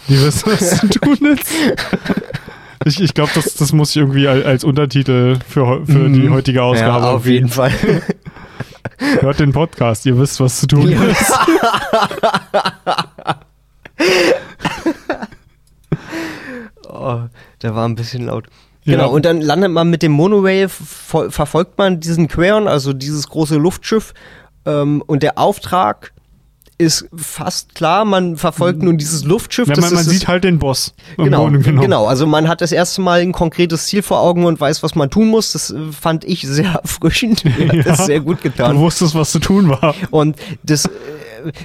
[0.08, 1.46] Die wissen, was zu tun ist.
[2.84, 6.62] Ich, ich glaube, das, das muss ich irgendwie als, als Untertitel für, für die heutige
[6.62, 6.98] Ausgabe.
[7.00, 7.04] Mhm.
[7.04, 7.72] ja, auf jeden Fall.
[9.20, 11.02] Hört den Podcast, ihr wisst, was zu tun Ja.
[11.04, 11.32] ist.
[16.88, 17.20] Oh,
[17.62, 18.46] der war ein bisschen laut.
[18.84, 18.96] Ja.
[18.96, 23.28] Genau, und dann landet man mit dem Monorail, ver verfolgt man diesen Queon, also dieses
[23.28, 24.12] große Luftschiff.
[24.66, 26.12] Ähm, und der Auftrag
[26.82, 29.68] ist fast klar, man verfolgt nun dieses Luftschiff.
[29.68, 30.94] Ja, man, man sieht halt den Boss.
[31.16, 34.82] Genau, genau, also man hat das erste Mal ein konkretes Ziel vor Augen und weiß,
[34.82, 35.52] was man tun muss.
[35.52, 37.44] Das äh, fand ich sehr erfrischend.
[37.58, 37.82] Ja.
[37.82, 38.78] das sehr gut Du getan.
[38.78, 39.94] wusstest, was zu tun war.
[40.10, 40.90] Und das, äh,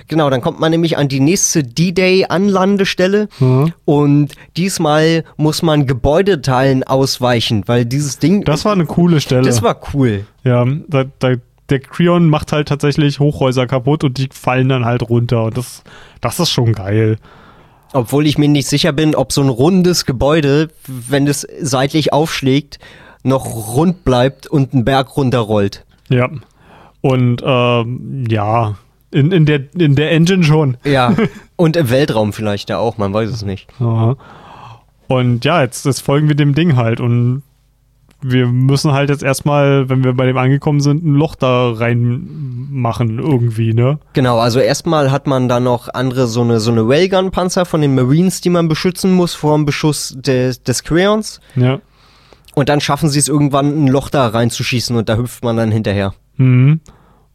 [0.07, 3.74] genau, dann kommt man nämlich an die nächste D-Day-Anlandestelle Mhm.
[3.86, 9.43] und diesmal muss man Gebäudeteilen ausweichen, weil dieses Ding, Das war eine coole Stelle.
[9.43, 10.26] das war cool.
[10.43, 11.34] ja, da, da,
[11.70, 15.43] der Creon macht halt tatsächlich Hochhäuser kaputt und die fallen dann halt runter.
[15.43, 15.84] Und das,
[16.22, 17.18] das ist schon geil.
[17.93, 22.80] Obwohl ich mir nicht sicher bin, ob so ein rundes Gebäude, wenn es seitlich aufschlägt,
[23.24, 25.86] noch rund bleibt und einen Berg runterrollt.
[26.09, 26.30] Ja.
[27.01, 28.76] Und ähm, ja,
[29.11, 30.78] in, in, der, in der Engine schon.
[30.84, 31.15] Ja,
[31.55, 33.68] und im Weltraum vielleicht ja auch, man weiß es nicht.
[33.80, 34.18] Aha.
[35.07, 37.43] Und ja, jetzt, jetzt folgen wir dem Ding halt und
[38.22, 42.28] wir müssen halt jetzt erstmal, wenn wir bei dem angekommen sind, ein Loch da rein
[42.72, 43.99] machen irgendwie, ne?
[44.13, 47.95] Genau, also erstmal hat man da noch andere, so eine, so eine Railgun-Panzer von den
[47.95, 51.39] Marines, die man beschützen muss vor dem Beschuss des, des Creons.
[51.55, 51.80] Ja.
[52.55, 55.72] Und dann schaffen sie es irgendwann, ein Loch da reinzuschießen und da hüpft man dann
[55.72, 56.15] hinterher.
[56.38, 56.82] Mhm.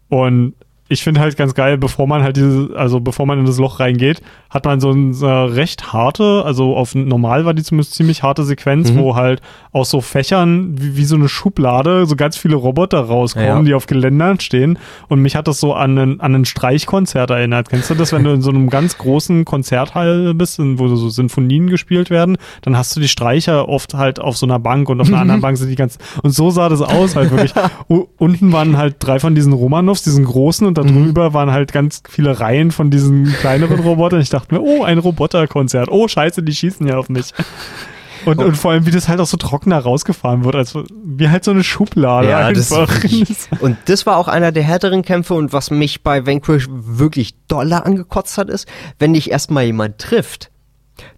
[0.09, 0.55] Und
[0.93, 3.81] ich finde halt ganz geil, bevor man halt diese, also bevor man in das Loch
[3.81, 4.21] reingeht,
[4.51, 8.93] hat man so eine recht harte, also auf normal war die zumindest ziemlich harte Sequenz,
[8.93, 8.99] Mhm.
[8.99, 9.41] wo halt
[9.73, 13.63] aus so Fächern wie, wie so eine Schublade so ganz viele Roboter rauskommen, Ja.
[13.63, 14.79] die auf Geländern stehen.
[15.09, 17.69] Und mich hat das so an ein, an ein Streichkonzert erinnert.
[17.71, 21.69] Kennst du das, wenn du in so einem ganz großen Konzerthall bist, wo so Sinfonien
[21.69, 25.09] gespielt werden, dann hast du die Streicher oft halt auf so einer Bank und auf
[25.09, 25.99] einer anderen Bank sind die ganz.
[26.23, 27.53] Und so sah das aus halt wirklich.
[28.19, 32.41] Unten waren halt drei von diesen Romanows, diesen großen, und darüber waren halt ganz viele
[32.41, 34.21] Reihen von diesen kleineren Robotern.
[34.21, 35.89] Ich dachte mir, oh, ein Roboterkonzert.
[35.91, 37.33] Oh, scheiße, die schießen ja auf mich.
[38.25, 38.45] Und, Oh.
[38.45, 41.51] und vor allem, wie das halt auch so trockener rausgefahren wird, als wie halt so
[41.51, 43.03] eine Schublade das einfach.
[43.03, 47.35] wirklich, und das war auch einer der härteren Kämpfe und was mich bei Vanquish wirklich
[47.49, 48.69] doller angekotzt hat, ist,
[49.01, 50.52] wenn dich erstmal jemand trifft,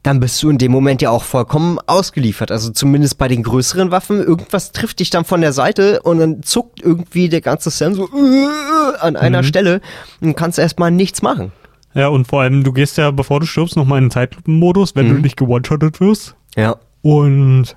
[0.02, 2.50] dann bist du in dem Moment ja auch vollkommen ausgeliefert.
[2.50, 6.42] Also zumindest bei den größeren Waffen, irgendwas trifft dich dann von der Seite und dann
[6.42, 9.46] zuckt irgendwie der ganze Sensor äh, an einer Mhm.
[9.46, 9.80] Stelle
[10.20, 11.52] und kannst erstmal nichts machen.
[11.94, 15.08] Ja, und vor allem, du gehst ja, bevor du stirbst, nochmal in den Zeitlupenmodus, wenn
[15.08, 15.14] Mhm.
[15.16, 16.34] du nicht gewone-shottet wirst.
[16.56, 16.76] Ja.
[17.02, 17.76] Und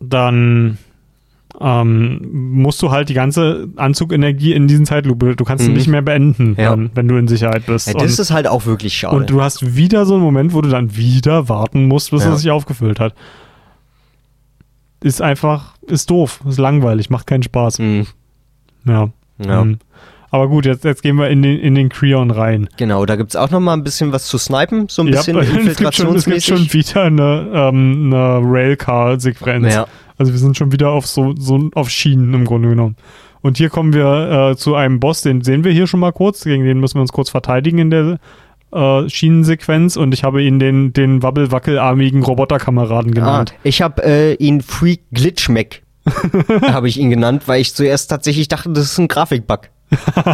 [0.00, 0.78] dann
[1.60, 5.74] ähm, musst du halt die ganze Anzugenergie in diesen Zeitlupe, du kannst Mhm.
[5.74, 6.70] nicht mehr beenden, Ja.
[6.70, 7.88] dann, wenn du in Sicherheit bist.
[7.88, 9.14] ja das ist halt auch wirklich schade.
[9.14, 12.24] und, und du hast wieder so einen Moment, wo du dann wieder warten musst, bis
[12.24, 12.32] Ja.
[12.32, 13.14] es sich aufgefüllt hat.
[15.02, 17.80] Ist einfach, ist doof, ist langweilig, macht keinen Spaß.
[17.80, 18.06] Mhm.
[18.86, 19.08] Ja.
[19.44, 19.64] Ja.
[19.64, 19.78] Mhm.
[20.30, 22.66] Aber gut, jetzt, jetzt gehen wir in den, in den Creon rein.
[22.78, 25.36] Genau, da gibt's auch noch mal ein bisschen was zu snipen, so ein Ja, bisschen
[25.68, 26.44] es, gibt schon, es gibt infiltrationsmäßig.
[26.46, 29.74] schon wieder eine, ähm, eine Railcar-Sequenz.
[29.74, 29.86] Ja.
[30.18, 32.96] Also wir sind schon wieder auf so, so auf Schienen im Grunde genommen.
[33.40, 36.44] Und hier kommen wir äh, zu einem Boss, den sehen wir hier schon mal kurz.
[36.44, 38.18] Gegen den müssen wir uns kurz verteidigen in der
[38.72, 39.96] äh, Schienensequenz.
[39.96, 43.54] Und ich habe ihn den, den wabbel-wackelarmigen Roboterkameraden Ah, genannt.
[43.64, 45.82] ich habe äh, ihn Freak Glitchmack
[46.62, 49.68] habe ich ihn genannt, weil ich zuerst tatsächlich dachte, das ist ein Grafikbug.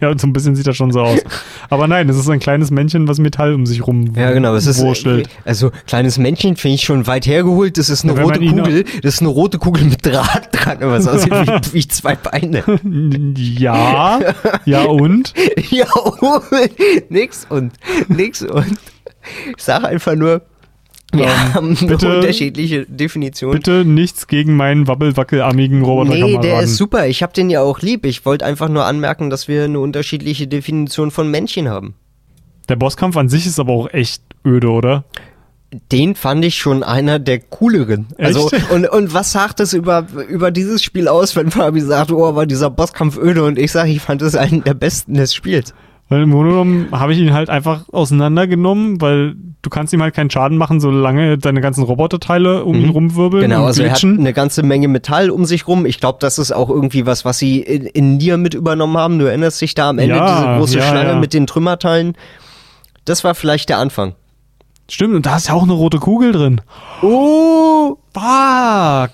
[0.00, 1.20] ja, so ein bisschen sieht das schon so aus.
[1.68, 4.54] Aber nein, es ist ein kleines Männchen, was Metall um sich rum Ja, genau.
[4.54, 5.28] Es ist wurschtelt.
[5.44, 7.78] also kleines Männchen finde ich schon weit hergeholt.
[7.78, 8.84] Das ist eine Ja, rote Kugel.
[9.02, 12.62] Das ist eine rote Kugel mit Draht dran, aber es aussieht wie, wie zwei Beine.
[13.36, 14.20] Ja,
[14.64, 15.34] ja und?
[15.70, 16.40] ja, oh,
[17.08, 17.72] nix und
[18.08, 18.78] nix und.
[19.56, 20.42] Ich sage einfach nur,
[21.12, 23.56] wir Ähm, haben bitte- unterschiedliche Definitionen.
[23.58, 26.42] Bitte nichts gegen meinen wabbel-wackelarmigen Nee, Roboterkameraden.
[26.42, 27.06] der ist super.
[27.06, 28.04] Ich habe den ja auch lieb.
[28.06, 31.94] Ich wollte einfach nur anmerken, dass wir eine unterschiedliche Definition von Männchen haben.
[32.68, 35.04] Der Bosskampf an sich ist aber auch echt öde, oder?
[35.92, 38.08] Den fand ich schon einer der cooleren.
[38.18, 38.70] Also Echt?
[38.72, 42.46] und, und was sagt es über, über dieses Spiel aus, wenn Fabi sagt, oh, war
[42.46, 45.72] dieser Bosskampf öde und ich sage, ich fand es einen der besten des Spiels.
[46.10, 50.12] Weil im Grunde genommen habe ich ihn halt einfach auseinandergenommen, weil du kannst ihm halt
[50.12, 53.44] keinen Schaden machen, solange deine ganzen Roboterteile um ihn rumwirbeln.
[53.44, 55.86] Genau, und also er hat eine ganze Menge Metall um sich rum.
[55.86, 59.20] Ich glaube, das ist auch irgendwie was, was sie in, in Nier mit übernommen haben.
[59.20, 61.18] Du erinnerst dich da am Ende Ja, diese große ja, Schlange ja.
[61.20, 62.14] mit den Trümmerteilen.
[63.04, 64.16] Das war vielleicht der Anfang.
[64.90, 66.60] Stimmt, und da ist ja auch eine rote Kugel drin.
[67.02, 69.12] Oh, Fuck.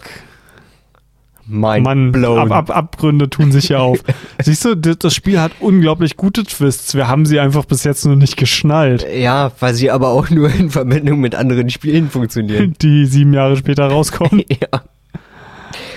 [1.48, 2.38] Mein Mann, blown.
[2.38, 3.98] Ab, ab, Abgründe tun sich hier auf.
[4.42, 6.94] Siehst du, das Spiel hat unglaublich gute Twists.
[6.94, 10.50] Wir haben sie einfach bis jetzt nur nicht geschnallt, Ja, weil sie aber auch nur
[10.50, 12.74] in Verbindung mit anderen Spielen funktionieren.
[12.82, 14.42] die sieben Jahre später rauskommen.
[14.50, 14.82] ja.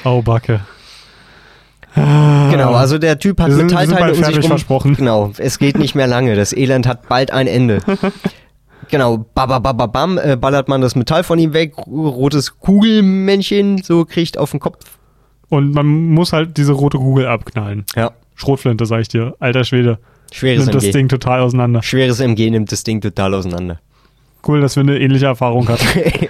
[0.03, 0.61] Oh, Backe.
[1.95, 4.49] Genau, also der Typ hat sind- sind Metallteile bald um sich rum.
[4.49, 4.95] versprochen.
[4.95, 6.35] Genau, es geht nicht mehr lange.
[6.35, 7.79] Das Elend hat bald ein Ende.
[8.91, 14.49] Genau, babababam, äh, ballert man das Metall von ihm weg, rotes Kugelmännchen, so kriegt auf
[14.49, 14.83] den Kopf.
[15.49, 17.85] Und man muss halt diese rote Kugel abknallen.
[17.95, 19.35] Ja, Schrotflinte, sag ich dir.
[19.39, 19.97] Alter Schwede.
[20.31, 20.91] schweres Nimmt das MG.
[20.93, 21.81] Ding total auseinander.
[21.83, 23.79] Schweres MG nimmt das Ding total auseinander.
[24.47, 25.85] Cool, dass wir eine ähnliche Erfahrung hatten.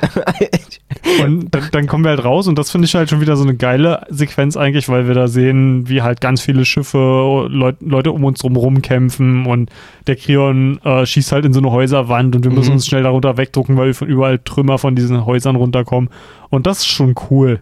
[1.24, 3.44] Und dann, dann kommen wir halt raus und das finde ich halt schon wieder so
[3.44, 8.12] eine geile Sequenz eigentlich, weil wir da sehen, wie halt ganz viele Schiffe, Leut, Leute
[8.12, 9.70] um uns drum rumkämpfen und
[10.08, 12.74] der Krion äh, schießt halt in so eine Häuserwand und wir müssen Mhm.
[12.76, 16.10] uns schnell darunter wegdrucken, weil wir von überall Trümmer von diesen Häusern runterkommen.
[16.50, 17.62] Und das ist schon cool.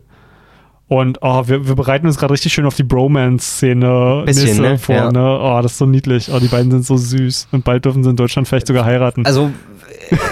[0.90, 4.78] Und oh, wir, wir bereiten uns gerade richtig schön auf die Bromance-Szene ne?
[4.78, 4.96] vor.
[4.96, 5.12] Ja.
[5.12, 5.40] Ne?
[5.42, 6.32] Oh, das ist so niedlich.
[6.32, 7.50] Oh, die beiden sind so süß.
[7.52, 9.26] Und bald dürfen sie in Deutschland vielleicht sogar heiraten.
[9.26, 9.52] Also,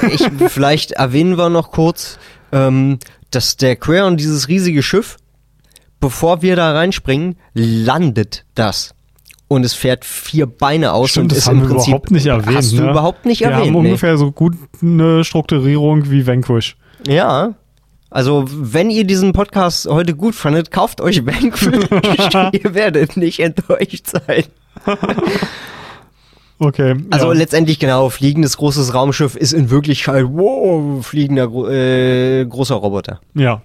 [0.10, 2.18] ich, vielleicht erwähnen wir noch kurz,
[2.53, 2.99] ähm,
[3.32, 5.18] dass der Queon, dieses riesige Schiff,
[5.99, 8.95] bevor wir da reinspringen, landet das.
[9.49, 11.88] Und es fährt vier Beine aus Stimmt, und das ist haben im wir Prinzip.
[11.90, 12.57] überhaupt nicht erwähnt.
[12.57, 12.91] Hast du ne?
[12.91, 13.68] überhaupt nicht wir erwähnt.
[13.68, 13.90] haben nee.
[13.90, 16.77] ungefähr so gut eine Strukturierung wie Vanquish.
[17.06, 17.56] Ja.
[18.15, 21.89] Also, wenn ihr diesen Podcast heute gut fandet, kauft euch Vanquish.
[22.63, 24.45] ihr werdet nicht enttäuscht sein.
[26.57, 26.95] Okay.
[27.11, 27.37] Also ja.
[27.37, 33.19] letztendlich genau, fliegendes großes Raumschiff ist in Wirklichkeit, wow, fliegender äh, großer Roboter.
[33.33, 33.61] ja.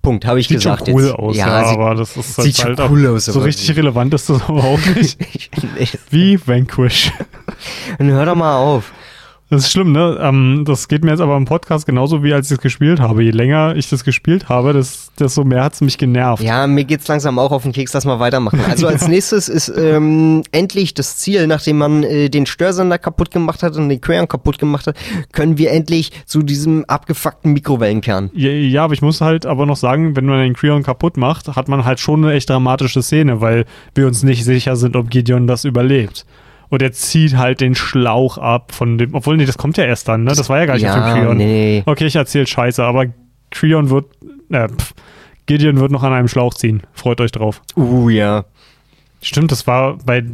[0.00, 0.86] Punkt, habe ich Sieht gesagt.
[0.86, 1.14] schon cool jetzt.
[1.14, 4.30] aus, ja, ja, sieht, aber das ist sieht halt cool aus, so richtig relevant ist
[4.30, 5.18] das aber auch nicht.
[6.08, 7.12] Wie Vanquish.
[7.98, 8.92] Dann hör doch mal auf.
[9.50, 10.16] Das ist schlimm, ne?
[10.22, 13.24] Ähm, das geht mir jetzt aber im Podcast genauso wie als ich es gespielt habe.
[13.24, 16.40] Je länger ich das gespielt habe, das- desto mehr hat es mich genervt.
[16.42, 18.60] Ja, mir geht's langsam auch auf den Keks, lass mal weitermachen.
[18.70, 23.62] Also als nächstes ist ähm, endlich das Ziel, nachdem man äh, den Störsender kaputt gemacht
[23.64, 24.96] hat und den Queon kaputt gemacht hat,
[25.32, 28.30] können wir endlich zu diesem abgefuckten Mikrowellenkern.
[28.34, 31.48] Ja, ja, aber ich muss halt aber noch sagen, wenn man den Creon kaputt macht,
[31.56, 33.64] hat man halt schon eine echt dramatische Szene, weil
[33.96, 36.24] wir uns nicht sicher sind, ob Gideon das überlebt.
[36.70, 40.08] Und er zieht halt den Schlauch ab von dem, obwohl, nee, das kommt ja erst
[40.08, 40.32] dann, ne?
[40.34, 41.36] Das war ja gar nicht Ja, Creon.
[41.36, 41.82] nee.
[41.84, 43.06] Okay, ich erzähl Scheiße, aber
[43.50, 44.06] Creon wird,
[44.50, 44.94] äh, pff,
[45.46, 46.82] Gideon wird noch an einem Schlauch ziehen.
[46.92, 47.60] Freut euch drauf.
[47.76, 48.44] Uh, ja.
[49.20, 50.24] Stimmt, das war bei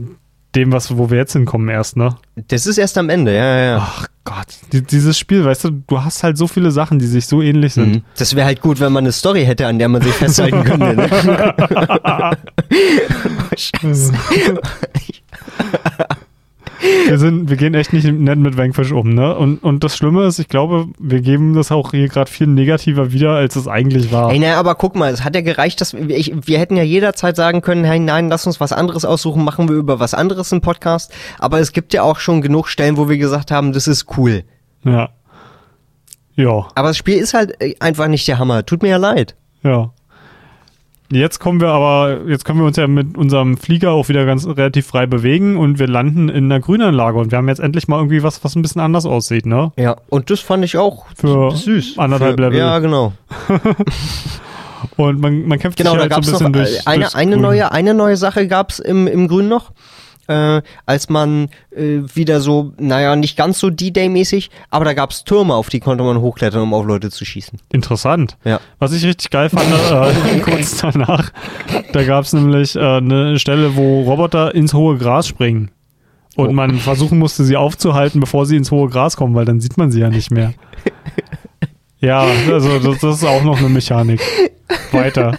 [0.55, 2.17] dem, was, wo wir jetzt hinkommen erst, ne?
[2.49, 3.79] Das ist erst am Ende, ja, ja, ja.
[3.81, 7.27] Ach Gott, die, dieses Spiel, weißt du, du hast halt so viele Sachen, die sich
[7.27, 7.95] so ähnlich sind.
[7.95, 8.03] Mhm.
[8.19, 10.97] Das wäre halt gut, wenn man eine Story hätte, an der man sich festhalten könnte.
[10.97, 11.57] Ne?
[12.05, 12.31] Oh,
[13.57, 14.13] Scheiße.
[17.09, 19.35] Wir, sind, wir gehen echt nicht nett mit Vanquish um, ne?
[19.37, 23.13] Und, und das Schlimme ist, ich glaube, wir geben das auch hier gerade viel negativer
[23.13, 24.31] wieder, als es eigentlich war.
[24.31, 26.83] Ey, naja, aber guck mal, es hat ja gereicht, dass wir, ich, wir hätten ja
[26.83, 30.53] jederzeit sagen können, hey, nein, lass uns was anderes aussuchen, machen wir über was anderes
[30.53, 31.13] im Podcast.
[31.39, 34.45] Aber es gibt ja auch schon genug Stellen, wo wir gesagt haben, das ist cool.
[34.85, 35.11] Ja.
[36.35, 38.67] Ja, Aber das Spiel ist halt äh, einfach nicht der Hammer.
[38.67, 39.35] Tut mir ja leid.
[39.63, 39.91] ja.
[41.11, 44.47] Jetzt kommen wir aber, jetzt können wir uns ja mit unserem Flieger auch wieder ganz
[44.47, 47.99] relativ frei bewegen und wir landen in einer Grünanlage und wir haben jetzt endlich mal
[47.99, 49.71] irgendwie was, was ein bisschen anders aussieht, ne?
[49.77, 51.99] Ja, und das fand ich auch Für süß.
[51.99, 52.59] anderthalb Für, Level.
[52.59, 53.13] Ja, genau.
[54.97, 56.87] Und man, man kämpft Genau, sich da halt gab's so noch ein bisschen äh, durch.
[56.89, 57.43] eine, durchs eine, Grün.
[57.43, 59.73] neue, eine neue Sache gab's im, im Grün noch.
[60.29, 65.55] Äh, als man äh, wieder so, naja, nicht ganz so D-Day-mäßig, aber da gab's Türme,
[65.55, 67.61] auf die konnte man hochklettern, um auf Leute zu schießen.
[67.73, 68.37] Interessant.
[68.45, 68.61] Ja.
[68.79, 71.31] Was ich richtig geil fand, äh, kurz danach,
[71.93, 75.71] da gab es nämlich äh, eine Stelle, wo Roboter ins hohe Gras springen.
[76.37, 76.53] Und Oh.
[76.53, 79.91] man versuchen musste, sie aufzuhalten, bevor sie ins hohe Gras kommen, weil dann sieht man
[79.91, 80.53] sie ja nicht mehr.
[81.99, 84.21] Ja, also das, das ist auch noch eine Mechanik.
[84.93, 85.39] Weiter.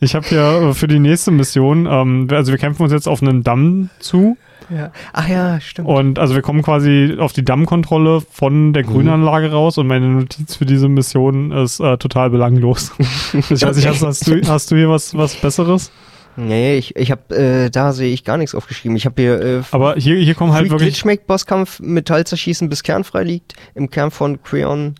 [0.00, 3.22] Ich habe hier äh, für die nächste Mission, ähm, also wir kämpfen uns jetzt auf
[3.22, 4.36] einen Damm zu.
[4.68, 4.90] Ja.
[5.12, 5.88] Ach ja, stimmt.
[5.88, 10.56] Und also wir kommen quasi auf die Dammkontrolle von der Grünanlage raus und meine Notiz
[10.56, 12.92] für diese Mission ist äh, total belanglos.
[13.32, 15.92] ich weiß nicht, hast, hast, du, hast du hier was, was Besseres?
[16.36, 18.96] Nee, ich, ich hab, äh, da sehe ich gar nichts aufgeschrieben.
[18.96, 20.90] Ich habe hier äh, Aber hier, hier kommen halt wirklich.
[20.90, 23.54] Glitchmake Bosskampf Metall zerschießen bis Kern frei liegt.
[23.74, 24.96] Im Kern von Creon.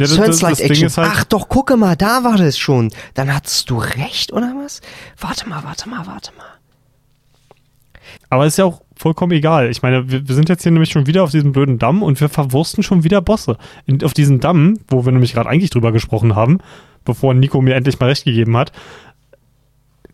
[0.00, 0.88] Ja, das- das Ding Action.
[1.04, 2.90] halt- Ach doch, gucke mal, da war das schon.
[3.14, 4.80] Dann hattest du recht, oder was?
[5.20, 6.44] Warte mal, warte mal, warte mal.
[8.30, 9.70] Aber ist ja auch vollkommen egal.
[9.70, 12.20] Ich meine, wir, wir sind jetzt hier nämlich schon wieder auf diesem blöden Damm und
[12.20, 13.56] wir verwursten schon wieder Bosse.
[13.86, 16.58] In, auf diesem Damm, wo wir nämlich gerade eigentlich drüber gesprochen haben,
[17.04, 18.72] bevor Nico mir endlich mal recht gegeben hat,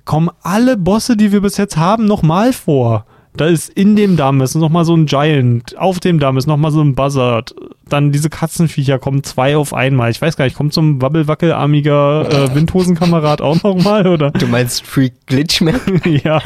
[0.04, 3.06] kommen alle Bosse, die wir bis jetzt haben, nochmal vor.
[3.36, 6.70] Da ist in dem Damm ist nochmal so ein Giant, auf dem Damm ist nochmal
[6.70, 7.54] so ein Buzzard.
[7.88, 10.10] Dann diese Katzenviecher kommen zwei auf einmal.
[10.10, 14.30] Ich weiß gar nicht, kommt so ein wabbelwackelarmiger äh, Windhosenkamerad auch nochmal, oder?
[14.30, 15.80] Du meinst Freak Glitchman?
[16.04, 16.40] ja.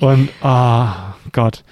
[0.00, 1.64] Und, ah, Gott.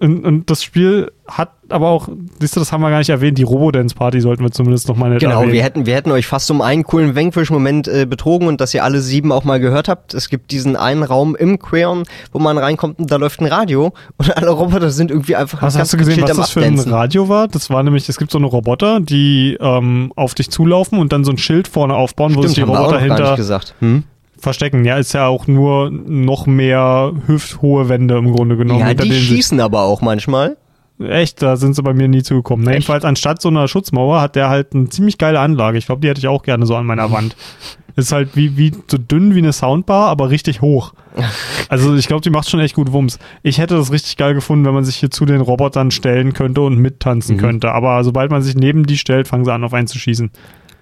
[0.00, 2.08] Und, und das Spiel hat aber auch,
[2.40, 5.18] siehst du, das haben wir gar nicht erwähnt, die Robo-Dance-Party sollten wir zumindest noch mal
[5.18, 5.52] Genau, erwähnen.
[5.52, 8.82] wir hätten, wir hätten euch fast um einen coolen Vanquish-Moment äh, betrogen und dass ihr
[8.82, 10.14] alle sieben auch mal gehört habt.
[10.14, 13.92] Es gibt diesen einen Raum im Queon, wo man reinkommt und da läuft ein Radio
[14.16, 16.78] und alle Roboter sind irgendwie einfach Was hast du gesehen, was das für ein.
[16.78, 17.46] Radio war?
[17.46, 21.24] Das war nämlich, es gibt so eine Roboter, die ähm, auf dich zulaufen und dann
[21.24, 23.74] so ein Schild vorne aufbauen, wo sich Stimmt, die Roboter hinter nicht gesagt.
[23.80, 24.04] Hm?
[24.42, 24.84] Verstecken.
[24.84, 28.80] Ja, ist ja auch nur noch mehr hüfthohe Wände im Grunde genommen.
[28.80, 30.56] Ja, die denen sich- schießen aber auch manchmal.
[31.02, 32.66] Echt, da sind sie bei mir nie zugekommen.
[32.66, 32.74] Echt?
[32.74, 35.78] jedenfalls anstatt so einer Schutzmauer hat der halt eine ziemlich geile Anlage.
[35.78, 37.36] Ich glaube, die hätte ich auch gerne so an meiner Wand.
[37.96, 40.92] Ist halt wie, wie so dünn wie eine Soundbar, aber richtig hoch.
[41.68, 43.18] Also ich glaube, die macht schon echt gut Wumms.
[43.42, 46.60] Ich hätte das richtig geil gefunden, wenn man sich hier zu den Robotern stellen könnte
[46.60, 47.40] und mittanzen Mhm.
[47.40, 47.72] könnte.
[47.72, 50.30] Aber sobald man sich neben die stellt, fangen sie an, auf einen zu schießen.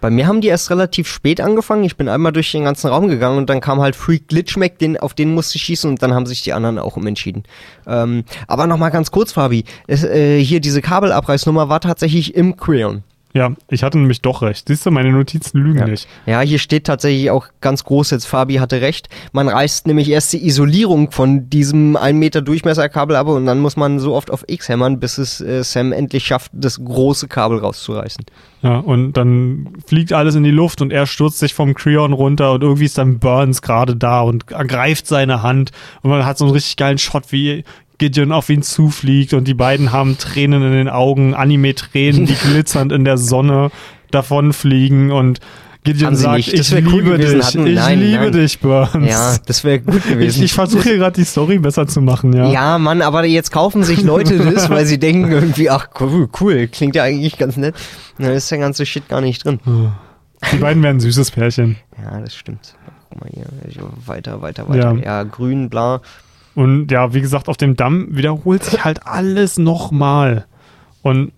[0.00, 1.84] Bei mir haben die erst relativ spät angefangen.
[1.84, 4.96] Ich bin einmal durch den ganzen Raum gegangen und dann kam halt Freak Glitchmack, den,
[4.96, 7.44] auf den musste ich schießen und dann haben sich die anderen auch umentschieden.
[7.86, 9.64] Ähm, aber nochmal ganz kurz, Fabi.
[9.86, 13.02] Es, äh, hier diese Kabelabreißnummer war tatsächlich im Creon.
[13.38, 14.66] Ja, ich hatte nämlich doch recht.
[14.66, 15.86] Siehst du, meine Notizen lügen Ja.
[15.86, 16.08] nicht.
[16.26, 19.08] Ja, hier steht tatsächlich auch ganz groß jetzt, Fabi hatte recht.
[19.32, 23.76] Man reißt nämlich erst die Isolierung von diesem 1 Meter Durchmesserkabel ab und dann muss
[23.76, 27.58] man so oft auf X hämmern, bis es äh, Sam endlich schafft, das große Kabel
[27.58, 28.24] rauszureißen.
[28.62, 32.50] Ja, und dann fliegt alles in die Luft und er stürzt sich vom Creon runter
[32.52, 35.70] und irgendwie ist dann Burns gerade da und ergreift seine Hand
[36.02, 37.62] und man hat so einen richtig geilen Shot, wie
[37.98, 42.92] Gideon auf ihn zufliegt und die beiden haben Tränen in den Augen, Anime-Tränen, die glitzernd
[42.92, 43.70] in der Sonne
[44.10, 45.40] davonfliegen und
[45.84, 46.52] Gideon sagt, nicht.
[46.52, 48.32] Ich cool liebe dich, hatten- ich nein, liebe nein.
[48.32, 49.08] dich, Burns.
[49.08, 50.42] Ja, das wäre gut ich gewesen.
[50.44, 52.50] ich versuche hier gerade die Story besser zu machen, ja.
[52.50, 56.66] Ja, Mann, aber jetzt kaufen sich Leute das, weil sie denken irgendwie, ach cool, cool,
[56.68, 57.74] klingt ja eigentlich ganz nett.
[58.18, 59.60] Da ist der ganze Shit gar nicht drin.
[60.52, 61.76] Die beiden wären ein süßes Pärchen.
[62.02, 62.74] Ja, das stimmt.
[63.10, 63.46] Guck mal hier,
[64.04, 64.92] weiter, weiter, weiter.
[64.98, 65.02] Ja.
[65.04, 66.00] Ja, grün, bla.
[66.58, 70.46] Und ja, wie gesagt, auf dem Damm wiederholt sich halt alles nochmal.
[71.02, 71.30] Und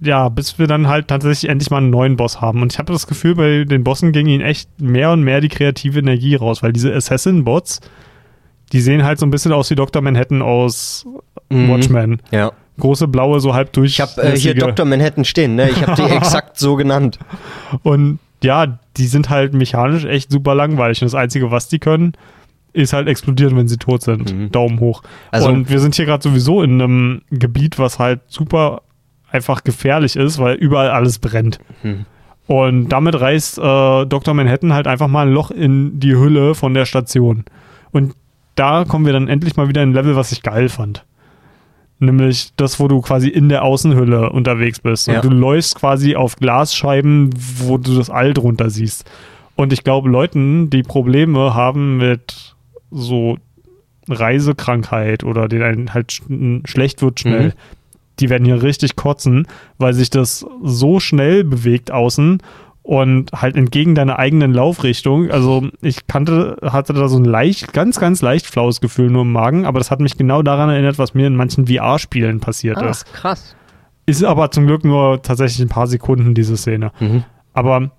[0.00, 2.62] ja, bis wir dann halt tatsächlich endlich mal einen neuen Boss haben.
[2.62, 5.48] Und ich habe das Gefühl, bei den Bossen ging ihnen echt mehr und mehr die
[5.48, 7.80] kreative Energie raus, weil diese Assassin-Bots,
[8.72, 10.00] die sehen halt so ein bisschen aus wie Dr.
[10.00, 11.06] Manhattan aus
[11.50, 11.68] Mhm.
[11.68, 12.22] Watchmen.
[12.30, 12.52] Ja.
[12.78, 13.90] Große blaue, so halb durch.
[13.90, 14.86] Ich habe äh, hier Dr.
[14.86, 15.70] Manhattan stehen, ne?
[15.70, 17.18] Ich habe die exakt so genannt.
[17.82, 21.02] Und ja, die sind halt mechanisch echt super langweilig.
[21.02, 22.12] Und das Einzige, was die können,
[22.72, 24.34] ist halt explodieren, wenn sie tot sind.
[24.34, 24.50] Mhm.
[24.50, 25.02] Daumen hoch.
[25.30, 28.82] Also- und wir sind hier gerade sowieso in einem Gebiet, was halt super
[29.30, 31.58] einfach gefährlich ist, weil überall alles brennt.
[31.82, 32.06] Mhm.
[32.46, 34.34] Und damit reißt äh, Dr.
[34.34, 37.44] Manhattan halt einfach mal ein Loch in die Hülle von der Station.
[37.92, 38.14] Und
[38.56, 41.04] da kommen wir dann endlich mal wieder in ein Level, was ich geil fand.
[41.98, 45.08] Nämlich das, wo du quasi in der Außenhülle unterwegs bist.
[45.08, 45.20] Und Ja.
[45.20, 47.30] du läufst quasi auf Glasscheiben,
[47.60, 49.08] wo du das All drunter siehst.
[49.54, 52.56] Und ich glaube, Leuten, die Probleme haben mit
[52.92, 53.38] so
[54.08, 56.22] Reisekrankheit oder denen einen halt sch
[56.64, 57.52] schlecht wird schnell, Mhm.
[58.20, 59.46] die werden hier richtig kotzen,
[59.78, 62.38] weil sich das so schnell bewegt außen
[62.82, 65.30] und halt entgegen deiner eigenen Laufrichtung.
[65.30, 69.32] Also ich kannte, hatte da so ein leicht, ganz, ganz leicht flaues Gefühl nur im
[69.32, 72.90] Magen, aber das hat mich genau daran erinnert, was mir in manchen VR-Spielen passiert Ah,
[72.90, 73.06] ist.
[73.12, 73.54] krass.
[74.04, 76.90] Ist aber zum Glück nur tatsächlich ein paar Sekunden, diese Szene.
[76.98, 77.22] Mhm.
[77.52, 77.92] Aber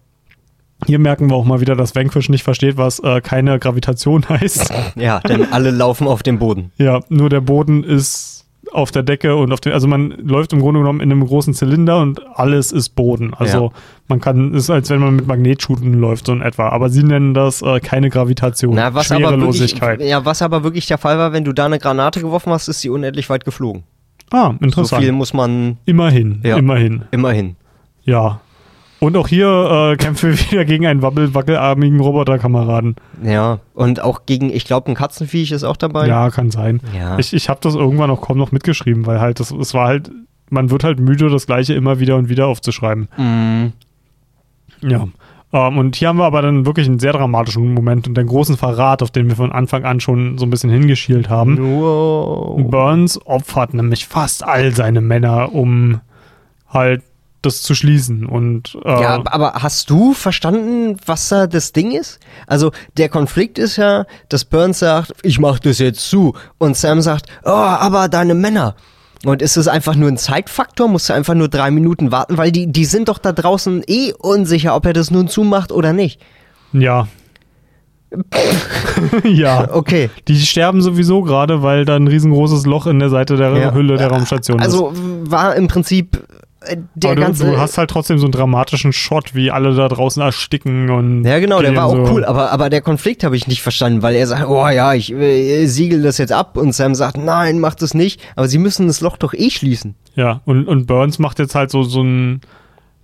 [0.85, 4.71] hier merken wir auch mal wieder, dass Vanquish nicht versteht, was äh, keine Gravitation heißt.
[4.95, 6.71] Ja, denn alle laufen auf dem Boden.
[6.77, 8.31] Ja, nur der Boden ist
[8.71, 11.53] auf der Decke und auf dem, also man läuft im Grunde genommen in einem großen
[11.53, 13.33] Zylinder und alles ist Boden.
[13.33, 13.71] Also
[14.07, 16.69] man kann, ist als wenn man mit Magnetschuten läuft, so in etwa.
[16.69, 18.73] Aber sie nennen das äh, keine Gravitation.
[18.75, 19.31] Na, was aber, wirklich,
[19.71, 20.01] Schwerelosigkeit.
[20.01, 22.79] ja, was aber wirklich der Fall war, wenn du da eine Granate geworfen hast, ist
[22.81, 23.83] sie unendlich weit geflogen.
[24.31, 25.03] ah, So interessant.
[25.03, 26.57] viel muss man immerhin, Ja.
[26.57, 27.03] immerhin.
[27.11, 27.55] immerhin.
[28.05, 28.39] Ja.
[29.03, 32.95] Und auch hier äh, kämpfen wir wieder gegen einen wabbel-wackelarmigen Roboterkameraden.
[33.21, 36.07] Ja, und auch gegen, ich glaube, ein Katzenviech ist auch dabei.
[36.07, 36.79] Ja, kann sein.
[36.97, 37.19] Ja.
[37.19, 40.09] Ich, ich habe das irgendwann auch kaum noch mitgeschrieben, weil halt, das, es war halt,
[40.49, 43.09] man wird halt müde, das Gleiche immer wieder und wieder aufzuschreiben.
[43.17, 43.73] Mhm.
[44.79, 45.05] Ja.
[45.51, 48.55] Ähm, und hier haben wir aber dann wirklich einen sehr dramatischen Moment und einen großen
[48.55, 51.57] Verrat, auf den wir von Anfang an schon so ein bisschen hingeschielt haben.
[51.59, 52.71] Wow.
[52.71, 55.99] Burns opfert nämlich fast all seine Männer, um
[56.69, 57.03] halt
[57.45, 58.25] das zu schließen.
[58.25, 62.19] Und äh, Ja, aber hast du verstanden, was da das Ding ist?
[62.47, 66.33] Also der Konflikt ist ja, dass Burns sagt, ich mach das jetzt zu.
[66.57, 68.75] Und Sam sagt, oh, aber deine Männer.
[69.25, 70.89] Und ist es einfach nur ein Zeitfaktor?
[70.89, 72.37] Musst du einfach nur drei Minuten warten?
[72.37, 75.93] Weil die, die sind doch da draußen eh unsicher, ob er das nun zumacht oder
[75.93, 76.19] nicht.
[76.73, 77.07] ja.
[79.23, 79.67] ja.
[79.71, 80.09] Okay.
[80.27, 83.73] Die sterben sowieso gerade, weil da ein riesengroßes Loch in der Seite der Ja.
[83.73, 84.65] Hülle der Raumstation ist.
[84.65, 86.32] Also war im Prinzip äh,
[86.95, 87.45] der Aber du, ganze...
[87.51, 91.23] du hast halt trotzdem so einen dramatischen Shot, wie alle da draußen ersticken und.
[91.25, 92.13] Ja, genau, der war auch so.
[92.13, 95.11] cool, aber, aber der Konflikt habe ich nicht verstanden, weil er sagt, oh ja, ich
[95.13, 98.87] äh, siegel das jetzt ab und Sam sagt, nein, mach das nicht, aber sie müssen
[98.87, 99.95] das Loch doch eh schließen.
[100.15, 102.41] Ja, und, und Burns macht jetzt halt so, so einen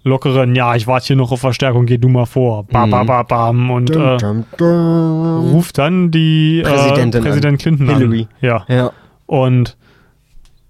[0.03, 2.63] lockeren, ja, ich warte hier noch auf Verstärkung, geh du mal vor.
[2.65, 2.91] Ba, Mhm.
[2.91, 3.69] ba, ba, bam.
[3.71, 5.51] Und äh, Dum, dum.
[5.51, 7.57] ruft dann die Präsidentin äh, Präsident an.
[7.57, 8.21] Clinton Hillary.
[8.21, 8.27] an.
[8.41, 8.65] Ja.
[8.69, 8.91] Ja.
[9.25, 9.75] Und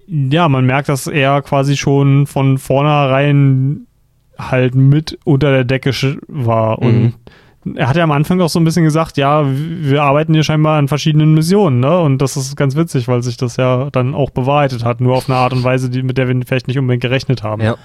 [0.10, 3.86] ja, man merkt, dass er quasi schon von vornherein
[4.38, 5.92] halt mit unter der Decke
[6.28, 6.80] war.
[6.80, 7.14] Und
[7.76, 10.80] er hat ja am Anfang auch so ein bisschen gesagt, ja, wir arbeiten hier scheinbar
[10.80, 12.00] an verschiedenen Missionen, ne?
[12.00, 15.30] Und das ist ganz witzig, weil sich das ja dann auch bewahrheitet hat, nur auf
[15.30, 17.62] eine Art und Weise, die, mit der wir vielleicht nicht unbedingt gerechnet haben.
[17.62, 17.76] ja.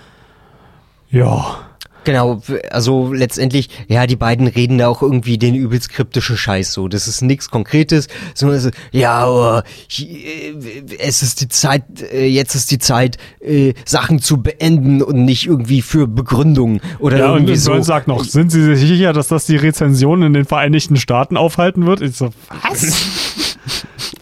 [1.11, 1.59] Ja.
[2.05, 6.89] Genau, also letztendlich, ja, die beiden reden da auch irgendwie den übelst kryptische Scheiß so.
[6.89, 9.61] Das ist nichts Konkretes, sondern es ist, ja, oh,
[9.99, 10.55] äh,
[10.99, 15.47] es ist die Zeit, äh, jetzt ist die Zeit, äh, Sachen zu beenden und nicht
[15.47, 17.71] irgendwie für Begründung oder Ja, und irgendwie so.
[17.71, 21.37] Burns sagt noch, sind Sie sich sicher, dass das die Rezension in den Vereinigten Staaten
[21.37, 22.03] aufhalten wird?
[22.03, 22.31] Ich so,
[22.63, 23.57] was?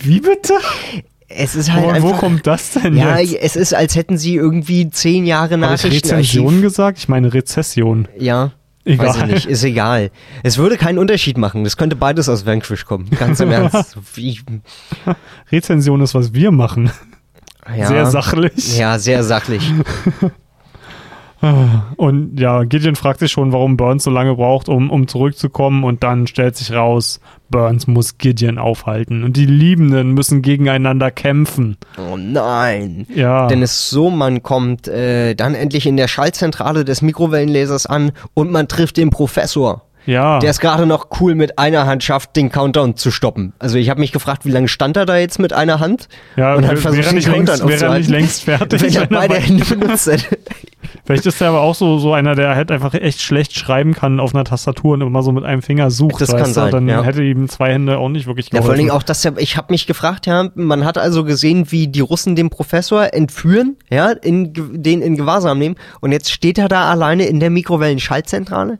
[0.01, 0.55] Wie bitte?
[1.37, 3.43] Es ist halt Wo, wo einfach, kommt das denn ja, jetzt?
[3.43, 5.85] es ist, als hätten sie irgendwie zehn Jahre Habe ich.
[5.85, 6.99] Rezension gesagt?
[6.99, 8.09] Ich meine Rezession.
[8.19, 8.53] Ja.
[8.85, 9.07] Egal.
[9.09, 10.11] Weiß ich nicht, ist egal.
[10.43, 11.63] Es würde keinen Unterschied machen.
[11.63, 13.09] Das könnte beides aus Vanquish kommen.
[13.11, 13.97] Ganz im Ernst.
[14.15, 14.41] Wie,
[15.53, 16.91] Rezension ist, was wir machen.
[17.77, 18.77] ja, Sehr sachlich.
[18.77, 19.73] Ja, sehr sachlich.
[21.97, 25.83] Und ja, Gideon fragt sich schon, warum Burns so lange braucht, um, um zurückzukommen.
[25.83, 27.21] Und dann stellt sich raus,
[27.51, 29.25] Burns muss Gideon aufhalten.
[29.25, 31.77] Und die Liebenden müssen gegeneinander kämpfen.
[31.99, 33.07] Oh nein.
[33.13, 33.49] Ja.
[33.49, 38.13] Denn es ist so, man kommt äh, dann endlich in der Schaltzentrale des Mikrowellenlasers an
[38.35, 39.83] und man trifft den Professor.
[40.07, 40.39] Ja.
[40.39, 43.53] Der es gerade noch cool mit einer Hand schafft, den Countdown zu stoppen.
[43.59, 46.09] Also ich habe mich gefragt, wie lange stand er da jetzt mit einer Hand?
[46.37, 48.83] ja, und hat wäre versucht, er den nicht längst, Countdown wäre er nicht längst fertig.
[48.83, 50.39] Wenn er beide bei- Hände benutzt hätte.
[51.05, 54.21] Vielleicht ist er aber auch so, so einer, der halt einfach echt schlecht schreiben kann
[54.21, 56.21] auf einer Tastatur und immer so mit einem Finger sucht.
[56.21, 57.03] Das kann sein, Dann ja.
[57.03, 58.65] hätte ihm zwei Hände auch nicht wirklich Ja, geholfen.
[58.67, 61.71] vor allen Dingen auch, dass er, ich habe mich gefragt, ja, man hat also gesehen,
[61.73, 66.59] wie die Russen den Professor entführen, ja, in, den in Gewahrsam nehmen und jetzt steht
[66.59, 68.79] er da alleine in der Mikrowellen-Schaltzentrale?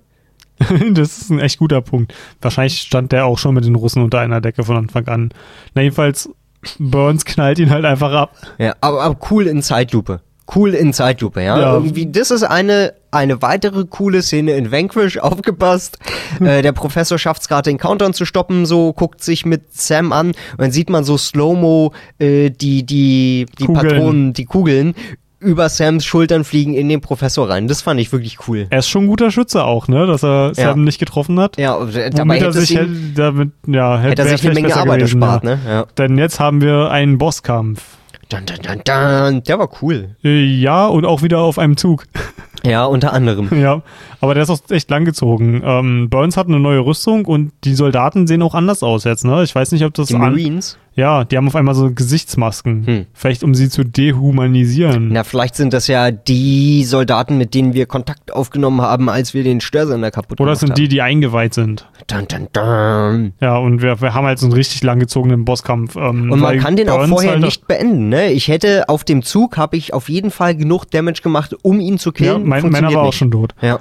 [0.93, 2.15] das ist ein echt guter Punkt.
[2.41, 5.31] Wahrscheinlich stand der auch schon mit den Russen unter einer Decke von Anfang an.
[5.75, 6.31] Na, jedenfalls,
[6.79, 8.37] Burns knallt ihn halt einfach ab.
[8.59, 10.21] Ja, aber, aber cool in Zeitlupe.
[10.55, 11.59] Cool in Zeitlupe, ja.
[11.59, 11.75] Ja.
[11.75, 15.99] Irgendwie, das ist eine, eine weitere coole Szene in Vanquish, aufgepasst.
[16.41, 20.13] äh, der Professor schafft es gerade, den Countdown zu stoppen, so, guckt sich mit Sam
[20.13, 23.89] an und dann sieht man so Slow-Mo äh, die, die, die Kugeln.
[23.89, 24.95] Patronen, die Kugeln
[25.43, 27.69] über Sams Schultern fliegen in den Professor rein.
[27.69, 28.67] Das fand ich wirklich cool.
[28.71, 30.07] Er ist schon ein guter Schütze auch, ne?
[30.07, 30.71] Dass er Ja.
[30.71, 31.59] Sam nicht getroffen hat.
[31.59, 31.79] Ja,
[32.13, 35.21] dabei er hätte, sich hätte, damit, ja, hätte, hätte er sich eine Menge Arbeit gewesen,
[35.23, 35.59] erspart, ne?
[35.67, 35.87] Ja.
[35.99, 37.83] Denn jetzt haben wir einen Bosskampf.
[38.29, 39.43] Dun, dun, dun, dun.
[39.43, 40.17] Der war cool.
[40.23, 42.07] Ja, und auch wieder auf einem Zug.
[42.65, 43.49] Ja, unter anderem.
[43.61, 43.83] ja,
[44.21, 45.63] aber der ist auch echt langgezogen.
[45.65, 49.43] Ähm, Burns hat eine neue Rüstung und die Soldaten sehen auch anders aus jetzt, ne?
[49.43, 50.79] Ich weiß nicht, ob das Die Marines.
[50.95, 52.87] Ja, die haben auf einmal so Gesichtsmasken.
[52.87, 53.07] Hm.
[53.15, 55.09] Vielleicht um sie zu dehumanisieren.
[55.13, 59.43] Na, vielleicht sind das ja die Soldaten, mit denen wir Kontakt aufgenommen haben, als wir
[59.43, 60.77] den Störsender kaputt Oder gemacht es sind haben.
[60.77, 61.89] die, die eingeweiht sind.
[62.09, 63.33] Dun, dun, dun.
[63.41, 65.97] Ja, und wir, wir haben halt so einen richtig langgezogenen Bosskampf.
[65.97, 68.31] Ähm, Und man kann den auch vorher halt nicht beenden, ne?
[68.33, 71.99] Ich hätte auf dem Zug, habe ich auf jeden Fall genug Damage gemacht, um ihn
[71.99, 72.47] zu Ja, killen.
[72.49, 73.17] mein, meiner war auch nicht.
[73.17, 73.55] schon tot.
[73.63, 73.81] Ja.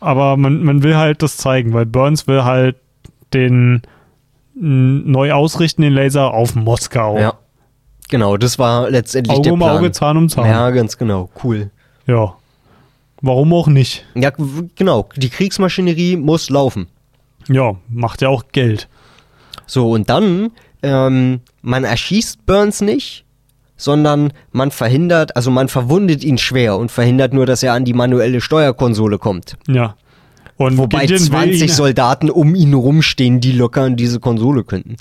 [0.00, 2.76] Aber man, man will halt das zeigen, weil Burns will halt
[3.32, 3.82] den
[4.60, 7.18] neu ausrichten, den Laser auf Moskau.
[7.18, 7.34] ja.
[8.08, 9.76] Genau, das war letztendlich Auge der um Plan.
[9.78, 10.46] Auge, Zahn um Zahn.
[10.46, 11.30] Ja, ganz genau.
[11.44, 11.70] Cool.
[12.06, 12.34] ja.
[13.22, 14.04] Warum auch nicht?
[14.14, 14.32] Ja,
[14.76, 15.08] genau.
[15.14, 16.88] Die Kriegsmaschinerie muss laufen.
[17.48, 18.88] Ja, macht ja auch Geld.
[19.66, 20.50] So, und dann,
[20.82, 23.24] ähm, man erschießt Burns nicht,
[23.76, 27.92] sondern man verhindert, also man verwundet ihn schwer und verhindert nur, dass er an die
[27.94, 29.56] manuelle Steuerkonsole kommt.
[29.68, 29.96] Ja.
[30.60, 34.62] Und Wobei Gideon will 20 ihn, Soldaten um ihn rumstehen, die locker an diese Konsole
[34.62, 34.98] könnten.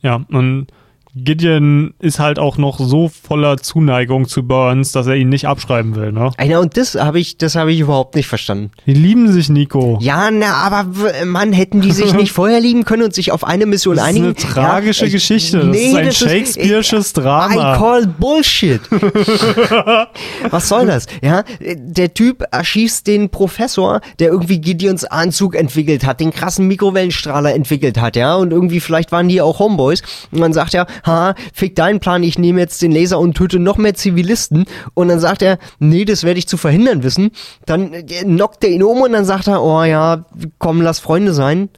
[0.00, 0.68] Ja, und
[1.16, 5.94] Gideon ist halt auch noch so voller Zuneigung zu Burns, dass er ihn nicht abschreiben
[5.94, 6.30] will, ne?
[6.38, 8.70] Einer und das habe ich, das habe ich überhaupt nicht verstanden.
[8.86, 9.98] Die lieben sich, Nico.
[10.00, 10.86] Ja, na, aber
[11.24, 14.08] Mann, hätten die sich nicht vorher lieben können und sich auf eine Mission Das ist
[14.10, 14.24] einigen?
[14.26, 15.58] eine tragische ja, ich- Geschichte.
[15.58, 17.76] Das nee, ist ein das Shakespeare'sches I Drama.
[17.76, 18.80] call Bullshit.
[20.50, 21.06] Was soll das?
[21.22, 27.54] Ja, der Typ erschießt den Professor, der irgendwie Gideons Anzug entwickelt hat, den krassen Mikrowellenstrahler
[27.54, 30.02] entwickelt hat, ja, und irgendwie vielleicht waren die auch Homeboys.
[30.32, 33.58] Und dann sagt er, ha, fick deinen Plan, ich nehme jetzt den Laser und töte
[33.58, 34.64] noch mehr Zivilisten.
[34.94, 37.30] Und dann sagt er, nee, das werde ich zu verhindern wissen.
[37.66, 40.24] Dann äh, knockt er ihn um und dann sagt er, oh ja,
[40.58, 41.68] komm, lass Freunde sein.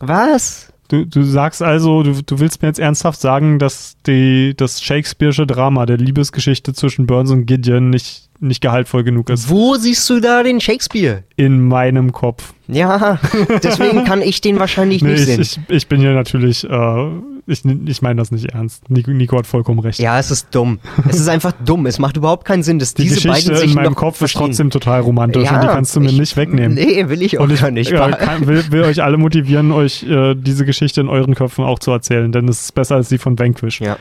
[0.00, 0.68] Was?
[0.88, 5.46] Du, du sagst also, du, du willst mir jetzt ernsthaft sagen, dass die, das Shakespeare'sche
[5.46, 9.48] Drama der Liebesgeschichte zwischen Burns und Gideon nicht, nicht gehaltvoll genug ist.
[9.48, 11.22] Wo siehst du da den Shakespeare?
[11.36, 12.54] In meinem Kopf.
[12.66, 13.20] Ja,
[13.62, 15.64] deswegen kann ich den wahrscheinlich Nee, nicht ich, sehen.
[15.68, 17.08] ich, ich bin hier natürlich, äh,
[17.50, 18.88] ich, ich meine das nicht ernst.
[18.88, 19.98] Nico, Nico hat vollkommen recht.
[19.98, 20.78] ja, es ist dumm.
[21.08, 21.86] Es ist einfach dumm.
[21.86, 24.18] Es macht überhaupt keinen Sinn, dass die diese Geschichte beiden sich in meinem Kopf ist
[24.18, 24.46] verstehen.
[24.46, 26.74] trotzdem total romantisch Ja, und die kannst du mir ich- nicht wegnehmen.
[26.74, 27.92] Nee, will ich auch Und ich gar nicht.
[27.92, 31.78] äh, kann, will, will euch alle motivieren, euch äh, diese Geschichte in euren Köpfen auch
[31.78, 33.80] zu erzählen, denn es ist besser als die von Vanquish.
[33.80, 33.96] ja.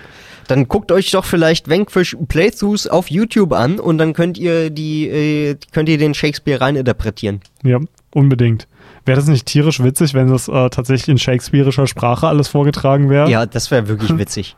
[0.48, 5.08] Dann guckt euch doch vielleicht Vanquish Playthroughs auf YouTube an und dann könnt ihr die
[5.08, 7.42] äh, könnt ihr den Shakespeare rein interpretieren.
[7.64, 7.80] Ja,
[8.16, 8.68] unbedingt.
[9.10, 13.28] Wäre das nicht tierisch witzig, wenn das äh, tatsächlich in shakespearischer Sprache alles vorgetragen wäre?
[13.28, 14.56] Ja, das wäre wirklich witzig.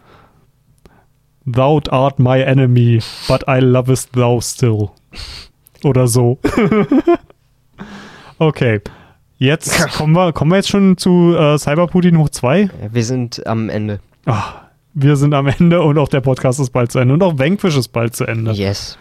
[1.46, 3.00] Thou art my enemy,
[3.30, 4.90] but I lovest thou still.
[5.86, 6.38] Oder so.
[8.40, 8.82] okay.
[9.38, 12.72] Jetzt kommen wir, kommen wir jetzt schon zu äh, Cyberputin hoch 2.
[12.92, 14.02] Wir sind am Ende.
[14.26, 14.52] Ah,
[14.94, 17.78] wir sind am Ende und auch der Podcast ist bald zu Ende und auch Vanquish
[17.78, 18.52] ist bald zu Ende.
[18.52, 18.98] Yes.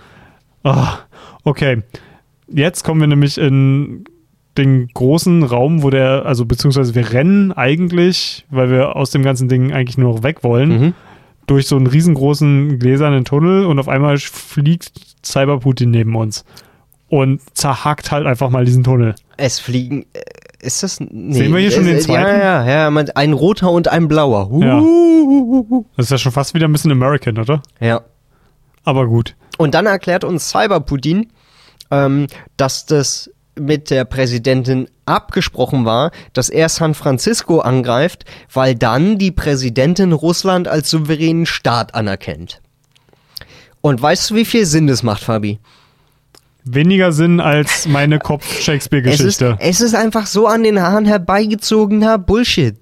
[0.62, 0.98] Ah,
[1.42, 1.82] okay.
[2.46, 4.04] Jetzt kommen wir nämlich in
[4.60, 9.48] den großen Raum, wo der, also beziehungsweise wir rennen eigentlich, weil wir aus dem ganzen
[9.48, 10.94] Ding eigentlich nur noch weg wollen, Mhm.
[11.46, 14.92] durch so einen riesengroßen gläsernen Tunnel und auf einmal fliegt
[15.24, 16.44] Cyberputin neben uns
[17.08, 19.14] und zerhackt halt einfach mal diesen Tunnel.
[19.36, 20.06] Es fliegen.
[20.12, 20.20] äh,
[20.62, 21.00] Ist das.
[21.00, 22.38] Nee, Sehen wir hier schon den zweiten?
[22.38, 23.04] Ja, ja, ja.
[23.14, 24.50] Ein roter und ein blauer.
[24.62, 24.78] Ja.
[24.78, 25.84] Uh.
[25.96, 27.62] Das ist ja schon fast wieder ein bisschen American, oder?
[27.80, 28.00] ja.
[28.84, 29.36] Aber gut.
[29.58, 31.28] Und dann erklärt uns Cyberputin,
[31.90, 32.26] ähm,
[32.56, 39.32] dass das mit der Präsidentin abgesprochen war, dass er San Francisco angreift, weil dann die
[39.32, 42.60] Präsidentin Russland als souveränen Staat anerkennt.
[43.80, 45.58] Und weißt du, wie viel Sinn das macht, Fabi?
[46.64, 49.56] Weniger Sinn als meine Es Kopf-Shakespeare-Geschichte.
[49.60, 52.76] es ist einfach so an den Haaren herbeigezogener Bullshit.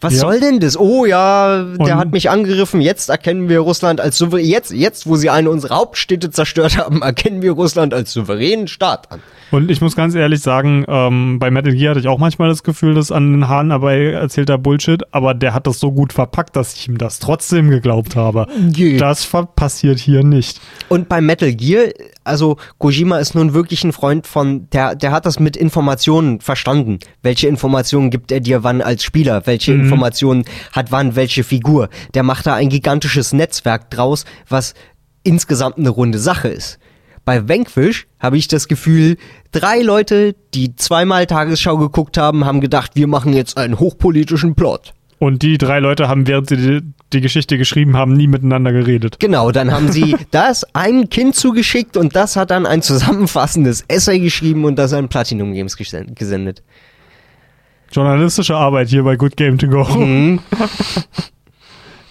[0.00, 0.20] Was Ja.
[0.20, 0.78] soll denn das?
[0.78, 2.80] Oh ja, der Und- hat mich angegriffen.
[2.80, 4.44] Jetzt erkennen wir Russland als souverän.
[4.46, 9.10] Jetzt, jetzt, wo sie eine unserer Hauptstädte zerstört haben, erkennen wir Russland als souveränen Staat
[9.10, 9.20] an.
[9.52, 12.62] Und ich muss ganz ehrlich sagen, ähm, bei Metal Gear hatte ich auch manchmal das
[12.62, 16.12] Gefühl, dass an den Haaren dabei erzählt er Bullshit, aber der hat das so gut
[16.12, 18.46] verpackt, dass ich ihm das trotzdem geglaubt habe.
[18.76, 18.98] Yeah.
[18.98, 20.60] Das passiert hier nicht.
[20.88, 21.84] Und bei Metal Gear,
[22.26, 26.98] also Kojima ist nun wirklich ein Freund von, der, der hat das mit Informationen verstanden.
[27.22, 29.46] Welche Informationen gibt er dir wann als Spieler?
[29.46, 31.88] Welche Informationen hat wann welche Figur?
[32.14, 34.74] Der macht da ein gigantisches Netzwerk draus, was
[35.22, 36.78] insgesamt eine runde Sache ist.
[37.24, 39.16] Bei Vanquish habe ich das Gefühl,
[39.50, 44.94] drei Leute, die zweimal Tagesschau geguckt haben, haben gedacht, wir machen jetzt einen hochpolitischen Plot.
[45.18, 46.80] Und die drei Leute haben, während sie die,
[47.14, 49.18] die Geschichte geschrieben haben, nie miteinander geredet.
[49.18, 54.18] Genau, dann haben sie das einem Kind zugeschickt und das hat dann ein zusammenfassendes Essay
[54.20, 56.62] geschrieben und das an Platinum Games gesen- gesendet.
[57.92, 59.84] Journalistische Arbeit hier bei Good Game to Go.
[59.84, 60.40] Mhm.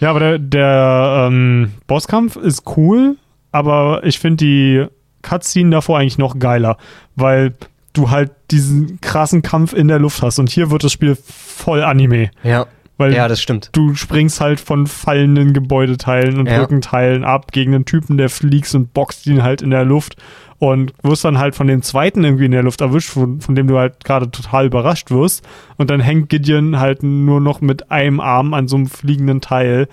[0.01, 3.15] Ja, aber der, der ähm, Bosskampf ist cool,
[3.53, 4.85] aber ich finde die
[5.21, 6.77] Cutscene davor eigentlich noch geiler,
[7.15, 7.55] weil
[7.93, 11.81] du halt diesen krassen Kampf in der Luft hast und hier wird das Spiel voll
[11.81, 12.65] Anime, Ja.
[12.97, 13.69] Weil Ja, das stimmt.
[13.73, 16.59] du springst halt von fallenden Gebäudeteilen und Ja.
[16.59, 20.15] Brückenteilen ab gegen einen Typen, der fliegst und boxt ihn halt in der Luft
[20.59, 23.67] und wirst dann halt von dem zweiten irgendwie in der Luft erwischt, von, von dem
[23.67, 25.45] du halt gerade total überrascht wirst
[25.77, 29.87] und dann hängt Gideon halt nur noch mit einem Arm an so einem fliegenden Teil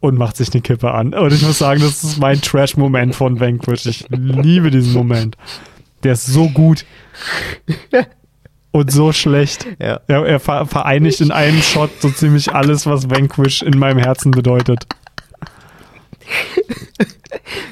[0.00, 1.12] und macht sich eine Kippe an.
[1.14, 3.86] Und ich muss sagen, das ist mein Trash-Moment von Vanquish.
[3.86, 5.36] Ich liebe diesen Moment.
[6.04, 6.84] Der ist so gut
[8.78, 9.66] und so schlecht.
[9.78, 10.00] Ja.
[10.06, 14.30] Er, er ver vereinigt in einem Shot so ziemlich alles, was Vanquish in meinem Herzen
[14.30, 14.86] bedeutet.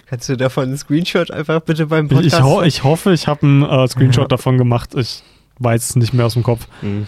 [0.08, 2.34] Kannst du davon einen Screenshot einfach bitte beim Ich, Podcast?
[2.34, 4.94] ich, ho ich hoffe, ich habe einen äh, Screenshot davon gemacht.
[4.94, 5.22] Ich
[5.58, 6.66] weiß es nicht mehr aus dem Kopf.
[6.82, 7.06] Mhm.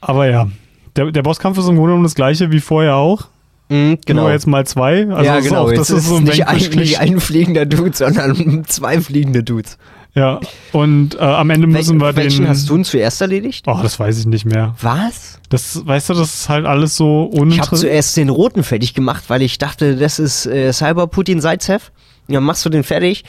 [0.00, 0.48] Aber ja,
[0.96, 3.28] der, der Bosskampf ist im Grunde genommen das gleiche wie vorher auch.
[3.68, 4.22] Mhm, genau.
[4.22, 5.08] Nur jetzt mal zwei.
[5.10, 5.64] Also ja, das ist genau.
[5.64, 8.64] Auch, Jetzt das ist ist so ein nicht, ein, Vanquish- nicht ein fliegender Dude, sondern
[8.66, 9.78] zwei fliegende Dudes.
[10.18, 10.40] Ja,
[10.72, 12.48] und äh, am Ende müssen wir Welchen den.
[12.50, 13.64] hast du denn zuerst erledigt?
[13.68, 14.74] Oh, das weiß ich nicht mehr.
[14.80, 15.38] Was?
[15.48, 17.80] Das, weißt du, das ist halt alles so Ich habe uninteressant.
[17.80, 21.92] zuerst den roten fertig gemacht, weil ich dachte, das ist äh, Cyber Putin Zaitsev.
[22.26, 23.24] Ja, machst du den fertig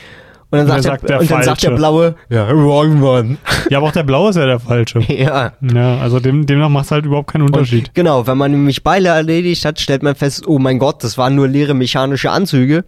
[0.51, 3.37] und dann, Und sagt, sagt der, der und dann sagt der blaue, ja, wrong one.
[3.69, 4.99] Ja, aber auch der blaue ist ja der falsche.
[5.07, 5.53] ja.
[5.61, 7.89] Ja, also dem, demnach macht es halt überhaupt keinen Unterschied.
[7.89, 11.17] Und, genau, wenn man nämlich beide erledigt hat, stellt man fest, oh mein Gott, das
[11.19, 12.83] waren nur leere mechanische Anzüge.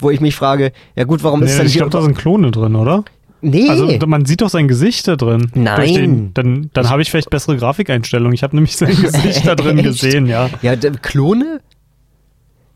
[0.00, 1.80] Wo ich mich frage, ja gut, warum ist Nee, denn ich hier...
[1.82, 3.04] glaube, da sind Klone drin, oder?
[3.42, 5.50] Nee, Also man sieht doch sein Gesicht da drin.
[5.54, 5.94] Nein.
[5.94, 8.32] Den, dann dann habe ich vielleicht bessere Grafikeinstellungen.
[8.34, 10.48] Ich habe nämlich sein Gesicht da drin gesehen, ja.
[10.62, 11.60] ja, Klone?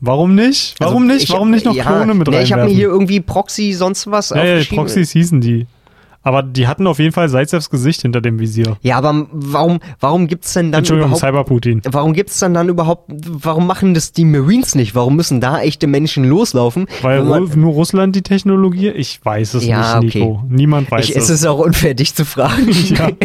[0.01, 0.75] Warum nicht?
[0.79, 1.23] Warum Also, nicht?
[1.25, 2.77] ich- Warum nicht noch ja, Klone mit nee, Ich habe mir reinwerfen?
[2.77, 4.77] hier irgendwie Proxy, sonst was ja, aufgeschrieben.
[4.85, 5.67] Proxys hießen die.
[6.27, 8.77] Aber die hatten auf jeden Fall Seitsefs Gesicht hinter dem Visier.
[8.83, 11.21] Ja, aber warum, warum gibt's denn dann Entschuldigung, überhaupt...
[11.25, 11.83] Cyberputin.
[11.89, 14.97] Warum gibt's dann dann überhaupt, warum machen das die Marines nicht?
[14.97, 16.89] Warum müssen da echte Menschen loslaufen?
[17.03, 18.89] Weil man- nur Russland die Technologie?
[18.89, 20.43] Ich weiß es Ja, nicht, Nico.
[20.49, 21.25] Niemand weiß ich, es.
[21.25, 22.67] es ist auch unfair, dich zu fragen.
[22.97, 23.09] Ja.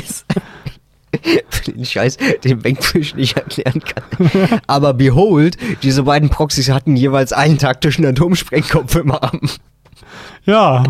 [1.68, 4.62] Den Scheiß, den Bankfish nicht erklären kann.
[4.68, 9.42] Aber behold, diese beiden Proxys hatten jeweils einen taktischen Atomsprengkopf im Arm.
[10.46, 10.84] ja,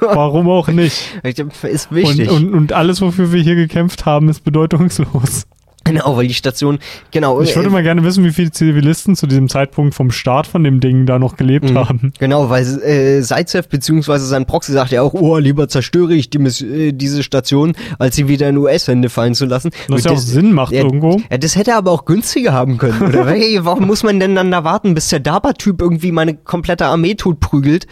[0.00, 1.18] warum auch nicht?
[1.24, 2.30] Ist Und, wichtig.
[2.30, 5.46] und, und alles, wofür wir hier gekämpft haben, ist bedeutungslos.
[5.84, 6.78] genau, weil die Station,
[7.10, 7.40] genau.
[7.40, 10.62] Ich würde äh, mal gerne wissen, wie viele Zivilisten zu diesem Zeitpunkt vom Start von
[10.62, 11.78] dem Ding da noch gelebt Mhm.
[11.78, 12.12] haben.
[12.18, 16.38] Genau, weil äh, Zaitsev beziehungsweise sein Proxy sagt ja auch, oh, lieber zerstöre ich die,
[16.38, 19.70] äh, diese Station, als sie wieder in US-Hände fallen zu lassen.
[19.88, 21.20] Was Und ja auch Sinn macht ja, irgendwo.
[21.30, 23.00] Ja, das hätte er aber auch günstiger haben können.
[23.02, 26.86] Oder hey, warum muss man denn dann da warten, bis der DARPA-Typ irgendwie meine komplette
[26.86, 27.86] Armee totprügelt,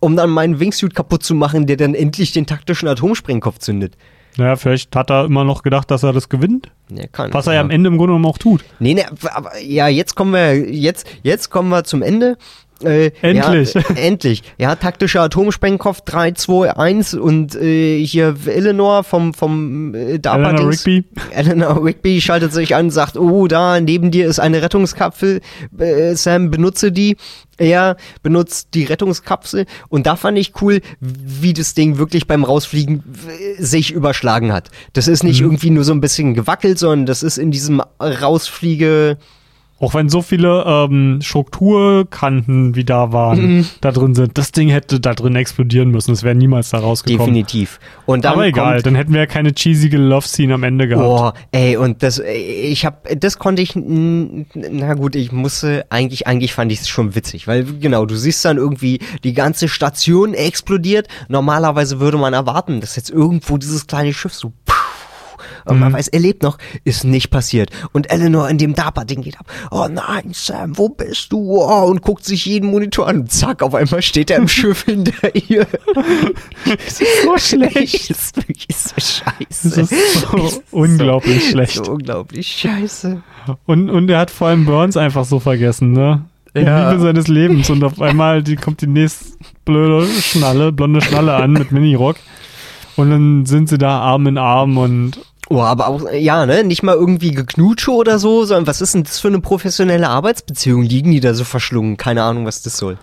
[0.00, 3.96] um dann meinen Wingsuit kaputt zu machen, der dann endlich den taktischen Atomsprengkopf zündet?
[4.36, 6.70] Naja, vielleicht hat er immer noch gedacht, dass er das gewinnt.
[6.90, 7.32] Ja, kann.
[7.32, 8.64] Was er ja am Ende im Grunde genommen auch tut.
[8.78, 12.36] Nee, nee, aber ja, jetzt kommen wir, jetzt, jetzt kommen wir zum Ende.
[12.82, 13.72] Äh, Endlich.
[13.72, 14.42] Ja, äh, endlich.
[14.58, 20.70] Ja, taktischer Atomsprengkopf 3, 2, 1 und äh, hier Eleanor vom, vom äh, DARPA Eleanor.
[20.70, 21.04] Rigby.
[21.30, 25.40] Eleanor Rigby schaltet sich an und sagt, oh, da neben dir ist eine Rettungskapsel.
[25.78, 27.16] Äh, Sam, benutze die.
[27.58, 33.02] Er benutzt die Rettungskapsel und da fand ich cool, wie das Ding wirklich beim Rausfliegen
[33.28, 34.70] äh, sich überschlagen hat.
[34.92, 39.18] Das ist nicht irgendwie nur so ein bisschen gewackelt, sondern das ist in diesem Rausfliege
[39.78, 43.66] Auch wenn so viele ähm, Strukturkanten wie da waren, Mhm.
[43.80, 44.38] da drin sind.
[44.38, 46.12] Das Ding hätte da drin explodieren müssen.
[46.12, 47.26] Es wäre niemals da rausgekommen.
[47.34, 47.78] definitiv.
[48.06, 51.36] Und dann Aber egal, dann hätten wir ja keine cheesige Love-Scene am Ende gehabt.
[51.36, 56.52] Oh, ey, und das, ich hab, das konnte ich, na gut, ich musste, eigentlich, eigentlich
[56.54, 61.08] fand ich es schon witzig, weil, genau, du siehst dann irgendwie, die ganze Station explodiert.
[61.28, 64.52] Normalerweise würde man erwarten, dass jetzt irgendwo dieses kleine Schiff so,
[65.64, 67.70] und man weiß, er lebt noch, ist nicht passiert.
[67.92, 69.46] Und Eleanor in dem DARPA-Ding geht ab.
[69.70, 71.60] Oh nein, Sam, wo bist du?
[71.62, 73.20] Oh, und guckt sich jeden Monitor an.
[73.20, 75.66] Und zack, auf einmal steht er im Schiff hinter ihr.
[76.64, 78.10] Das ist so schlecht.
[78.10, 79.80] Das ist wirklich so scheiße.
[79.80, 81.84] Das ist so unglaublich schlecht.
[81.84, 83.22] So unglaublich scheiße.
[83.64, 86.24] Und, und er hat vor allem Burns einfach so vergessen, ne?
[86.54, 86.90] Ja.
[86.90, 87.68] Liebe seines Lebens.
[87.70, 92.16] Und auf einmal die kommt die nächste blöde Schnalle, blonde Schnalle an mit Minirock.
[92.96, 95.18] Und dann sind sie da Arm in Arm und
[95.48, 99.04] Oh, aber auch, ja, ne, nicht mal irgendwie geknutsche oder so, sondern was ist denn
[99.04, 100.82] das für eine professionelle Arbeitsbeziehung?
[100.82, 101.96] Liegen die da so verschlungen?
[101.96, 102.98] Keine Ahnung, was das soll.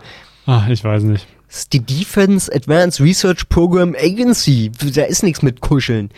[0.46, 1.26] ach, ich weiß nicht.
[1.48, 4.72] Das ist die Defense Advanced Research Program Agency.
[4.94, 6.10] Da ist nichts mit Kuscheln.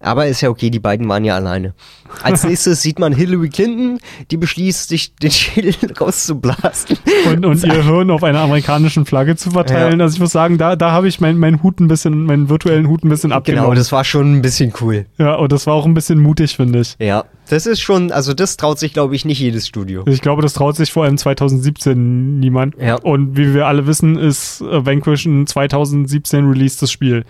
[0.00, 1.74] Aber ist ja okay, die beiden waren ja alleine.
[2.22, 3.98] Als nächstes sieht man Hillary Clinton,
[4.30, 6.96] die beschließt, sich den Schädel rauszublasen.
[7.26, 9.98] Und, und ihr Hirn auf einer amerikanischen Flagge zu verteilen.
[9.98, 10.04] Ja.
[10.04, 12.88] Also ich muss sagen, da, da habe ich meinen mein Hut ein bisschen, meinen virtuellen
[12.88, 13.64] Hut ein bisschen abgenommen.
[13.64, 15.06] Genau, das war schon ein bisschen cool.
[15.18, 16.96] ja, und das war auch ein bisschen mutig, finde ich.
[16.98, 20.04] Ja, das ist schon, also das traut sich, glaube ich, nicht jedes Studio.
[20.06, 22.76] Ich glaube, das traut sich vor allem 2017 niemand.
[22.78, 22.96] Ja.
[22.96, 27.24] Und wie wir alle wissen, ist Vanquish ein 2017 releastes Spiel.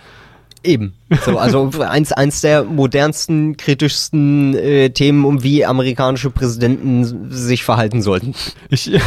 [0.64, 0.94] Eben.
[1.24, 8.02] So, also eins, eins der modernsten, kritischsten äh, Themen, um wie amerikanische Präsidenten sich verhalten
[8.02, 8.34] sollten.
[8.68, 8.92] Ich,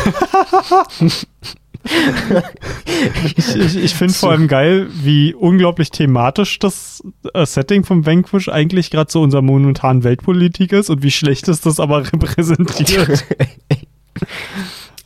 [3.36, 7.04] ich, ich, ich finde vor allem geil, wie unglaublich thematisch das
[7.34, 11.62] äh, Setting vom Vanquish eigentlich gerade so unserer momentanen Weltpolitik ist und wie schlecht es
[11.62, 13.26] das aber repräsentiert.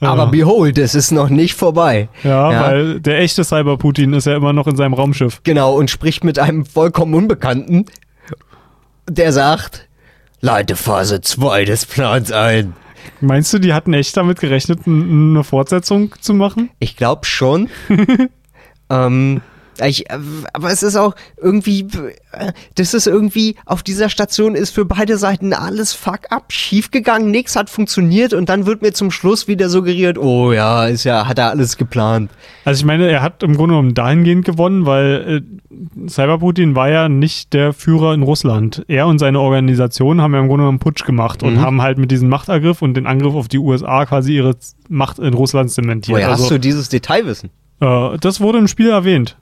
[0.02, 0.30] Aber Ja.
[0.30, 2.10] behold, es ist noch nicht vorbei.
[2.24, 2.62] Ja, Ja.
[2.64, 5.42] weil der echte Cyber-Putin ist ja immer noch in seinem Raumschiff.
[5.44, 7.86] Genau, und spricht mit einem vollkommen Unbekannten,
[9.10, 9.88] der sagt,
[10.42, 12.74] leite Phase 2 des Plans ein.
[13.22, 16.70] Meinst du, die hatten echt damit gerechnet, eine Fortsetzung zu machen?
[16.80, 17.70] Ich glaube schon.
[18.90, 19.42] ähm,
[19.84, 20.18] ich, äh,
[20.54, 21.88] aber es ist auch irgendwie,
[22.32, 27.32] äh, das ist irgendwie, auf dieser Station ist für beide Seiten alles fuck up, schiefgegangen,
[27.32, 31.28] nichts hat funktioniert und dann wird mir zum Schluss wieder suggeriert, oh ja, ist ja,
[31.28, 32.32] hat er alles geplant.
[32.64, 37.10] Also ich meine, er hat im Grunde genommen dahingehend gewonnen, weil äh, Cyberputin war ja
[37.10, 38.84] nicht der Führer in Russland.
[38.88, 41.62] Er und seine Organisation haben ja im Grunde genommen einen Putsch gemacht und Mhm.
[41.62, 44.56] haben halt mit diesem Machtergriff und den Angriff auf die USA quasi ihre
[44.90, 46.16] Macht in Russland zementiert.
[46.18, 47.50] Woher hast also, du dieses Detailwissen?
[47.82, 49.38] äh, das wurde im Spiel erwähnt.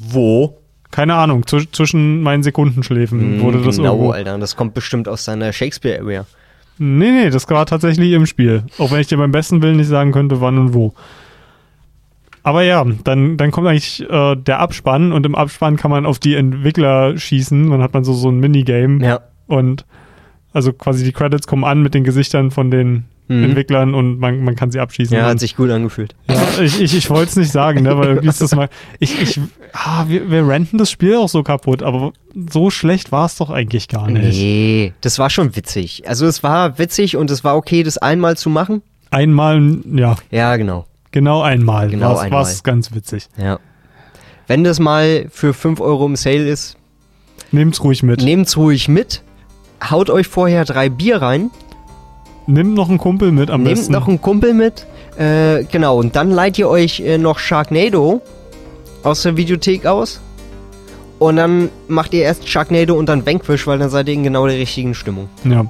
[0.00, 0.56] Wo?
[0.90, 4.10] Keine Ahnung, zw- zwischen meinen Sekundenschläfen wurde das genau, irgendwo.
[4.10, 4.38] Alter.
[4.38, 6.26] Das kommt bestimmt aus deiner Shakespeare-Area.
[6.78, 8.64] Nee, nee, das war tatsächlich im Spiel.
[8.78, 10.94] Auch wenn ich dir beim besten Willen nicht sagen könnte, wann und wo.
[12.42, 16.18] Aber ja, dann, dann kommt eigentlich äh, der Abspann und im Abspann kann man auf
[16.18, 17.70] die Entwickler schießen.
[17.70, 19.20] Dann hat man so, so ein Minigame Ja.
[19.46, 19.84] und
[20.52, 23.44] also quasi die Credits kommen an mit den Gesichtern von den Mhm.
[23.44, 25.16] Entwicklern und man, man kann sie abschießen.
[25.16, 26.14] Ja, hat sich gut angefühlt.
[26.28, 28.68] ja ich, ich, ich wollte es nicht sagen, ne, weil irgendwie ist das mal.
[28.98, 29.40] Ich, ich,
[29.72, 32.12] ah, wir, wir renten das Spiel auch so kaputt, aber
[32.50, 34.36] so schlecht war es doch eigentlich gar nicht.
[34.36, 36.08] Nee, das war schon witzig.
[36.08, 38.82] Also es war witzig und es war okay, das einmal zu machen.
[39.10, 40.86] Einmal, ja, Ja, genau.
[41.12, 41.88] Genau einmal.
[41.90, 42.38] Genau war's, einmal.
[42.40, 43.28] war's ganz witzig.
[43.36, 43.58] Ja.
[44.46, 46.76] Wenn das mal für 5 Euro im Sale ist,
[47.52, 48.22] Nehmt's ruhig mit.
[48.22, 49.22] nehmt's ruhig mit.
[49.88, 51.50] Haut euch vorher drei Bier rein.
[52.52, 53.92] Nimm noch einen Kumpel mit am Nehmt besten.
[53.92, 54.86] noch einen Kumpel mit.
[55.16, 58.20] Äh, genau, und dann leiht ihr euch äh, noch Sharknado
[59.02, 60.20] aus der Videothek aus.
[61.18, 64.46] Und dann macht ihr erst Sharknado und dann Vanquish, weil dann seid ihr in genau
[64.46, 65.28] der richtigen Stimmung.
[65.44, 65.64] ja.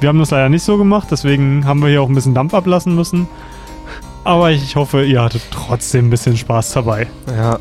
[0.00, 2.54] Wir haben das leider nicht so gemacht, deswegen haben wir hier auch ein bisschen Dampf
[2.54, 3.28] ablassen müssen.
[4.24, 7.06] Aber ich hoffe, ihr hattet trotzdem ein bisschen Spaß dabei.
[7.36, 7.58] Ja,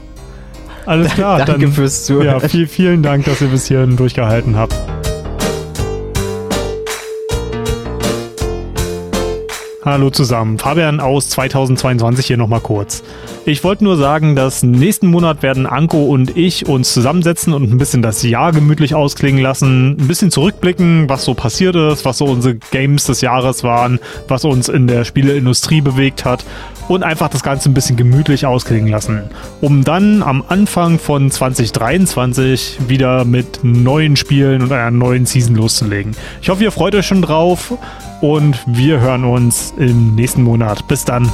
[0.86, 2.40] Alles klar, danke dann fürs Zuhören.
[2.42, 4.74] ja, viel, vielen Dank, dass ihr bis hierhin durchgehalten habt.
[9.86, 13.02] Hallo zusammen, Fabian aus 2022 hier nochmal kurz.
[13.46, 17.78] Ich wollte nur sagen, dass nächsten Monat werden Anko und ich uns zusammensetzen und ein
[17.78, 22.26] bisschen das Jahr gemütlich ausklingen lassen, ein bisschen zurückblicken, was so passiert ist, was so
[22.26, 26.44] unsere Games des Jahres waren, was uns in der Spieleindustrie bewegt hat
[26.90, 29.22] und einfach das Ganze ein bisschen gemütlich ausklingen lassen,
[29.62, 36.18] um dann am Anfang von 2023 wieder mit neuen Spielen und einer neuen Season loszulegen.
[36.42, 37.74] Ich hoffe, ihr freut euch schon drauf
[38.22, 39.24] und wir hören
[39.78, 40.88] im nächsten Monat.
[40.88, 41.30] Bis dann.